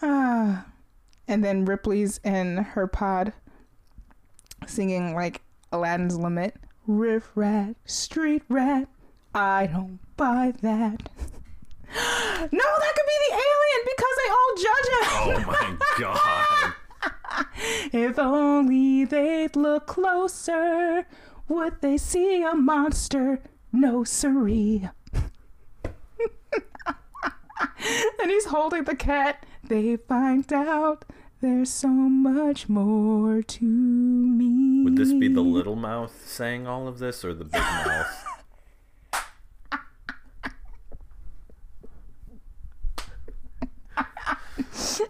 [0.00, 0.64] and
[1.44, 3.32] then ripley's in her pod
[4.66, 6.54] singing like aladdin's limit
[6.86, 8.88] riff rat street rat
[9.34, 11.08] i don't buy that.
[12.50, 15.04] No that could be the alien because they all judge him.
[15.14, 15.66] Oh my
[15.98, 16.74] god.
[17.92, 21.06] if only they'd look closer
[21.48, 23.40] would they see a monster?
[23.72, 24.88] No siree.
[28.20, 29.44] And he's holding the cat.
[29.64, 31.04] They find out
[31.42, 37.00] there's so much more to me Would this be the little mouth saying all of
[37.00, 38.26] this or the big mouth?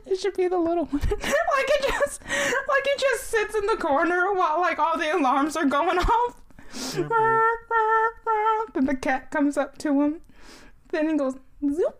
[0.06, 1.00] It should be the little one.
[1.02, 5.56] like it just like it just sits in the corner while like all the alarms
[5.56, 6.36] are going off.
[6.72, 8.72] Mm-hmm.
[8.74, 10.20] then the cat comes up to him.
[10.90, 11.36] Then he goes
[11.66, 11.98] zoop.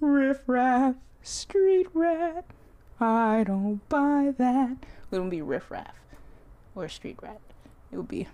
[0.00, 2.44] Riff raff, street rat.
[3.00, 4.72] I don't buy that.
[4.72, 5.94] It wouldn't be riff raff
[6.74, 7.40] or street rat.
[7.90, 8.28] It would be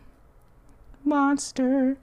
[1.05, 1.97] monster,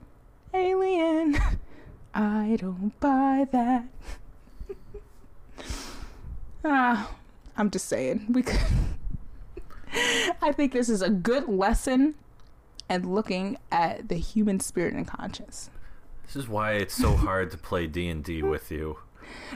[0.52, 1.38] alien.
[2.14, 3.84] I don't buy that.
[6.66, 7.14] Ah,
[7.58, 8.24] I'm just saying.
[8.30, 8.58] We could.
[10.40, 12.14] I think this is a good lesson
[12.88, 15.68] and looking at the human spirit and conscience.
[16.24, 18.98] This is why it's so hard to play D&D with you.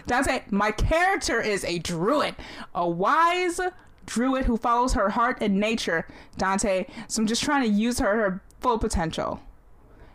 [0.07, 2.35] Dante, my character is a druid,
[2.75, 3.61] a wise
[4.07, 6.07] druid who follows her heart and nature.
[6.37, 9.41] Dante, so I'm just trying to use her her full potential.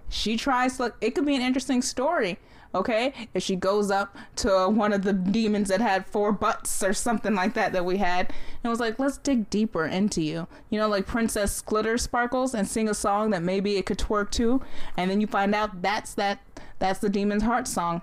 [0.09, 0.93] She tries to.
[1.01, 2.37] It could be an interesting story.
[2.75, 6.91] Okay, if she goes up to one of the demons that had four butts or
[6.91, 10.47] something like that that we had, and was like, let's dig deeper into you.
[10.71, 14.31] You know, like Princess Glitter Sparkles, and sing a song that maybe it could twerk
[14.31, 14.59] to,
[14.97, 16.39] and then you find out that's that
[16.79, 18.01] that's the demon's heart song.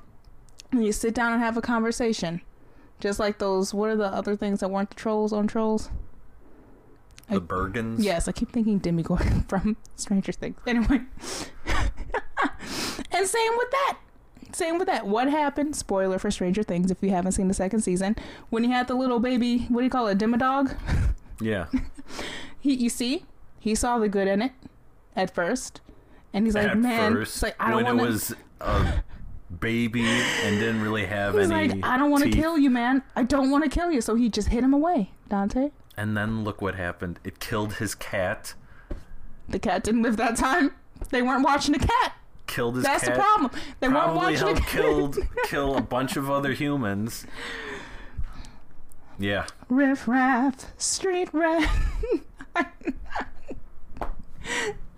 [0.73, 2.41] And you sit down and have a conversation.
[3.01, 5.91] Just like those, what are the other things that weren't the trolls on trolls?
[7.29, 7.97] The Bergens?
[8.03, 10.59] Yes, I keep thinking Demogorgon from Stranger Things.
[10.67, 11.01] Anyway.
[13.13, 13.99] and same with that.
[14.53, 15.07] Same with that.
[15.07, 15.77] What happened?
[15.77, 18.17] Spoiler for Stranger Things if you haven't seen the second season.
[18.51, 20.77] When he had the little baby, what do you call it, Demodog?
[21.43, 21.69] Yeah.
[22.59, 23.25] He, you see,
[23.59, 24.53] he saw the good in it
[25.17, 25.81] at first,
[26.35, 29.03] and he's like, "Man, first, it's like I don't when want it to." was a
[29.59, 33.03] baby and didn't really have He's any like, "I don't want to kill you, man.
[33.17, 35.71] I don't want to kill you." So he just hit him away, Dante.
[35.97, 37.19] And then look what happened.
[37.25, 38.55] It killed his cat.
[39.49, 40.73] The cat didn't live that time.
[41.11, 42.15] They weren't watching the cat.
[42.47, 43.15] Killed his That's cat.
[43.15, 43.51] the problem.
[43.81, 44.71] They weren't watching the helped cat.
[44.71, 47.27] killed kill a bunch of other humans.
[49.19, 49.47] Yeah.
[49.69, 51.69] Riff raff, street rat.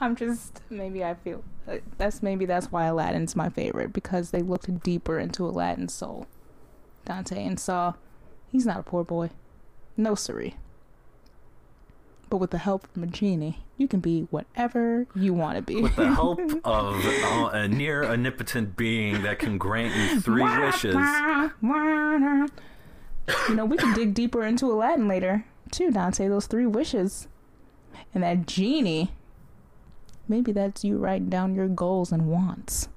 [0.00, 1.42] I'm just maybe I feel
[1.98, 6.26] that's maybe that's why Aladdin's my favorite because they looked deeper into Aladdin's soul.
[7.04, 7.94] Dante and saw
[8.48, 9.30] he's not a poor boy,
[9.96, 10.56] no siree.
[12.28, 15.82] But with the help from a genie, you can be whatever you want to be.
[15.82, 20.94] With the help of uh, a near omnipotent being that can grant you three wishes.
[23.48, 26.26] You know, we can dig deeper into Aladdin later, too, Dante.
[26.28, 27.28] Those three wishes.
[28.14, 29.12] And that genie.
[30.28, 32.88] Maybe that's you writing down your goals and wants.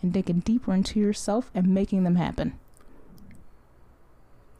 [0.00, 2.58] And digging deeper into yourself and making them happen.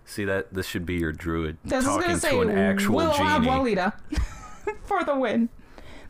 [0.04, 3.74] See that this should be your druid That's talking to an actual Willow genie.
[4.84, 5.48] For the win.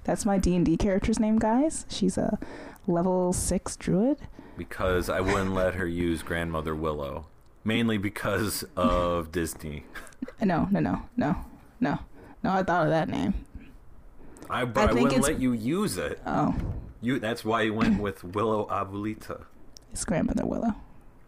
[0.04, 1.86] That's my D and D character's name, guys.
[1.88, 2.38] She's a
[2.86, 4.18] level six druid.
[4.56, 7.26] Because I wouldn't let her use Grandmother Willow.
[7.64, 9.84] Mainly because of Disney.
[10.40, 11.36] No, no, no, no,
[11.80, 11.98] no,
[12.44, 12.50] no.
[12.50, 13.34] I thought of that name.
[14.52, 16.20] I, but I I, wouldn't it's- let you use it.
[16.26, 16.54] Oh,
[17.00, 19.42] You that's why you went with Willow Abuelita.
[19.92, 20.74] it's grandmother Willow.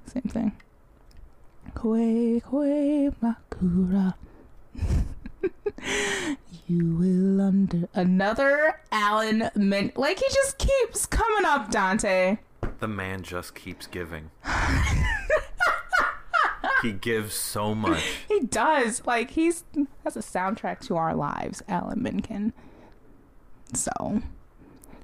[0.06, 0.52] Same thing.
[1.74, 4.14] Kwe kwe makura.
[6.66, 9.92] you will under another Alan Min.
[9.96, 12.38] Like he just keeps coming up, Dante.
[12.80, 14.30] The man just keeps giving.
[16.82, 18.02] he gives so much.
[18.28, 19.02] He does.
[19.06, 19.64] Like he's
[20.02, 22.52] that's a soundtrack to our lives, Alan Menken.
[23.73, 24.23] So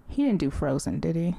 [0.09, 1.37] he didn't do Frozen, did he?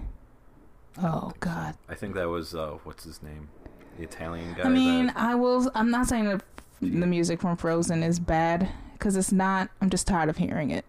[1.02, 1.76] Oh God.
[1.88, 3.49] I think that was uh what's his name?
[3.98, 4.64] The Italian guy.
[4.64, 5.69] I mean, that, I will.
[5.76, 6.43] I'm not saying that
[6.80, 9.69] the music from Frozen is bad because it's not.
[9.81, 10.85] I'm just tired of hearing it.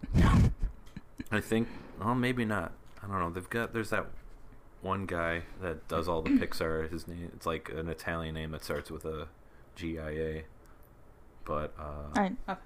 [1.30, 1.68] I think
[1.98, 2.72] well maybe not.
[3.02, 3.30] I don't know.
[3.30, 4.06] They've got there's that
[4.80, 6.90] one guy that does all the Pixar.
[6.90, 9.28] His name it's like an Italian name that starts with a
[9.76, 10.44] G I A.
[11.44, 12.36] But uh All right.
[12.48, 12.60] Okay.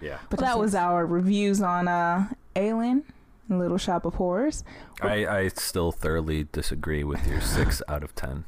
[0.00, 0.18] yeah.
[0.30, 3.04] But that was our reviews on uh Alien,
[3.48, 4.64] Little Shop of Horrors.
[5.00, 8.44] I, I still thoroughly disagree with your six out of ten.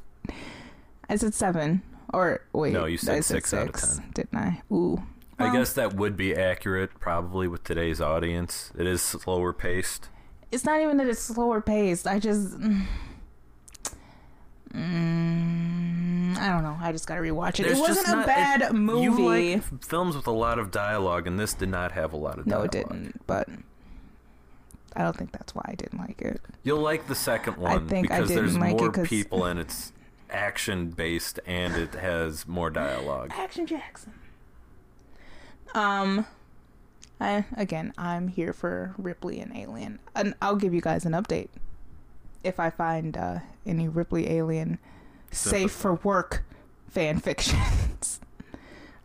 [1.08, 1.82] I said seven.
[2.12, 4.10] Or wait, No, you said I six out of 10.
[4.14, 4.62] didn't I?
[4.72, 5.02] Ooh.
[5.38, 8.72] I guess that would be accurate, probably with today's audience.
[8.76, 10.08] It is slower paced.
[10.50, 12.06] it's not even that it's slower paced.
[12.08, 12.58] I just.
[14.74, 16.76] Mm, I don't know.
[16.80, 17.64] I just gotta rewatch it.
[17.64, 19.02] There's it wasn't a not- bad it- movie.
[19.02, 19.24] You
[19.58, 22.46] like films with a lot of dialogue, and this did not have a lot of
[22.46, 22.74] dialogue.
[22.74, 23.26] no, it didn't.
[23.26, 23.48] But
[24.98, 26.40] I don't think that's why I didn't like it.
[26.64, 28.90] You'll like the second one I one think I because didn't there's like it more
[28.90, 29.92] 'cause- people and it's
[30.28, 33.30] action based and it has more dialogue.
[33.34, 34.12] Action Jackson.
[35.74, 36.26] Um,
[37.20, 41.48] I again, I'm here for Ripley and Alien, and I'll give you guys an update
[42.42, 44.78] if I find uh, any Ripley Alien
[45.30, 46.44] safe for work
[46.88, 48.20] fan fictions.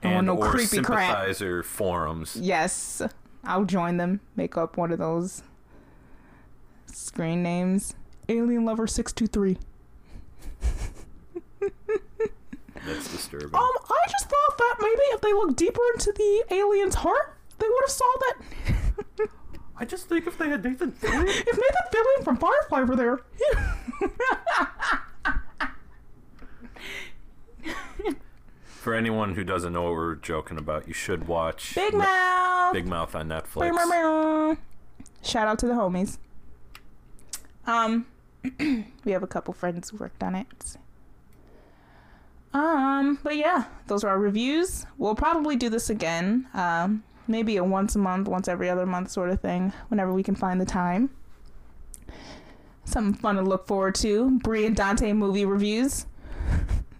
[0.01, 1.09] I don't want And no or creepy crap.
[1.11, 2.35] sympathizer forums.
[2.35, 3.01] Yes,
[3.43, 4.21] I'll join them.
[4.35, 5.43] Make up one of those
[6.93, 7.95] screen names.
[8.29, 9.57] Alien Lover six two three.
[12.85, 13.55] That's disturbing.
[13.55, 17.67] Um, I just thought that maybe if they looked deeper into the alien's heart, they
[17.67, 19.29] would have saw that
[19.77, 23.19] I just think if they had Nathan Fillion, if Nathan Fillion from Firefly were there.
[28.63, 32.73] for anyone who doesn't know what we're joking about, you should watch Big Ma- Mouth.
[32.73, 33.71] Big Mouth on Netflix.
[33.73, 34.57] meow, meow.
[35.21, 36.17] Shout out to the homies.
[37.65, 38.05] Um,
[38.59, 40.77] we have a couple friends who worked on it.
[42.53, 44.85] Um, but yeah, those are our reviews.
[44.97, 46.47] We'll probably do this again.
[46.53, 50.23] Um, maybe a once a month, once every other month sort of thing, whenever we
[50.23, 51.09] can find the time.
[52.85, 54.39] Something fun to look forward to.
[54.39, 56.05] Bree and Dante movie reviews.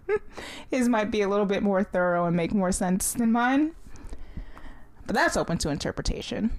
[0.70, 3.72] His might be a little bit more thorough and make more sense than mine.
[5.06, 6.50] But that's open to interpretation.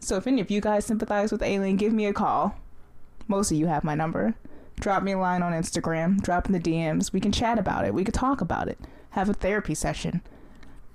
[0.00, 2.56] So if any of you guys sympathize with Alien, give me a call.
[3.30, 4.34] Most of you have my number.
[4.80, 6.20] Drop me a line on Instagram.
[6.20, 7.12] Drop in the DMs.
[7.12, 7.94] We can chat about it.
[7.94, 8.76] We could talk about it.
[9.10, 10.20] Have a therapy session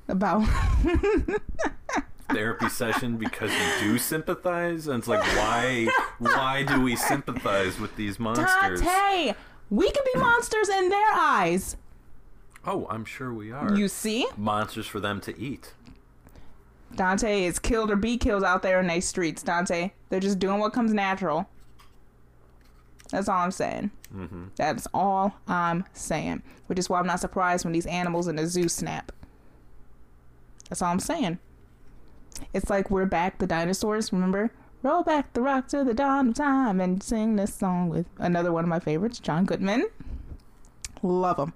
[0.09, 0.45] about
[2.29, 5.87] Therapy session because you do sympathize, and it's like, why?
[6.19, 8.81] Why do we sympathize with these monsters?
[8.81, 9.33] Dante.
[9.69, 11.77] We can be monsters in their eyes.
[12.65, 13.73] Oh, I'm sure we are.
[13.77, 15.73] You see, monsters for them to eat.
[16.95, 19.41] Dante is killed or be killed out there in these streets.
[19.41, 21.47] Dante, they're just doing what comes natural.
[23.15, 23.91] That's all I'm saying.
[24.13, 24.47] Mm-hmm.
[24.57, 26.43] That's all I'm saying.
[26.67, 29.13] Which is why I'm not surprised when these animals in the zoo snap.
[30.67, 31.39] That's all I'm saying.
[32.53, 34.51] It's like we're back, the dinosaurs, remember?
[34.83, 38.51] Roll back the rock to the dawn of time and sing this song with another
[38.51, 39.87] one of my favorites, John Goodman.
[41.01, 41.53] Love him.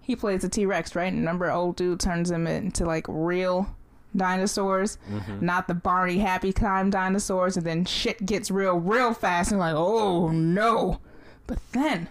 [0.00, 1.12] He plays a T Rex, right?
[1.12, 3.75] And remember, old dude turns him into like real
[4.16, 5.44] dinosaurs, mm-hmm.
[5.44, 9.74] not the Barney Happy Time dinosaurs, and then shit gets real, real fast, and like,
[9.76, 11.00] oh no.
[11.46, 12.08] But then,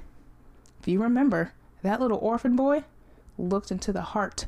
[0.80, 1.53] if you remember,
[1.84, 2.84] that little orphan boy
[3.38, 4.45] looked into the heart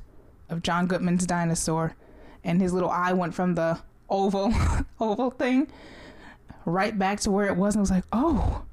[0.49, 1.95] of John Goodman's dinosaur,
[2.43, 3.79] and his little eye went from the
[4.09, 4.53] oval
[4.99, 5.67] oval thing
[6.65, 8.63] right back to where it was and I was like, "Oh,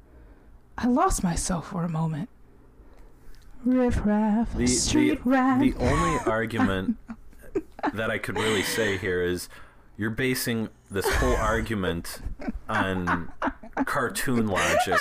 [0.77, 2.29] I lost myself for a moment."
[3.63, 5.59] Riff raff, The, street the, rat.
[5.59, 6.97] the only argument
[7.93, 9.49] that I could really say here is
[9.97, 12.19] you're basing this whole argument
[12.67, 13.31] on
[13.85, 14.99] cartoon logic.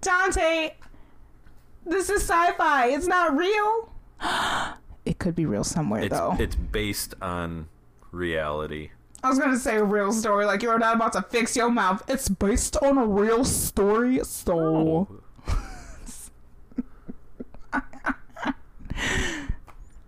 [0.00, 0.74] Dante,
[1.86, 2.88] this is sci-fi.
[2.88, 3.92] It's not real.
[5.04, 6.36] it could be real somewhere It's though.
[6.38, 7.68] it's based on
[8.10, 8.90] reality.
[9.22, 12.02] I was gonna say a real story, like you're not about to fix your mouth.
[12.08, 15.08] It's based on a real story, so oh.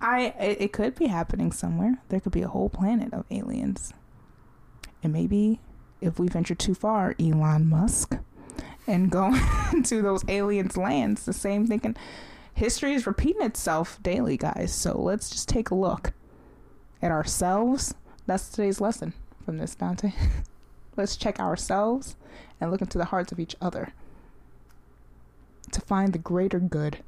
[0.06, 1.98] I it, could be happening somewhere.
[2.10, 3.92] There could be a whole planet of aliens,
[5.02, 5.58] and maybe
[6.00, 8.16] if we venture too far, Elon Musk,
[8.86, 9.36] and go
[9.72, 11.96] into those aliens' lands, the same thinking.
[12.54, 14.72] History is repeating itself daily, guys.
[14.72, 16.12] So let's just take a look
[17.02, 17.94] at ourselves.
[18.26, 19.12] That's today's lesson
[19.44, 20.12] from this, Dante.
[20.96, 22.16] let's check ourselves
[22.60, 23.92] and look into the hearts of each other
[25.72, 27.02] to find the greater good.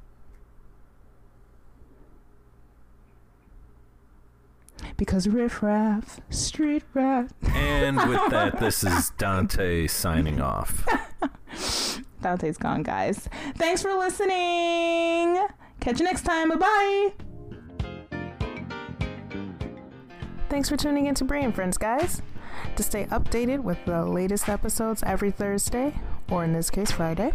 [4.97, 7.31] Because riff raff, street rat.
[7.55, 10.87] And with that, this is Dante signing off.
[12.21, 13.29] Dante's gone, guys.
[13.57, 15.47] Thanks for listening.
[15.81, 16.49] Catch you next time.
[16.51, 17.13] Bye bye.
[20.49, 22.23] Thanks for tuning in to Bri and Friends, guys.
[22.77, 26.01] To stay updated with the latest episodes every Thursday,
[26.31, 27.33] or in this case Friday,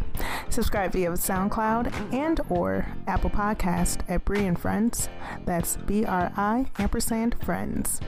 [0.50, 5.10] subscribe via SoundCloud and or Apple Podcast at Bri and Friends.
[5.46, 8.00] That's B-R-I ampersand Friends.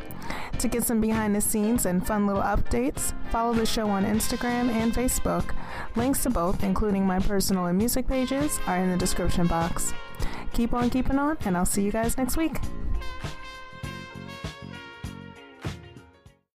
[0.60, 4.70] To get some behind the scenes and fun little updates, follow the show on Instagram
[4.70, 5.54] and Facebook.
[5.96, 9.94] Links to both, including my personal and music pages, are in the description box.
[10.54, 12.58] Keep on keeping on, and I'll see you guys next week.